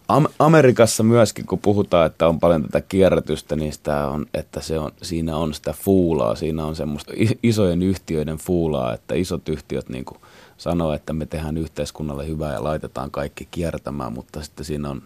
Am- 0.09 0.28
Amerikassa 0.38 1.03
myöskin, 1.03 1.46
kun 1.46 1.59
puhutaan, 1.59 2.07
että 2.07 2.28
on 2.28 2.40
paljon 2.40 2.62
tätä 2.62 2.80
kierrätystä, 2.80 3.57
niin 3.57 3.72
sitä 3.72 4.07
on, 4.07 4.26
että 4.34 4.61
se 4.61 4.78
on, 4.78 4.90
siinä 5.03 5.36
on 5.36 5.55
sitä 5.55 5.72
fuulaa, 5.72 6.34
siinä 6.34 6.64
on 6.64 6.76
semmoista 6.76 7.12
isojen 7.42 7.82
yhtiöiden 7.82 8.36
fuulaa, 8.36 8.94
että 8.94 9.14
isot 9.14 9.49
yhtiöt 9.49 9.88
niin 9.88 10.05
kuin 10.05 10.18
sanoo, 10.57 10.92
että 10.92 11.12
me 11.12 11.26
tehdään 11.26 11.57
yhteiskunnalle 11.57 12.26
hyvää 12.26 12.53
ja 12.53 12.64
laitetaan 12.64 13.11
kaikki 13.11 13.49
kiertämään, 13.51 14.12
mutta 14.12 14.42
sitten 14.42 14.64
siinä 14.64 14.90
on 14.90 15.03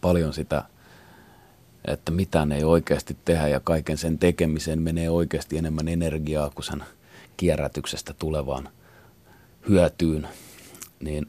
paljon 0.00 0.32
sitä, 0.32 0.64
että 1.84 2.12
mitään 2.12 2.52
ei 2.52 2.64
oikeasti 2.64 3.16
tehdä 3.24 3.48
ja 3.48 3.60
kaiken 3.60 3.98
sen 3.98 4.18
tekemiseen 4.18 4.82
menee 4.82 5.10
oikeasti 5.10 5.58
enemmän 5.58 5.88
energiaa 5.88 6.50
kuin 6.54 6.64
sen 6.64 6.84
kierrätyksestä 7.36 8.14
tulevaan 8.18 8.68
hyötyyn. 9.68 10.28
Niin 11.00 11.28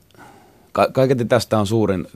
ka- 0.71 0.89
kaiketi 0.91 1.25
tästä 1.25 1.59
on 1.59 1.67
suurin 1.67 2.07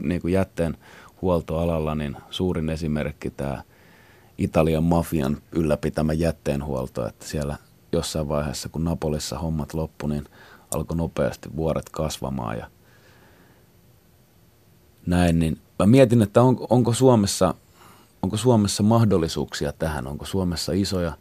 niin 0.00 0.20
kuin 0.20 0.32
jätteen 0.32 0.76
huoltoalalla, 1.22 1.94
niin 1.94 2.16
suurin 2.30 2.68
esimerkki 2.68 3.30
tämä 3.30 3.62
Italian 4.38 4.84
mafian 4.84 5.36
ylläpitämä 5.52 6.12
jätteenhuolto, 6.12 7.06
että 7.06 7.26
siellä 7.26 7.56
jossain 7.92 8.28
vaiheessa, 8.28 8.68
kun 8.68 8.84
Napolissa 8.84 9.38
hommat 9.38 9.74
loppu, 9.74 10.06
niin 10.06 10.24
alkoi 10.74 10.96
nopeasti 10.96 11.56
vuoret 11.56 11.88
kasvamaan 11.88 12.58
ja 12.58 12.70
näin, 15.06 15.38
niin 15.38 15.58
mä 15.78 15.86
mietin, 15.86 16.22
että 16.22 16.42
on, 16.42 16.66
onko, 16.70 16.92
Suomessa, 16.92 17.54
onko 18.22 18.36
Suomessa 18.36 18.82
mahdollisuuksia 18.82 19.72
tähän, 19.72 20.06
onko 20.06 20.24
Suomessa 20.24 20.72
isoja 20.72 21.12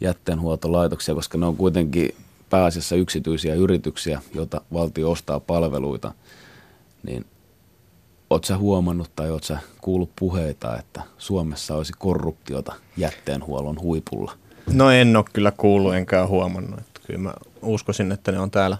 jätteenhuoltolaitoksia, 0.00 1.14
koska 1.14 1.38
ne 1.38 1.46
on 1.46 1.56
kuitenkin 1.56 2.14
pääasiassa 2.50 2.96
yksityisiä 2.96 3.54
yrityksiä, 3.54 4.22
joita 4.34 4.60
valtio 4.72 5.10
ostaa 5.10 5.40
palveluita, 5.40 6.14
niin 7.02 7.24
oot 8.30 8.44
sä 8.44 8.58
huomannut 8.58 9.10
tai 9.16 9.30
oot 9.30 9.44
sä 9.44 9.58
kuullut 9.80 10.10
puheita, 10.18 10.78
että 10.78 11.02
Suomessa 11.18 11.74
olisi 11.74 11.92
korruptiota 11.98 12.72
jätteenhuollon 12.96 13.80
huipulla? 13.80 14.32
No 14.72 14.90
en 14.90 15.16
ole 15.16 15.24
kyllä 15.32 15.52
kuullut 15.56 15.94
enkä 15.94 16.26
huomannut. 16.26 16.80
Että 16.80 17.00
kyllä 17.06 17.20
mä 17.20 17.34
uskoisin, 17.62 18.12
että 18.12 18.32
ne 18.32 18.38
on 18.38 18.50
täällä, 18.50 18.76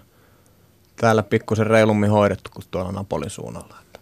täällä 0.95 1.23
pikkusen 1.23 1.67
reilummin 1.67 2.11
hoidettu 2.11 2.49
kuin 2.53 2.65
tuolla 2.71 2.91
Napolin 2.91 3.29
suunnalla. 3.29 3.75
Että 3.81 3.99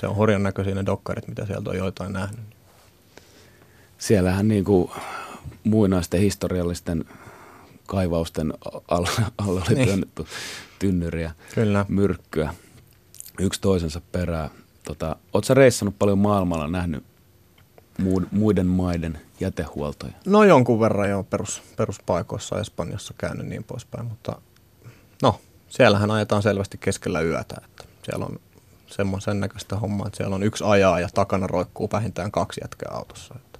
se 0.00 0.06
on 0.06 0.16
hurjan 0.16 0.42
näköisiä 0.42 0.74
ne 0.74 0.86
dokkarit, 0.86 1.28
mitä 1.28 1.46
sieltä 1.46 1.70
on 1.70 1.76
joitain 1.76 2.12
nähnyt. 2.12 2.40
Siellähän 3.98 4.48
niin 4.48 4.64
kuin 4.64 4.90
muinaisten 5.64 6.20
historiallisten 6.20 7.04
kaivausten 7.92 8.54
alla, 8.88 9.08
alla 9.38 9.60
oli 9.68 9.74
Niin. 9.74 9.86
työnnetty 9.88 10.24
tynnyriä, 10.78 11.34
Kyllä. 11.54 11.86
myrkkyä, 11.88 12.54
yksi 13.38 13.60
toisensa 13.60 14.00
perään. 14.12 14.50
Tota, 14.84 15.16
sä 15.44 15.54
reissannut 15.54 15.98
paljon 15.98 16.18
maailmalla, 16.18 16.68
nähnyt 16.68 17.04
muud- 18.02 18.26
muiden 18.30 18.66
maiden 18.66 19.18
jätehuoltoja? 19.40 20.12
No 20.26 20.44
jonkun 20.44 20.80
verran 20.80 21.10
jo 21.10 21.22
perus, 21.22 21.62
peruspaikoissa 21.76 22.60
Espanjassa 22.60 23.14
käynyt 23.18 23.46
niin 23.46 23.64
poispäin, 23.64 24.06
mutta 24.06 24.40
No, 25.22 25.40
siellähän 25.68 26.10
ajetaan 26.10 26.42
selvästi 26.42 26.78
keskellä 26.78 27.20
yötä, 27.20 27.56
että 27.64 27.84
siellä 28.02 28.24
on 28.26 28.38
semmoisen 28.86 29.40
näköistä 29.40 29.76
hommaa, 29.76 30.06
että 30.06 30.16
siellä 30.16 30.34
on 30.34 30.42
yksi 30.42 30.64
ajaa 30.66 31.00
ja 31.00 31.08
takana 31.14 31.46
roikkuu 31.46 31.88
vähintään 31.92 32.30
kaksi 32.32 32.60
jätkää 32.64 32.92
autossa. 32.94 33.34
Että 33.36 33.58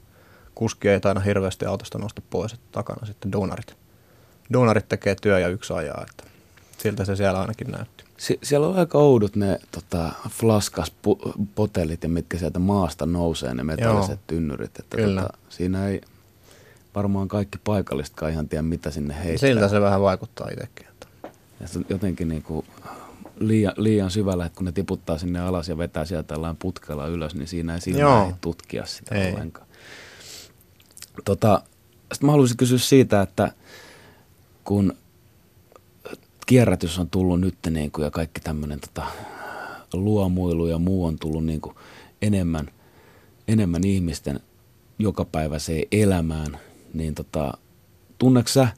kuski 0.54 0.88
ei 0.88 1.00
aina 1.04 1.20
hirveästi 1.20 1.66
autosta 1.66 1.98
nosta 1.98 2.22
pois, 2.30 2.52
että 2.52 2.66
takana 2.72 3.06
sitten 3.06 3.32
donarit. 3.32 3.81
Donarit 4.52 4.88
tekee 4.88 5.14
työ 5.14 5.38
ja 5.38 5.48
yksi 5.48 5.72
ajaa, 5.72 6.04
että 6.10 6.24
siltä 6.78 7.04
se 7.04 7.16
siellä 7.16 7.40
ainakin 7.40 7.70
näytti. 7.70 8.04
Sie- 8.18 8.38
siellä 8.42 8.66
on 8.66 8.76
aika 8.76 8.98
oudut 8.98 9.36
ne 9.36 9.58
tota, 9.72 10.12
flaskas-potelit 10.28 12.02
ja 12.02 12.08
mitkä 12.08 12.38
sieltä 12.38 12.58
maasta 12.58 13.06
nousee, 13.06 13.54
ne 13.54 13.62
metalliset 13.62 14.10
Joo. 14.10 14.24
tynnyrit. 14.26 14.78
Että 14.78 14.96
Kyllä. 14.96 15.20
Tota, 15.22 15.38
siinä 15.48 15.88
ei 15.88 16.00
varmaan 16.94 17.28
kaikki 17.28 17.58
paikallisetkaan 17.64 18.32
ihan 18.32 18.48
tiedä, 18.48 18.62
mitä 18.62 18.90
sinne 18.90 19.14
heittää. 19.14 19.48
Siltä 19.48 19.68
se 19.68 19.80
vähän 19.80 20.00
vaikuttaa 20.00 20.48
itsekin. 20.52 20.86
Että. 20.88 21.06
Ja 21.60 21.68
se 21.68 21.78
on 21.78 21.84
jotenkin 21.88 22.28
niin 22.28 22.42
kuin 22.42 22.66
liian, 23.38 23.72
liian 23.76 24.10
syvällä, 24.10 24.46
että 24.46 24.56
kun 24.56 24.64
ne 24.64 24.72
tiputtaa 24.72 25.18
sinne 25.18 25.40
alas 25.40 25.68
ja 25.68 25.78
vetää 25.78 26.04
sieltä 26.04 26.34
jollain 26.34 26.56
putkella 26.56 27.06
ylös, 27.06 27.34
niin 27.34 27.48
siinä 27.48 27.74
ei 27.86 27.98
Joo. 27.98 28.26
ei 28.26 28.32
tutkia 28.40 28.86
sitä 28.86 29.14
Ei. 29.14 29.32
ollenkaan. 29.32 29.66
Tota, 31.24 31.62
sitten 32.12 32.26
mä 32.26 32.32
haluaisin 32.32 32.56
kysyä 32.56 32.78
siitä, 32.78 33.22
että 33.22 33.52
kun 34.64 34.96
kierrätys 36.46 36.98
on 36.98 37.10
tullut 37.10 37.40
nyt 37.40 37.54
niin 37.70 37.90
kuin, 37.90 38.04
ja 38.04 38.10
kaikki 38.10 38.40
tämmöinen 38.40 38.80
tota, 38.80 39.06
luomuilu 39.92 40.66
ja 40.66 40.78
muu 40.78 41.04
on 41.04 41.18
tullut 41.18 41.44
niin 41.44 41.60
kuin 41.60 41.76
enemmän, 42.22 42.70
enemmän 43.48 43.84
ihmisten 43.84 44.40
jokapäiväiseen 44.98 45.84
elämään, 45.92 46.58
niin 46.94 47.14
tota, 47.14 47.52
tunneeko 48.18 48.48
sä 48.48 48.68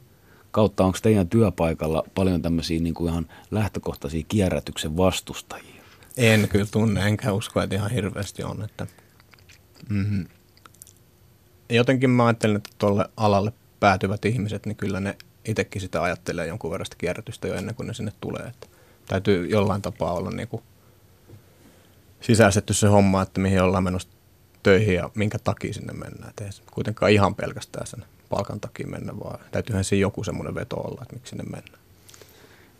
kautta 0.50 0.84
onko 0.84 0.98
teidän 1.02 1.28
työpaikalla 1.28 2.04
paljon 2.14 2.42
tämmöisiä 2.42 2.80
niin 2.80 2.94
kuin 2.94 3.10
ihan 3.10 3.26
lähtökohtaisia 3.50 4.24
kierrätyksen 4.28 4.96
vastustajia? 4.96 5.82
En 6.16 6.48
kyllä 6.48 6.66
tunne, 6.70 7.06
enkä 7.06 7.32
usko, 7.32 7.62
että 7.62 7.76
ihan 7.76 7.90
hirveästi 7.90 8.42
on. 8.42 8.62
Että, 8.62 8.86
mm-hmm. 9.88 10.26
Jotenkin 11.70 12.10
mä 12.10 12.26
ajattelen, 12.26 12.56
että 12.56 12.70
tuolle 12.78 13.08
alalle 13.16 13.52
päätyvät 13.80 14.24
ihmiset, 14.24 14.66
niin 14.66 14.76
kyllä 14.76 15.00
ne 15.00 15.16
itsekin 15.44 15.82
sitä 15.82 16.02
ajattelee 16.02 16.46
jonkun 16.46 16.70
verran 16.70 16.86
sitä 16.86 16.96
kierrätystä 16.98 17.48
jo 17.48 17.54
ennen 17.54 17.74
kuin 17.74 17.86
ne 17.86 17.94
sinne 17.94 18.12
tulee. 18.20 18.42
Että 18.42 18.66
täytyy 19.06 19.46
jollain 19.46 19.82
tapaa 19.82 20.12
olla 20.12 20.30
niin 20.30 20.48
kuin 20.48 20.62
sisäistetty 22.20 22.74
se 22.74 22.86
homma, 22.86 23.22
että 23.22 23.40
mihin 23.40 23.62
ollaan 23.62 23.84
menossa 23.84 24.08
töihin 24.62 24.94
ja 24.94 25.10
minkä 25.14 25.38
takia 25.38 25.74
sinne 25.74 25.92
mennään. 25.92 26.30
Et 26.30 26.46
ei 26.46 26.52
se 26.52 26.62
kuitenkaan 26.72 27.12
ihan 27.12 27.34
pelkästään 27.34 27.86
sen 27.86 28.04
palkan 28.28 28.60
takia 28.60 28.86
mennä, 28.86 29.12
vaan 29.20 29.38
täytyyhän 29.52 29.84
siinä 29.84 30.00
joku 30.00 30.24
semmoinen 30.24 30.54
veto 30.54 30.76
olla, 30.76 31.02
että 31.02 31.14
miksi 31.14 31.30
sinne 31.30 31.44
mennään. 31.44 31.84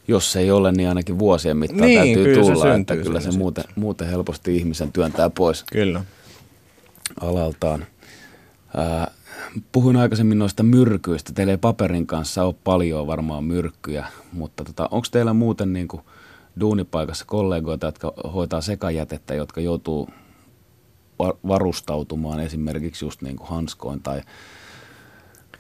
Jos 0.09 0.37
ei 0.37 0.51
ole, 0.51 0.73
niin 0.73 0.89
ainakin 0.89 1.19
vuosien 1.19 1.57
mittaan 1.57 1.81
Niin, 1.81 1.99
täytyy 1.99 2.25
kyllä 2.25 2.45
se 2.45 2.53
tulla, 2.53 2.75
että 2.75 2.95
syntyy 2.95 3.03
kyllä 3.03 3.21
se 3.21 3.31
muuten, 3.31 3.65
muuten 3.77 4.09
helposti 4.09 4.57
ihmisen 4.57 4.93
työntää 4.93 5.31
pois 5.31 5.65
Kyllä. 5.73 6.05
alaltaan. 7.21 7.87
Ää, 8.77 9.11
puhuin 9.73 9.97
aikaisemmin 9.97 10.39
noista 10.39 10.63
myrkyistä. 10.63 11.33
Teillä 11.33 11.51
ei 11.51 11.57
paperin 11.57 12.07
kanssa 12.07 12.45
ole 12.45 12.55
paljon 12.65 13.07
varmaan 13.07 13.45
myrkkyjä, 13.45 14.07
mutta 14.33 14.65
tota, 14.65 14.89
onko 14.91 15.07
teillä 15.11 15.33
muuten 15.33 15.73
niin 15.73 15.89
kuin 15.89 16.03
duunipaikassa 16.61 17.25
kollegoita, 17.25 17.87
jotka 17.87 18.13
hoitaa 18.35 18.61
sekajätettä, 18.61 19.35
jotka 19.35 19.61
joutuu 19.61 20.09
va- 21.19 21.37
varustautumaan 21.49 22.41
esimerkiksi 22.41 23.05
just 23.05 23.23
niin 23.23 23.37
kuin 23.37 23.49
hanskoin 23.49 24.01
tai 24.01 24.23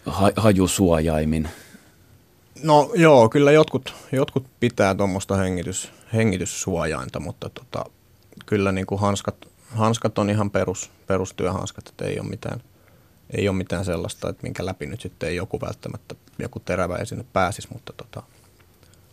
ha- 0.07 0.33
hajusuojaimin? 0.37 1.49
No 2.62 2.91
joo, 2.95 3.29
kyllä 3.29 3.53
jotkut, 3.53 3.95
jotkut 4.12 4.47
pitää 4.61 4.95
tuommoista 4.95 5.37
hengitys, 5.37 5.93
hengityssuojainta, 6.12 7.20
mutta 7.20 7.49
tota, 7.49 7.85
kyllä 8.47 8.72
niin 8.72 8.87
kuin 8.87 9.01
hanskat, 9.01 9.37
hanskat 9.68 10.18
on 10.18 10.31
ihan 10.31 10.51
perus, 10.51 10.91
perustyöhanskat, 11.07 11.89
että 11.89 12.05
ei 12.05 12.20
ole 12.20 12.29
mitään, 12.29 12.61
ei 13.31 13.49
ole 13.49 13.57
mitään 13.57 13.85
sellaista, 13.85 14.29
että 14.29 14.43
minkä 14.43 14.66
läpi 14.66 14.87
nyt 14.87 15.01
sitten 15.01 15.29
ei 15.29 15.37
joku 15.37 15.61
välttämättä, 15.61 16.14
joku 16.39 16.61
terävä 16.61 16.97
ei 16.97 17.07
sinne 17.07 17.25
pääsisi, 17.33 17.68
mutta 17.72 17.93
tota, 17.97 18.22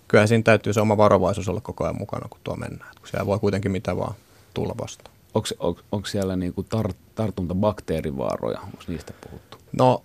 kyllä 0.07 0.27
siinä 0.27 0.43
täytyy 0.43 0.73
se 0.73 0.81
oma 0.81 0.97
varovaisuus 0.97 1.49
olla 1.49 1.61
koko 1.61 1.83
ajan 1.83 1.97
mukana, 1.97 2.27
kun 2.29 2.39
tuo 2.43 2.55
mennään, 2.55 2.91
kun 2.99 3.07
siellä 3.07 3.25
voi 3.25 3.39
kuitenkin 3.39 3.71
mitä 3.71 3.97
vaan 3.97 4.13
tulla 4.53 4.75
vastaan. 4.81 5.15
Onko, 5.33 5.47
onko, 5.59 5.81
onko 5.91 6.07
siellä 6.07 6.35
niin 6.35 6.53
kuin 6.53 6.67
tar- 6.75 6.95
tartuntabakteerivaaroja? 7.15 8.59
Onko 8.59 8.83
niistä 8.87 9.13
puhuttu? 9.21 9.57
No 9.71 10.03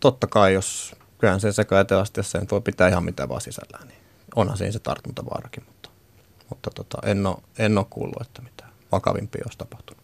totta 0.00 0.26
kai, 0.26 0.54
jos 0.54 0.96
kyllähän 1.18 1.40
sen 1.40 1.52
sekaeteastiassa 1.52 2.38
nyt 2.38 2.50
voi 2.50 2.60
pitää 2.60 2.88
ihan 2.88 3.04
mitä 3.04 3.28
vaan 3.28 3.40
sisällään, 3.40 3.88
niin 3.88 3.98
onhan 4.36 4.58
siinä 4.58 4.72
se 4.72 4.78
tartuntavaarakin, 4.78 5.64
mutta, 5.66 5.90
mutta 6.48 6.70
tota, 6.70 6.98
en, 7.04 7.26
ole, 7.26 7.36
en 7.58 7.78
ole 7.78 7.86
kuullut, 7.90 8.22
että 8.22 8.42
mitään 8.42 8.72
vakavimpia 8.92 9.42
olisi 9.44 9.58
tapahtunut. 9.58 9.97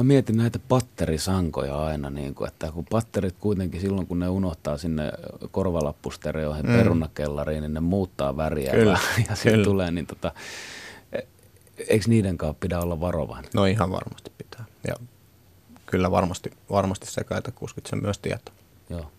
Mä 0.00 0.04
mietin 0.04 0.36
näitä 0.36 0.58
patterisankoja 0.58 1.84
aina, 1.84 2.10
niin 2.10 2.34
kuin, 2.34 2.48
että 2.48 2.72
kun 2.72 2.84
patterit 2.90 3.34
kuitenkin 3.40 3.80
silloin, 3.80 4.06
kun 4.06 4.18
ne 4.18 4.28
unohtaa 4.28 4.78
sinne 4.78 5.12
korvalappustereoihin 5.50 6.66
mm. 6.66 6.76
perunakellariin, 6.76 7.62
niin 7.62 7.74
ne 7.74 7.80
muuttaa 7.80 8.36
väriä 8.36 8.70
Kyllä, 8.70 8.98
ja 9.28 9.36
sitten 9.36 9.64
tulee, 9.64 9.90
niin 9.90 10.06
tota, 10.06 10.32
eikö 11.88 12.04
niiden 12.08 12.38
kanssa 12.38 12.56
pidä 12.60 12.80
olla 12.80 13.00
varovainen? 13.00 13.50
No 13.54 13.64
ihan 13.64 13.92
varmasti 13.92 14.32
pitää. 14.38 14.64
Ja 14.88 14.94
kyllä 15.86 16.10
varmasti, 16.10 16.50
varmasti 16.70 17.06
sekaita 17.06 17.52
kuskit 17.52 17.86
sen 17.86 18.02
myös 18.02 18.18
tietää. 18.18 18.54
Joo. 18.90 19.10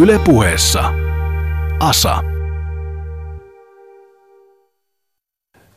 Ylepuheessa 0.00 0.92
Asa. 1.80 2.22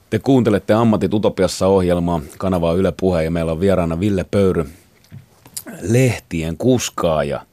Te 0.10 0.20
kuuntelette 0.20 0.74
Ammatit 0.74 1.14
Utopiassa 1.14 1.68
ohjelmaa, 1.68 2.22
kanavaa 2.38 2.74
Yle 2.74 2.94
Puhe 3.00 3.24
ja 3.24 3.32
meillä 3.32 3.52
on 3.52 3.60
vieraana 3.60 4.00
Ville 4.00 4.26
Pöyry, 4.32 4.70
lehtien 5.82 6.58
kuskaaja. 6.58 7.46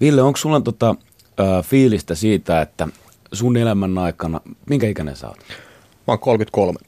Ville, 0.00 0.22
onko 0.22 0.36
sulla 0.36 0.60
tota, 0.60 0.94
ää, 1.38 1.62
fiilistä 1.62 2.14
siitä, 2.14 2.60
että 2.60 2.88
sun 3.32 3.56
elämän 3.56 3.98
aikana, 3.98 4.40
minkä 4.68 4.88
ikäinen 4.88 5.16
sä 5.16 5.28
oot? 5.28 5.38
Mä 6.06 6.12
oon 6.12 6.18
33. 6.18 6.78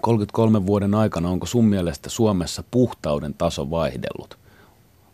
33 0.00 0.66
vuoden 0.66 0.94
aikana, 0.94 1.30
onko 1.30 1.46
sun 1.46 1.64
mielestä 1.64 2.10
Suomessa 2.10 2.64
puhtauden 2.70 3.34
taso 3.34 3.70
vaihdellut? 3.70 4.38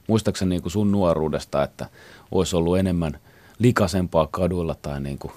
Muistaakseni 0.08 0.48
niin 0.48 0.62
kuin 0.62 0.72
sun 0.72 0.92
nuoruudesta, 0.92 1.62
että 1.62 1.86
olisi 2.32 2.56
ollut 2.56 2.78
enemmän 2.78 3.18
likasempaa 3.58 4.28
kaduilla 4.30 4.74
tai 4.74 5.00
niin 5.00 5.18
kuin, 5.18 5.32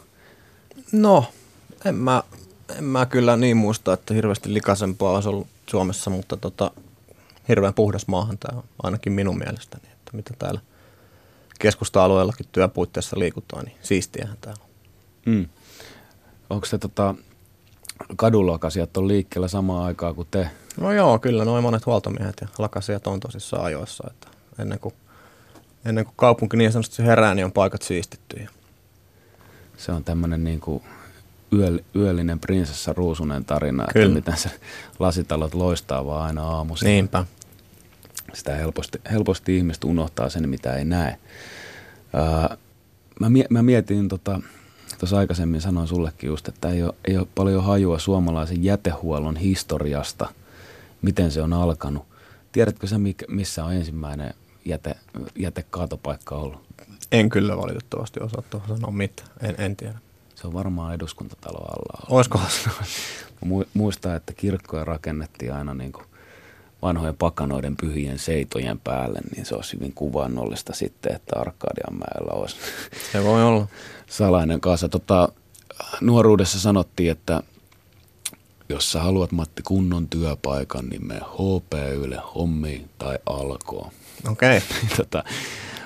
No, 0.92 1.26
en 1.86 1.96
mä, 1.96 2.24
en 2.78 2.84
mä 2.84 3.06
kyllä 3.06 3.38
niin 3.38 3.58
muista, 3.58 3.94
että 3.94 4.14
hirveästi 4.14 4.54
likaisempaa 4.54 5.12
olisi 5.12 5.30
ollut 5.30 5.48
Suomessa, 5.70 6.10
mutta 6.10 6.38
tota, 6.38 6.72
hirveän 7.50 7.74
puhdas 7.74 8.08
maahan 8.08 8.38
tämä 8.38 8.58
on 8.58 8.64
ainakin 8.84 9.14
minun 9.14 9.38
mielestäni, 9.38 9.84
että 9.94 10.12
mitä 10.14 10.34
täällä 10.40 10.60
keskusta-alueellakin 11.60 12.46
työpuitteissa 12.52 13.20
liikutaan, 13.20 13.66
niin 13.66 13.78
siistiähän 13.82 14.38
täällä 14.42 14.64
on. 14.64 14.70
mm. 15.26 15.46
onko 16.50 16.66
se 16.66 16.78
tota, 16.78 17.16
kadulokasijat 18.16 18.98
on 18.98 19.08
liikkeellä 19.08 19.48
samaan 19.48 19.86
aikaan 19.86 20.16
kuin 20.16 20.28
te? 20.32 20.50
No 20.78 20.92
joo, 20.92 21.20
kyllä 21.20 21.46
noin 21.46 21.64
monet 21.64 21.86
huoltomiehet 21.86 22.36
ja 22.42 22.48
lakasijat 22.58 23.08
on 23.08 23.20
tosissaan 23.20 23.64
ajoissa, 23.66 24.04
että 24.12 24.28
ennen 24.60 24.80
kuin, 24.80 24.96
ennen 25.86 26.06
kuin 26.06 26.14
kaupunki 26.18 26.58
niin 26.58 26.72
sanotusti 26.72 27.04
herää, 27.04 27.36
niin 27.36 27.46
on 27.46 27.52
paikat 27.52 27.82
siistitty. 27.82 28.46
Se 29.78 29.92
on 29.92 30.04
tämmöinen 30.04 30.44
niin 30.44 30.60
kuin 30.60 30.84
yöl, 31.54 31.80
yöllinen 31.96 32.40
prinsessa 32.40 32.94
Ruusunen 32.94 33.46
tarina, 33.46 33.84
että 33.84 33.94
Kyllä. 33.94 34.16
miten 34.16 34.38
se 34.38 34.50
lasitalot 35.00 35.54
loistaa 35.54 36.06
vaan 36.06 36.26
aina 36.26 36.44
aamuisin. 36.44 36.86
Niinpä. 36.86 37.26
Sitä 38.34 38.56
helposti, 38.56 39.02
helposti 39.12 39.58
ihmiset 39.58 39.84
unohtaa 39.84 40.30
sen, 40.30 40.50
mitä 40.50 40.74
ei 40.74 40.86
näe. 40.86 41.18
Ää, 42.14 42.58
mä, 43.20 43.30
mie- 43.30 43.48
mä 43.50 43.64
mietin, 43.64 44.08
tota, 44.08 44.40
tuossa 45.00 45.18
aikaisemmin 45.18 45.62
sanoin 45.62 45.88
sullekin 45.88 46.28
just, 46.28 46.48
että 46.48 46.70
ei 46.70 46.84
ole, 46.84 46.94
ei 47.06 47.18
ole 47.18 47.28
paljon 47.36 47.64
hajua 47.64 48.00
suomalaisen 48.00 48.64
jätehuollon 48.64 49.36
historiasta, 49.36 50.30
miten 51.02 51.32
se 51.32 51.42
on 51.42 51.54
alkanut. 51.54 52.06
Tiedätkö 52.52 52.88
sä, 52.88 52.98
mikä, 52.98 53.26
missä 53.30 53.66
on 53.66 53.74
ensimmäinen 53.74 54.34
jäte, 54.66 54.96
jätekaatopaikka 55.40 56.36
ollut? 56.36 56.66
En 57.12 57.30
kyllä 57.30 57.58
valitettavasti 57.58 58.20
osaa 58.20 58.44
tuohon 58.50 58.70
sanoa 58.78 58.92
mitään, 58.92 59.30
en, 59.42 59.56
en 59.58 59.76
tiedä. 59.76 60.00
Se 60.36 60.48
on 60.48 60.54
varmaan 60.54 60.94
eduskuntatalo 60.94 61.58
alla. 61.58 62.08
Olisiko? 62.10 62.38
Mä 62.38 62.46
mu- 63.46 63.68
muistan, 63.74 64.16
että 64.16 64.34
kirkkoja 64.34 64.84
rakennettiin 64.84 65.54
aina 65.54 65.74
niin 65.74 65.92
kuin 65.92 66.06
vanhojen 66.82 67.16
pakanoiden 67.18 67.78
pyhien 67.78 68.20
seitojen 68.20 68.80
päälle, 68.80 69.20
niin 69.36 69.46
se 69.46 69.56
olisi 69.56 69.74
hyvin 69.74 69.94
kuvannollista 69.94 70.74
sitten, 70.74 71.16
että 71.16 71.40
Arkadianmäellä 71.40 72.32
olisi 72.34 72.56
Se 73.12 73.24
voi 73.24 73.44
olla. 73.44 73.68
salainen 74.10 74.62
kasa. 74.62 74.90
Tota, 74.90 75.30
nuoruudessa 76.02 76.60
sanottiin, 76.60 77.12
että 77.12 77.44
jos 78.70 78.92
sä 78.92 79.00
haluat 79.02 79.32
Matti 79.32 79.62
kunnon 79.64 80.08
työpaikan, 80.08 80.86
niin 80.90 81.08
me 81.08 81.16
HPYlle 81.16 82.22
hommiin 82.36 82.90
tai 82.98 83.20
alkoon. 83.26 83.92
Okei. 84.32 84.58
Okay. 84.58 84.90
tota, 84.98 85.24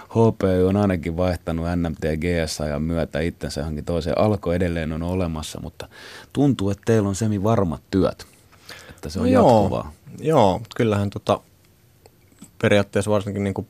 HPY 0.09 0.67
on 0.67 0.77
ainakin 0.77 1.17
vaihtanut 1.17 1.65
NMT 1.75 1.99
GS 1.99 2.59
ja 2.69 2.79
myötä 2.79 3.19
itsensä 3.19 3.61
johonkin 3.61 3.85
toiseen. 3.85 4.17
Alko 4.17 4.53
edelleen 4.53 4.93
on 4.93 5.03
olemassa, 5.03 5.59
mutta 5.61 5.87
tuntuu, 6.33 6.69
että 6.69 6.83
teillä 6.85 7.09
on 7.09 7.15
semi 7.15 7.43
varmat 7.43 7.81
työt. 7.91 8.27
Että 8.89 9.09
se 9.09 9.19
on 9.19 9.25
no 9.25 9.31
jatkuvaa. 9.31 9.93
Joo, 10.19 10.39
joo 10.39 10.61
kyllähän 10.75 11.09
tota, 11.09 11.39
periaatteessa 12.61 13.11
varsinkin 13.11 13.43
niin 13.43 13.53
kuin 13.53 13.67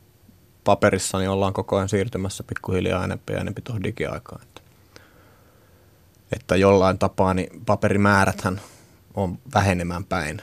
paperissa 0.64 1.18
niin 1.18 1.30
ollaan 1.30 1.54
koko 1.54 1.76
ajan 1.76 1.90
siirtymässä 1.90 2.44
pikkuhiljaa 2.44 3.04
enempi 3.04 3.34
ja 3.34 3.40
enempi 3.40 3.62
tuohon 3.62 3.84
digiaikaan. 3.84 4.42
Että, 4.42 4.62
että 6.32 6.56
jollain 6.56 7.00
tapaa 7.00 7.34
niin 7.34 7.62
paperimääräthän 7.66 8.62
on 9.14 9.40
vähenemään 9.54 10.06
päin. 10.06 10.42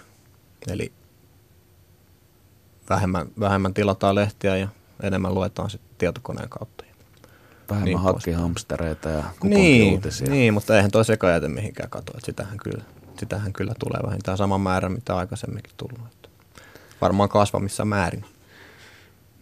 Eli 0.69 0.93
vähemmän, 2.91 3.27
vähemmän 3.41 3.75
tilataan 3.75 4.15
lehtiä 4.15 4.57
ja 4.57 4.69
enemmän 5.03 5.35
luetaan 5.35 5.71
sitten 5.71 5.91
tietokoneen 5.99 6.49
kautta. 6.49 6.85
Vähemmän 7.71 7.85
niin 7.85 7.99
hakkihamstereita 7.99 9.11
ja 9.11 9.25
niin, 9.45 10.03
niin, 10.29 10.55
mutta 10.55 10.77
eihän 10.77 10.91
toi 10.91 11.05
sekajäte 11.05 11.49
mihinkään 11.49 11.91
katoa. 11.91 12.21
Sitähän 12.25 12.59
kyllä, 12.59 12.85
sitähän 13.19 13.53
kyllä 13.53 13.75
tulee 13.79 14.01
vähintään 14.07 14.39
sama 14.39 14.59
määrä, 14.59 14.89
mitä 14.89 15.17
aikaisemminkin 15.17 15.73
tullut. 15.77 16.13
Että 16.13 16.29
varmaan 17.01 17.29
kasvamissa 17.29 17.85
määrin. 17.85 18.25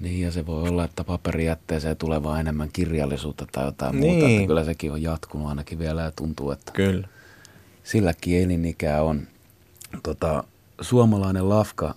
Niin, 0.01 0.21
ja 0.21 0.31
se 0.33 0.47
voi 0.47 0.69
olla, 0.69 0.85
että 0.85 1.05
paperijätteeseen 1.05 1.97
tulee 1.97 2.23
vaan 2.23 2.41
enemmän 2.41 2.69
kirjallisuutta 2.73 3.47
tai 3.53 3.65
jotain 3.65 4.01
niin. 4.01 4.15
muuta. 4.15 4.29
Että 4.29 4.47
kyllä 4.47 4.65
sekin 4.65 4.93
on 4.93 5.03
jatkunut 5.03 5.49
ainakin 5.49 5.79
vielä 5.79 6.03
ja 6.03 6.13
tuntuu, 6.17 6.51
että 6.51 6.73
kyllä. 6.73 7.09
silläkin 7.85 8.43
elinikää 8.43 9.03
on. 9.03 9.29
Tota, 10.03 10.45
suomalainen 10.81 11.49
lafka 11.49 11.95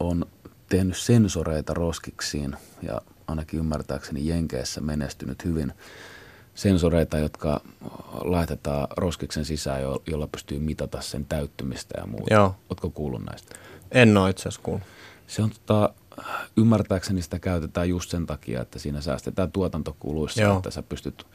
on 0.00 0.26
tehnyt 0.68 0.96
sensoreita 0.96 1.74
roskiksiin 1.74 2.56
ja 2.82 3.00
ainakin 3.26 3.60
ymmärtääkseni 3.60 4.28
Jenkeissä 4.28 4.80
menestynyt 4.80 5.44
hyvin 5.44 5.72
sensoreita, 6.54 7.18
jotka 7.18 7.60
laitetaan 8.24 8.88
roskiksen 8.96 9.44
sisään, 9.44 9.82
jolla 10.06 10.26
pystyy 10.26 10.58
mitata 10.58 11.00
sen 11.00 11.24
täyttymistä 11.24 12.00
ja 12.00 12.06
muuta. 12.06 12.34
Joo. 12.34 12.56
Oletko 12.68 12.90
kuullut 12.90 13.24
näistä? 13.24 13.54
En 13.92 14.16
ole 14.16 14.30
itse 14.30 14.42
asiassa 14.42 14.60
kuullut. 14.62 14.82
Se 15.26 15.42
on 15.42 15.50
tota, 15.50 15.94
ymmärtääkseni 16.56 17.22
sitä 17.22 17.38
käytetään 17.38 17.88
just 17.88 18.10
sen 18.10 18.26
takia, 18.26 18.62
että 18.62 18.78
siinä 18.78 19.00
säästetään 19.00 19.52
tuotantokuluissa, 19.52 20.42
Joo. 20.42 20.56
että 20.56 20.70
sä 20.70 20.82
pystyt 20.82 21.26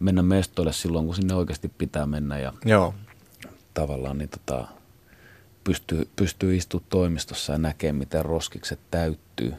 mennä 0.00 0.22
mestoille 0.22 0.72
silloin, 0.72 1.06
kun 1.06 1.14
sinne 1.14 1.34
oikeasti 1.34 1.68
pitää 1.78 2.06
mennä 2.06 2.38
ja 2.38 2.52
Joo. 2.64 2.94
tavallaan 3.74 4.18
niin 4.18 4.28
tota, 4.28 4.68
pystyy, 5.64 6.08
pystyy 6.16 6.56
istumaan 6.56 6.86
toimistossa 6.90 7.52
ja 7.52 7.58
näkemään, 7.58 7.96
miten 7.96 8.24
roskikset 8.24 8.80
täyttyy. 8.90 9.54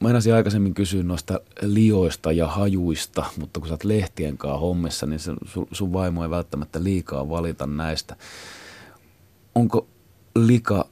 Mä 0.00 0.10
enäsin 0.10 0.34
aikaisemmin 0.34 0.74
kysyä 0.74 1.02
noista 1.02 1.40
lioista 1.62 2.32
ja 2.32 2.46
hajuista, 2.46 3.24
mutta 3.38 3.60
kun 3.60 3.68
sä 3.68 3.74
oot 3.74 3.84
lehtien 3.84 4.38
kanssa 4.38 4.58
hommissa, 4.58 5.06
niin 5.06 5.20
sun, 5.20 5.66
sun 5.72 5.92
vaimo 5.92 6.22
ei 6.22 6.30
välttämättä 6.30 6.84
liikaa 6.84 7.28
valita 7.28 7.66
näistä. 7.66 8.16
Onko 9.54 9.86
lika 10.36 10.88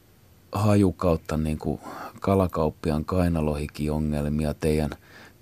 haju 0.52 0.92
kautta 0.92 1.36
niin 1.36 1.58
kuin 1.58 1.80
kalakauppian 2.20 3.04
kainalohikiongelmia 3.04 4.54
teidän 4.54 4.90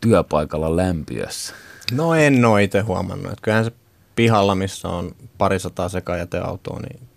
työpaikalla 0.01 0.77
lämpiössä? 0.77 1.55
No 1.93 2.14
en 2.14 2.45
ole 2.45 2.64
itse 2.64 2.81
huomannut. 2.81 3.41
Kyllähän 3.43 3.64
se 3.64 3.73
pihalla, 4.16 4.55
missä 4.55 4.89
on 4.89 5.14
parisataa 5.39 5.89
sekajäteautoa, 5.89 6.81
niin 6.81 7.10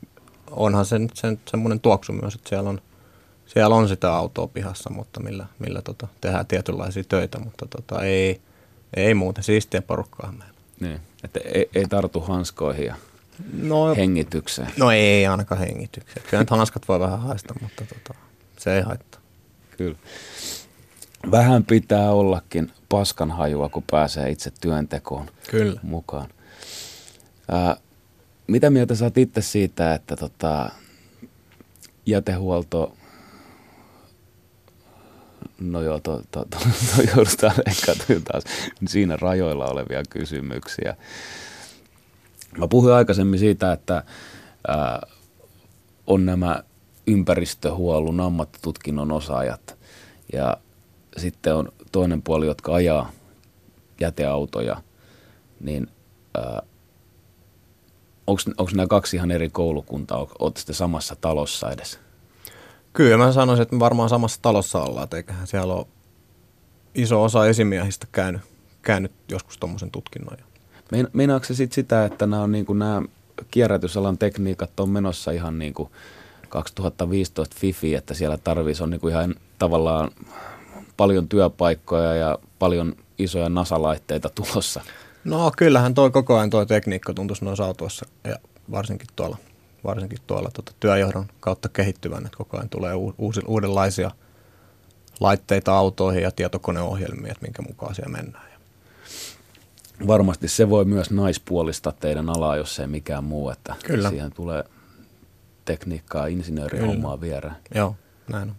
onhan 0.55 0.85
se 0.85 0.99
nyt 0.99 1.11
sen, 1.15 1.39
semmoinen 1.45 1.79
tuoksu 1.79 2.13
myös, 2.13 2.35
että 2.35 2.49
siellä 2.49 2.69
on, 2.69 2.81
siellä 3.45 3.75
on 3.75 3.87
sitä 3.87 4.13
autoa 4.13 4.47
pihassa, 4.47 4.89
mutta 4.89 5.19
millä, 5.19 5.45
millä 5.59 5.81
tota, 5.81 6.07
tehdään 6.21 6.47
tietynlaisia 6.47 7.03
töitä, 7.09 7.39
mutta 7.39 7.65
tota, 7.69 8.03
ei, 8.03 8.41
ei 8.93 9.13
muuten 9.13 9.43
siistiä 9.43 9.81
porukkaa 9.81 10.31
meillä. 10.31 10.59
Niin, 10.79 10.99
että 11.23 11.39
ei, 11.45 11.69
ei 11.75 11.85
tartu 11.89 12.19
hanskoihin 12.19 12.85
ja 12.85 12.95
no, 13.53 13.95
hengitykseen. 13.95 14.71
No 14.77 14.91
ei 14.91 15.27
ainakaan 15.27 15.61
hengitykseen. 15.61 16.25
Kyllä 16.29 16.45
hanskat 16.49 16.87
voi 16.87 16.99
vähän 16.99 17.19
haista, 17.19 17.53
mutta 17.61 17.83
tota, 17.85 18.19
se 18.57 18.75
ei 18.75 18.81
haittaa. 18.81 19.21
Kyllä. 19.77 19.97
Vähän 21.31 21.63
pitää 21.63 22.11
ollakin 22.11 22.71
paskanhajua, 22.89 23.69
kun 23.69 23.83
pääsee 23.91 24.29
itse 24.29 24.51
työntekoon 24.61 25.29
Kyllä. 25.51 25.79
mukaan. 25.83 26.29
Ää, 27.51 27.77
mitä 28.47 28.69
mieltä 28.69 28.95
sä 28.95 29.05
oot 29.05 29.17
itse 29.17 29.41
siitä, 29.41 29.93
että 29.93 30.15
tota, 30.15 30.69
jätehuolto, 32.05 32.93
no 35.59 35.81
joo, 35.81 35.99
to, 35.99 36.21
to, 36.31 36.45
to, 36.45 36.57
to 36.95 37.01
joudutaan 37.15 37.55
ehkä 37.67 37.95
taas 38.23 38.43
siinä 38.87 39.15
rajoilla 39.15 39.65
olevia 39.65 40.03
kysymyksiä. 40.09 40.95
Mä 42.57 42.67
puhuin 42.67 42.93
aikaisemmin 42.93 43.39
siitä, 43.39 43.73
että 43.73 44.03
ää, 44.67 45.07
on 46.07 46.25
nämä 46.25 46.63
ympäristöhuollon 47.07 48.19
ammattitutkinnon 48.19 49.11
osaajat 49.11 49.77
ja 50.33 50.57
sitten 51.17 51.55
on 51.55 51.71
toinen 51.91 52.21
puoli, 52.21 52.45
jotka 52.45 52.73
ajaa 52.73 53.11
jäteautoja, 53.99 54.81
niin 55.59 55.87
ää, 56.37 56.61
onko 58.27 58.71
nämä 58.75 58.87
kaksi 58.87 59.15
ihan 59.15 59.31
eri 59.31 59.49
koulukuntaa? 59.49 60.27
Olette 60.39 60.59
sitten 60.59 60.75
samassa 60.75 61.15
talossa 61.21 61.71
edes? 61.71 61.99
Kyllä 62.93 63.17
mä 63.17 63.31
sanoisin, 63.31 63.63
että 63.63 63.75
me 63.75 63.79
varmaan 63.79 64.09
samassa 64.09 64.39
talossa 64.41 64.81
ollaan, 64.83 65.03
että 65.03 65.17
eiköhän 65.17 65.47
siellä 65.47 65.73
ole 65.73 65.87
iso 66.95 67.23
osa 67.23 67.47
esimiehistä 67.47 68.07
käynyt, 68.11 68.41
käynyt 68.81 69.11
joskus 69.29 69.57
tuommoisen 69.57 69.91
tutkinnon. 69.91 70.37
Meinaatko 71.13 71.47
se 71.47 71.55
sitten 71.55 71.75
sitä, 71.75 72.05
että 72.05 72.27
nämä, 72.27 72.43
on 72.43 72.51
niin 72.51 72.65
kuin 72.65 72.79
nämä 72.79 73.01
kierrätysalan 73.51 74.17
tekniikat 74.17 74.79
on 74.79 74.89
menossa 74.89 75.31
ihan 75.31 75.59
niin 75.59 75.73
kuin 75.73 75.89
2015 76.49 77.55
FIFI, 77.59 77.95
että 77.95 78.13
siellä 78.13 78.37
tarvitsisi 78.37 78.83
on 78.83 78.89
niin 78.89 79.01
kuin 79.01 79.11
ihan 79.11 79.35
tavallaan 79.59 80.11
paljon 80.97 81.27
työpaikkoja 81.27 82.15
ja 82.15 82.39
paljon 82.59 82.95
isoja 83.17 83.49
nasalaitteita 83.49 84.29
tulossa? 84.29 84.81
No 85.23 85.51
kyllähän 85.57 85.93
toi 85.93 86.11
koko 86.11 86.37
ajan 86.37 86.49
tuo 86.49 86.65
tekniikka 86.65 87.13
tuntuisi 87.13 87.45
noissa 87.45 87.65
autoissa 87.65 88.05
ja 88.23 88.35
varsinkin 88.71 89.07
tuolla, 89.15 89.37
varsinkin 89.83 90.19
tuolla 90.27 90.49
tuota, 90.53 90.71
työjohdon 90.79 91.25
kautta 91.39 91.69
kehittyvän, 91.69 92.25
että 92.25 92.37
koko 92.37 92.57
ajan 92.57 92.69
tulee 92.69 92.93
uusi, 93.17 93.41
uudenlaisia 93.47 94.11
laitteita 95.19 95.77
autoihin 95.77 96.23
ja 96.23 96.31
tietokoneohjelmia, 96.31 97.31
että 97.31 97.45
minkä 97.45 97.61
mukaan 97.61 97.95
siellä 97.95 98.17
mennään. 98.17 98.53
Varmasti 100.07 100.47
se 100.47 100.69
voi 100.69 100.85
myös 100.85 101.11
naispuolista 101.11 101.91
teidän 101.99 102.29
alaa, 102.29 102.57
jos 102.57 102.79
ei 102.79 102.87
mikään 102.87 103.23
muu, 103.23 103.49
että 103.49 103.75
Kyllä. 103.85 104.09
siihen 104.09 104.31
tulee 104.31 104.63
tekniikkaa, 105.65 106.27
insinöörihommaa 106.27 107.21
vierään. 107.21 107.57
Joo, 107.75 107.95
näin 108.27 108.49
on. 108.49 108.55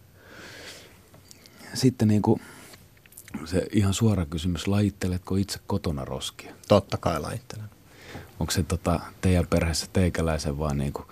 Sitten 1.75 2.09
niin 2.09 2.23
kuin 2.23 2.41
se 3.45 3.67
ihan 3.73 3.95
suora 3.95 4.27
kysymys, 4.27 4.67
lajitteletko 4.67 5.37
itse 5.37 5.59
kotona 5.67 6.05
roskia? 6.05 6.53
Totta 6.69 6.97
kai 6.97 7.21
lajittelen. 7.21 7.69
Onko 8.41 8.51
se 8.51 8.63
tota, 8.63 9.01
teidän 9.21 9.47
perheessä 9.47 9.87
teikäläisen 9.93 10.59
vaan 10.59 10.79
niin 10.79 10.93
kuin 10.93 11.07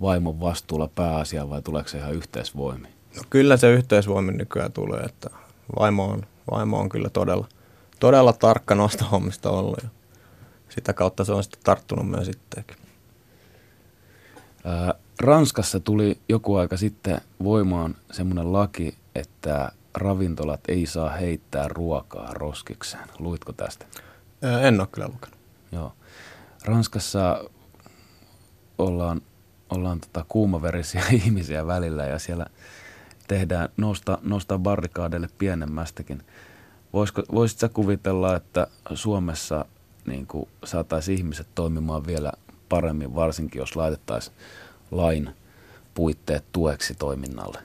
vaimon 0.00 0.40
vastuulla 0.40 0.88
pääasia 0.94 1.50
vai 1.50 1.62
tuleeko 1.62 1.88
se 1.88 1.98
ihan 1.98 2.14
yhteisvoimi? 2.14 2.88
No 3.16 3.22
kyllä 3.30 3.56
se 3.56 3.72
yhteisvoimi 3.72 4.32
nykyään 4.32 4.72
tulee, 4.72 5.00
että 5.00 5.30
vaimo 5.78 6.04
on, 6.04 6.22
vaimo 6.50 6.78
on 6.78 6.88
kyllä 6.88 7.08
todella, 7.08 7.48
todella 8.00 8.32
tarkka 8.32 8.74
noista 8.74 9.04
hommista 9.04 9.50
ollut 9.50 9.78
ja 9.82 9.88
sitä 10.68 10.92
kautta 10.92 11.24
se 11.24 11.32
on 11.32 11.42
sitten 11.42 11.60
tarttunut 11.64 12.08
myös 12.08 12.26
sittenkin. 12.26 12.76
Ranskassa 15.20 15.80
tuli 15.80 16.18
joku 16.28 16.54
aika 16.54 16.76
sitten 16.76 17.20
voimaan 17.44 17.96
semmoinen 18.12 18.52
laki, 18.52 18.96
että 19.14 19.72
ravintolat 19.98 20.60
ei 20.68 20.86
saa 20.86 21.10
heittää 21.10 21.68
ruokaa 21.68 22.34
roskikseen. 22.34 23.08
Luitko 23.18 23.52
tästä? 23.52 23.86
En 24.62 24.80
ole 24.80 24.88
kyllä 24.92 25.08
lukenut. 25.08 25.38
Joo. 25.72 25.92
Ranskassa 26.64 27.44
ollaan, 28.78 29.20
ollaan 29.70 30.00
tota 30.00 30.24
kuumaverisiä 30.28 31.04
ihmisiä 31.24 31.66
välillä 31.66 32.06
ja 32.06 32.18
siellä 32.18 32.46
tehdään, 33.28 33.68
nousta, 33.76 34.18
nousta 34.22 34.58
barrikaadeille 34.58 35.28
pienemmästäkin. 35.38 36.22
Voisiko, 36.92 37.22
voisit 37.32 37.58
sä 37.58 37.68
kuvitella, 37.68 38.36
että 38.36 38.66
Suomessa 38.94 39.64
niin 40.06 40.26
saataisiin 40.64 41.18
ihmiset 41.18 41.46
toimimaan 41.54 42.06
vielä 42.06 42.32
paremmin, 42.68 43.14
varsinkin 43.14 43.58
jos 43.58 43.76
laitettaisiin 43.76 44.36
lain 44.90 45.30
puitteet 45.94 46.44
tueksi 46.52 46.94
toiminnalle? 46.94 47.58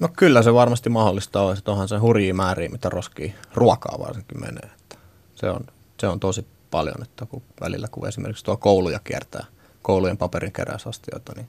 No 0.00 0.08
kyllä 0.16 0.42
se 0.42 0.54
varmasti 0.54 0.90
mahdollista 0.90 1.42
on, 1.42 1.58
että 1.58 1.70
onhan 1.70 1.88
se 1.88 1.96
hurjia 1.96 2.34
määriä, 2.34 2.68
mitä 2.68 2.88
roskii 2.88 3.34
ruokaa 3.54 3.98
varsinkin 3.98 4.40
menee. 4.40 4.70
Että 4.80 4.96
se, 5.34 5.50
on, 5.50 5.60
se 6.00 6.08
on 6.08 6.20
tosi 6.20 6.46
paljon, 6.70 7.02
että 7.02 7.26
kun 7.26 7.42
välillä 7.60 7.88
kun 7.90 8.08
esimerkiksi 8.08 8.44
tuo 8.44 8.56
kouluja 8.56 8.98
kiertää 8.98 9.46
koulujen 9.82 10.16
paperin 10.16 10.52
keräysastioita, 10.52 11.32
niin 11.36 11.48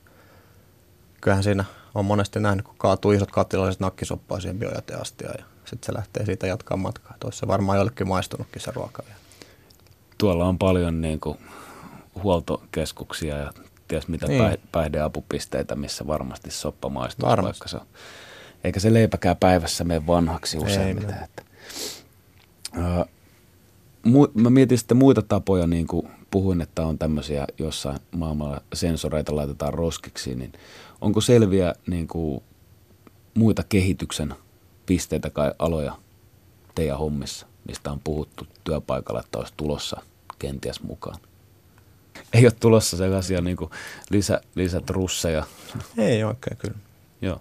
kyllähän 1.22 1.43
siinä 1.43 1.66
on 1.95 2.06
monesti 2.06 2.39
nähnyt, 2.39 2.66
kun 2.66 2.76
kaatuu 2.78 3.12
isot 3.12 3.32
kattilalliset 3.32 3.80
nakkisoppaa 3.80 4.39
siihen 4.39 4.60
biojäteastiaan 4.60 5.36
ja 5.38 5.45
sitten 5.66 5.86
se 5.86 5.93
lähtee 5.93 6.26
siitä 6.26 6.47
jatkaa 6.47 6.78
matkaa. 6.78 7.16
Toissa 7.20 7.47
varmaan 7.47 7.78
jollekin 7.78 8.08
maistunutkin 8.08 8.62
se 8.62 8.72
ruoka 8.76 9.04
vielä. 9.06 9.20
Tuolla 10.18 10.45
on 10.45 10.58
paljon 10.58 11.02
niin 11.02 11.20
kuin 11.20 11.38
huoltokeskuksia 12.24 13.38
ja 13.38 13.54
ties 13.88 14.08
mitä 14.08 14.28
niin. 14.28 14.58
päihdeapupisteitä, 14.72 15.76
missä 15.76 16.08
varmasti 16.08 16.52
soppa 16.52 16.89
maistuu. 16.89 17.30
Varmasti. 17.30 17.60
Vaikka 17.60 17.68
se 17.68 17.78
on. 17.78 17.86
Eikä 18.64 18.80
se 18.80 18.93
leipäkää 18.93 19.36
päivässä 19.36 19.84
mene 19.84 20.07
vanhaksi 20.07 20.57
useimmiten. 20.57 21.24
Että. 21.24 21.43
Mu- 24.07 24.32
mä 24.34 24.49
mietin 24.49 24.78
sitten 24.78 24.97
muita 24.97 25.22
tapoja, 25.22 25.68
niin 25.68 25.88
kuin 25.88 26.07
puhuin, 26.32 26.62
että 26.62 26.86
on 26.86 26.97
tämmöisiä 26.97 27.47
jossain 27.57 27.99
maailmalla 28.12 28.62
sensoreita 28.74 29.36
laitetaan 29.36 29.74
roskiksi, 29.74 30.36
niin 30.36 30.53
onko 31.01 31.22
selviä 31.22 31.76
niin 31.88 32.07
kuin, 32.07 32.43
muita 33.34 33.64
kehityksen 33.70 34.34
pisteitä 34.86 35.30
tai 35.30 35.53
aloja 35.60 35.97
teidän 36.76 36.97
hommissa, 36.97 37.47
mistä 37.68 37.91
on 37.91 37.99
puhuttu 38.03 38.47
työpaikalla, 38.64 39.20
että 39.20 39.38
olisi 39.38 39.53
tulossa 39.57 40.01
kenties 40.39 40.84
mukaan? 40.84 41.20
Ei 42.34 42.45
ole 42.45 42.53
tulossa 42.60 42.97
sellaisia 42.97 43.41
niin 43.41 43.57
kuin 43.57 43.72
lisä, 44.10 44.41
lisätrusseja. 44.55 45.45
Ei 45.97 46.24
oikein 46.24 46.57
kyllä. 46.57 46.78
Joo. 47.22 47.39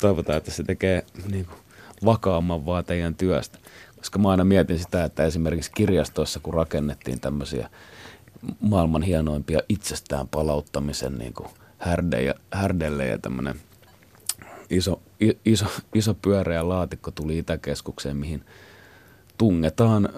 Toivotaan, 0.00 0.38
että 0.38 0.50
se 0.50 0.62
tekee 0.62 1.06
niin 1.30 1.44
kuin 1.46 1.58
vakaamman 2.04 2.66
vaan 2.66 2.84
teidän 2.84 3.14
työstä. 3.14 3.58
Koska 3.96 4.18
mä 4.18 4.30
aina 4.30 4.44
mietin 4.44 4.78
sitä, 4.78 5.04
että 5.04 5.24
esimerkiksi 5.24 5.70
kirjastoissa, 5.74 6.40
kun 6.40 6.54
rakennettiin 6.54 7.20
tämmöisiä 7.20 7.70
maailman 8.60 9.02
hienoimpia 9.02 9.60
itsestään 9.68 10.28
palauttamisen 10.28 11.18
niin 11.18 11.32
kuin 11.32 11.48
härde 11.78 12.34
härdelle 12.52 13.06
ja 13.06 13.18
tämmöinen 13.18 13.60
iso, 14.70 15.00
iso, 15.44 15.66
iso 15.94 16.14
pyöreä 16.14 16.68
laatikko 16.68 17.10
tuli 17.10 17.38
Itäkeskukseen, 17.38 18.16
mihin 18.16 18.44
tungetaan 19.38 20.08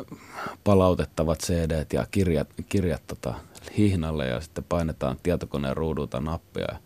palautettavat 0.65 1.39
cd 1.39 1.87
ja 1.93 2.07
kirjat, 2.11 2.49
kirjat 2.69 3.03
tota, 3.07 3.35
hihnalle 3.79 4.27
ja 4.27 4.41
sitten 4.41 4.65
painetaan 4.69 5.17
tietokoneen 5.23 5.77
ruudulta 5.77 6.21
nappia. 6.21 6.79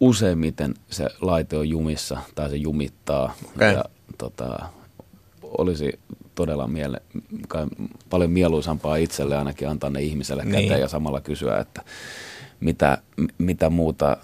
Useimmiten 0.00 0.74
se 0.90 1.06
laite 1.20 1.56
on 1.56 1.68
jumissa 1.68 2.18
tai 2.34 2.50
se 2.50 2.56
jumittaa. 2.56 3.34
Okay. 3.56 3.72
Ja, 3.72 3.84
tota, 4.18 4.58
olisi 5.42 6.00
todella 6.34 6.66
miele, 6.66 7.02
kai, 7.48 7.66
paljon 8.10 8.30
mieluisampaa 8.30 8.96
itselle 8.96 9.36
ainakin 9.36 9.68
antaa 9.68 9.90
ne 9.90 10.02
ihmiselle 10.02 10.44
niin. 10.44 10.62
käteen 10.62 10.80
ja 10.80 10.88
samalla 10.88 11.20
kysyä, 11.20 11.58
että 11.58 11.82
mitä, 12.60 12.98
mitä 13.38 13.70
muuta 13.70 14.16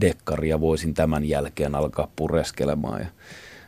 dekkaria 0.00 0.60
voisin 0.60 0.94
tämän 0.94 1.24
jälkeen 1.24 1.74
alkaa 1.74 2.08
pureskelemaan 2.16 3.00
ja 3.00 3.06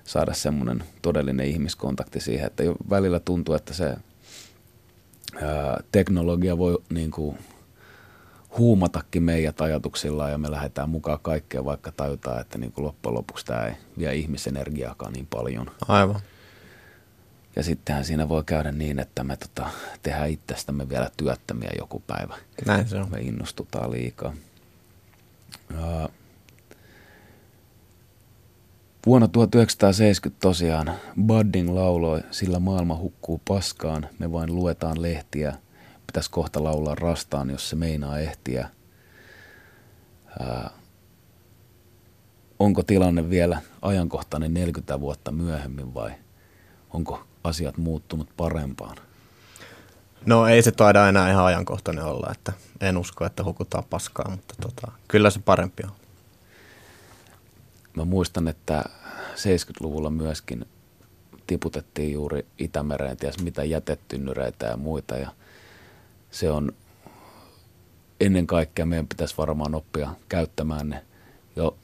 saada 0.05 0.35
semmoinen 0.35 0.85
todellinen 1.03 1.47
ihmiskontakti 1.47 2.21
siihen, 2.21 2.47
että 2.47 2.63
jo 2.63 2.75
välillä 2.91 3.21
tuntuu, 3.21 3.55
että 3.55 3.75
se 3.75 3.85
ää, 5.43 5.83
teknologia 5.93 6.59
voi 6.59 6.79
niin 6.91 7.11
kuin, 7.11 7.39
huumatakin 8.59 9.23
meidät 9.23 9.61
ajatuksillaan 9.61 10.33
ja 10.33 10.39
me 10.39 10.51
lähdetään 10.51 10.91
mukaan 10.91 11.19
kaikkeen, 11.23 11.65
vaikka 11.65 11.93
tajutaan, 11.93 12.41
että 12.41 12.59
niin 12.59 12.73
kuin 12.73 12.85
loppujen 12.85 13.15
lopuksi 13.15 13.47
tämä 13.47 13.65
ei 13.65 13.73
vie 13.99 14.15
ihmisenergiaakaan 14.15 15.13
niin 15.13 15.27
paljon. 15.27 15.71
Aivan. 15.89 16.21
Ja 17.57 17.63
sittenhän 17.63 18.05
siinä 18.05 18.29
voi 18.29 18.45
käydä 18.45 18.73
niin, 18.73 18.99
että 18.99 19.25
me 19.25 19.37
tota, 19.37 19.71
tehdään 20.03 20.31
itsestämme 20.31 20.89
vielä 20.89 21.11
työttömiä 21.17 21.71
joku 21.79 22.03
päivä. 22.07 22.37
Näin 22.67 22.89
se 22.89 22.97
on. 22.97 23.11
Me 23.11 23.21
innostutaan 23.21 23.91
liikaa. 23.91 24.35
Uh, 25.71 26.11
vuonna 29.07 29.29
1970 29.29 30.41
tosiaan 30.41 30.93
Budding 31.27 31.75
lauloi, 31.75 32.23
sillä 32.31 32.59
maailma 32.59 32.97
hukkuu 32.97 33.41
paskaan, 33.49 34.09
me 34.19 34.33
vain 34.33 34.55
luetaan 34.55 35.03
lehtiä, 35.03 35.55
pitäisi 36.13 36.31
kohta 36.31 36.65
laulaa 36.65 36.95
rastaan, 36.95 37.51
jos 37.51 37.71
se 37.71 37.77
meinaa 37.77 38.19
ehtiä. 38.19 38.69
Uh, 40.41 40.71
onko 42.59 42.83
tilanne 42.83 43.31
vielä 43.31 43.61
ajankohtainen 43.83 44.55
40 44.55 45.01
vuotta 45.01 45.31
myöhemmin 45.31 45.95
vai 45.95 46.11
onko 46.91 47.25
asiat 47.45 47.77
muuttunut 47.77 48.29
parempaan? 48.37 48.97
No 50.27 50.47
ei 50.47 50.63
se 50.63 50.73
taida 50.73 51.09
enää 51.09 51.31
ihan 51.31 51.45
ajankohtainen 51.45 52.05
olla, 52.05 52.29
että 52.33 52.53
en 52.81 52.97
usko, 52.97 53.25
että 53.25 53.45
hukutaan 53.45 53.85
paskaa, 53.91 54.31
mutta 54.31 54.55
tota, 54.61 54.93
kyllä 55.09 55.31
se 55.31 55.41
parempi 55.45 55.83
on. 55.85 55.93
Mä 57.97 58.05
muistan, 58.05 58.49
että 58.49 58.85
70-luvulla 59.35 60.11
myöskin 60.11 60.67
tiputettiin 61.47 62.13
juuri 62.13 62.47
Itämereen 62.59 63.17
ties 63.17 63.43
mitä 63.43 63.65
jätetynnyreitä 63.65 64.67
ja 64.67 64.77
muita 64.77 65.17
ja 65.17 65.31
se 66.33 66.51
on 66.51 66.73
ennen 68.21 68.47
kaikkea 68.47 68.87
meidän 68.87 69.09
pitäisi 69.09 69.35
varmaan 69.39 69.75
oppia 69.75 70.11
käyttämään 70.29 70.89
ne 70.89 71.05
jo 71.57 71.77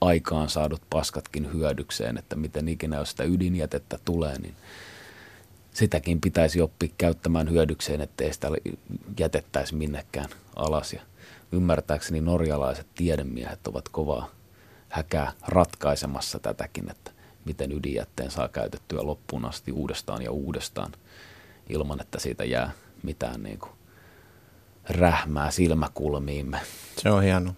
aikaan 0.00 0.48
saadut 0.48 0.82
paskatkin 0.90 1.52
hyödykseen, 1.52 2.18
että 2.18 2.36
miten 2.36 2.68
ikinä 2.68 2.96
jos 2.96 3.10
sitä 3.10 3.24
ydinjätettä 3.24 3.98
tulee, 4.04 4.38
niin 4.38 4.54
sitäkin 5.72 6.20
pitäisi 6.20 6.60
oppia 6.60 6.88
käyttämään 6.98 7.50
hyödykseen, 7.50 8.00
ettei 8.00 8.32
sitä 8.32 8.48
jätettäisi 9.18 9.74
minnekään 9.74 10.28
alas. 10.56 10.92
Ja 10.92 11.00
ymmärtääkseni 11.52 12.20
norjalaiset 12.20 12.86
tiedemiehet 12.94 13.66
ovat 13.66 13.88
kovaa 13.88 14.30
häkää 14.88 15.32
ratkaisemassa 15.48 16.38
tätäkin, 16.38 16.90
että 16.90 17.10
miten 17.44 17.72
ydinjätteen 17.72 18.30
saa 18.30 18.48
käytettyä 18.48 19.02
loppuun 19.02 19.44
asti 19.44 19.72
uudestaan 19.72 20.22
ja 20.22 20.30
uudestaan 20.30 20.92
ilman, 21.68 22.00
että 22.00 22.18
siitä 22.20 22.44
jää 22.44 22.72
mitään 23.02 23.42
niin 23.42 23.58
kuin 23.58 23.72
rähmää 24.88 25.50
silmäkulmiimme. 25.50 26.60
Se 26.98 27.10
on 27.10 27.22
hienoa 27.22 27.54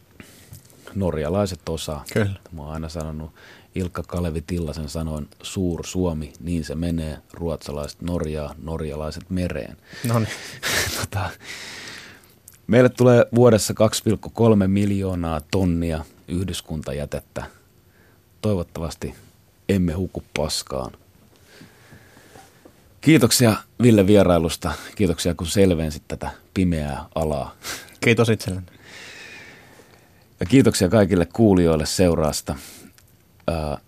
norjalaiset 0.95 1.69
osaa. 1.69 2.05
Kyllä. 2.13 2.41
Mä 2.53 2.63
oon 2.63 2.73
aina 2.73 2.89
sanonut 2.89 3.31
Ilkka 3.75 4.03
Kalevi 4.03 4.41
Tillasen 4.41 4.89
sanoin, 4.89 5.29
suur 5.43 5.87
Suomi, 5.87 6.33
niin 6.41 6.65
se 6.65 6.75
menee, 6.75 7.19
ruotsalaiset 7.33 8.03
Norjaa, 8.03 8.55
norjalaiset 8.63 9.31
mereen. 9.31 9.77
No 10.09 10.19
niin. 10.19 10.29
tota, 11.01 11.31
meille 12.67 12.89
tulee 12.89 13.27
vuodessa 13.35 13.75
2,3 14.61 14.67
miljoonaa 14.67 15.41
tonnia 15.51 16.05
yhdyskuntajätettä. 16.29 17.45
Toivottavasti 18.41 19.15
emme 19.69 19.93
huku 19.93 20.23
paskaan. 20.37 20.93
Kiitoksia 23.03 23.57
Ville 23.83 24.07
vierailusta. 24.07 24.73
Kiitoksia 24.95 25.35
kun 25.35 25.47
selvensit 25.47 26.03
tätä 26.09 26.31
pimeää 26.55 27.05
alaa. 27.15 27.55
Kiitos 28.01 28.29
itselleni. 28.29 28.67
Ja 30.41 30.47
kiitoksia 30.47 30.89
kaikille 30.89 31.27
kuulijoille 31.33 31.87
seuraasta. 31.87 32.55
Ää, 33.47 33.79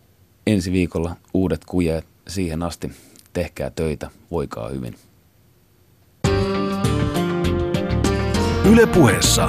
ensi 0.47 0.73
viikolla 0.73 1.17
uudet 1.35 1.65
kujeet. 1.65 2.05
Siihen 2.29 2.63
asti 2.63 2.91
tehkää 3.33 3.71
töitä, 3.71 4.11
voikaa 4.31 4.69
hyvin. 4.69 4.97
Ylepuheessa 8.73 9.49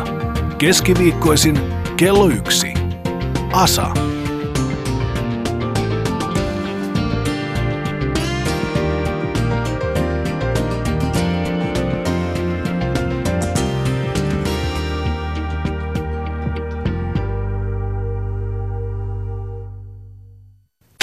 keskiviikkoisin 0.58 1.60
kello 1.98 2.30
yksi. 2.30 2.74
Asa. 3.54 3.94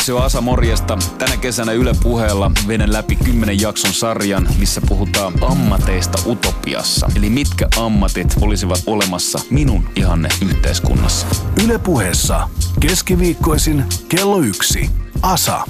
Se 0.02 0.12
on 0.12 0.22
Asa 0.22 0.40
morjesta. 0.40 0.98
Tänä 1.18 1.36
kesänä 1.36 1.72
Yle 1.72 1.92
puheella 2.02 2.50
veden 2.68 2.92
läpi 2.92 3.16
kymmenen 3.16 3.60
jakson 3.60 3.92
sarjan, 3.92 4.48
missä 4.58 4.80
puhutaan 4.88 5.32
ammateista 5.40 6.18
utopiassa. 6.26 7.10
Eli 7.16 7.30
mitkä 7.30 7.68
ammatit 7.76 8.34
olisivat 8.40 8.82
olemassa 8.86 9.38
minun 9.50 9.88
ihanne 9.96 10.28
yhteiskunnassa. 10.48 11.26
Yle 11.64 11.78
puheessa 11.78 12.48
keskiviikkoisin 12.80 13.84
kello 14.08 14.40
yksi. 14.40 14.90
Asa. 15.22 15.64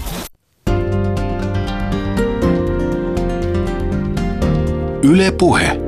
Yle 5.02 5.32
puhe. 5.38 5.81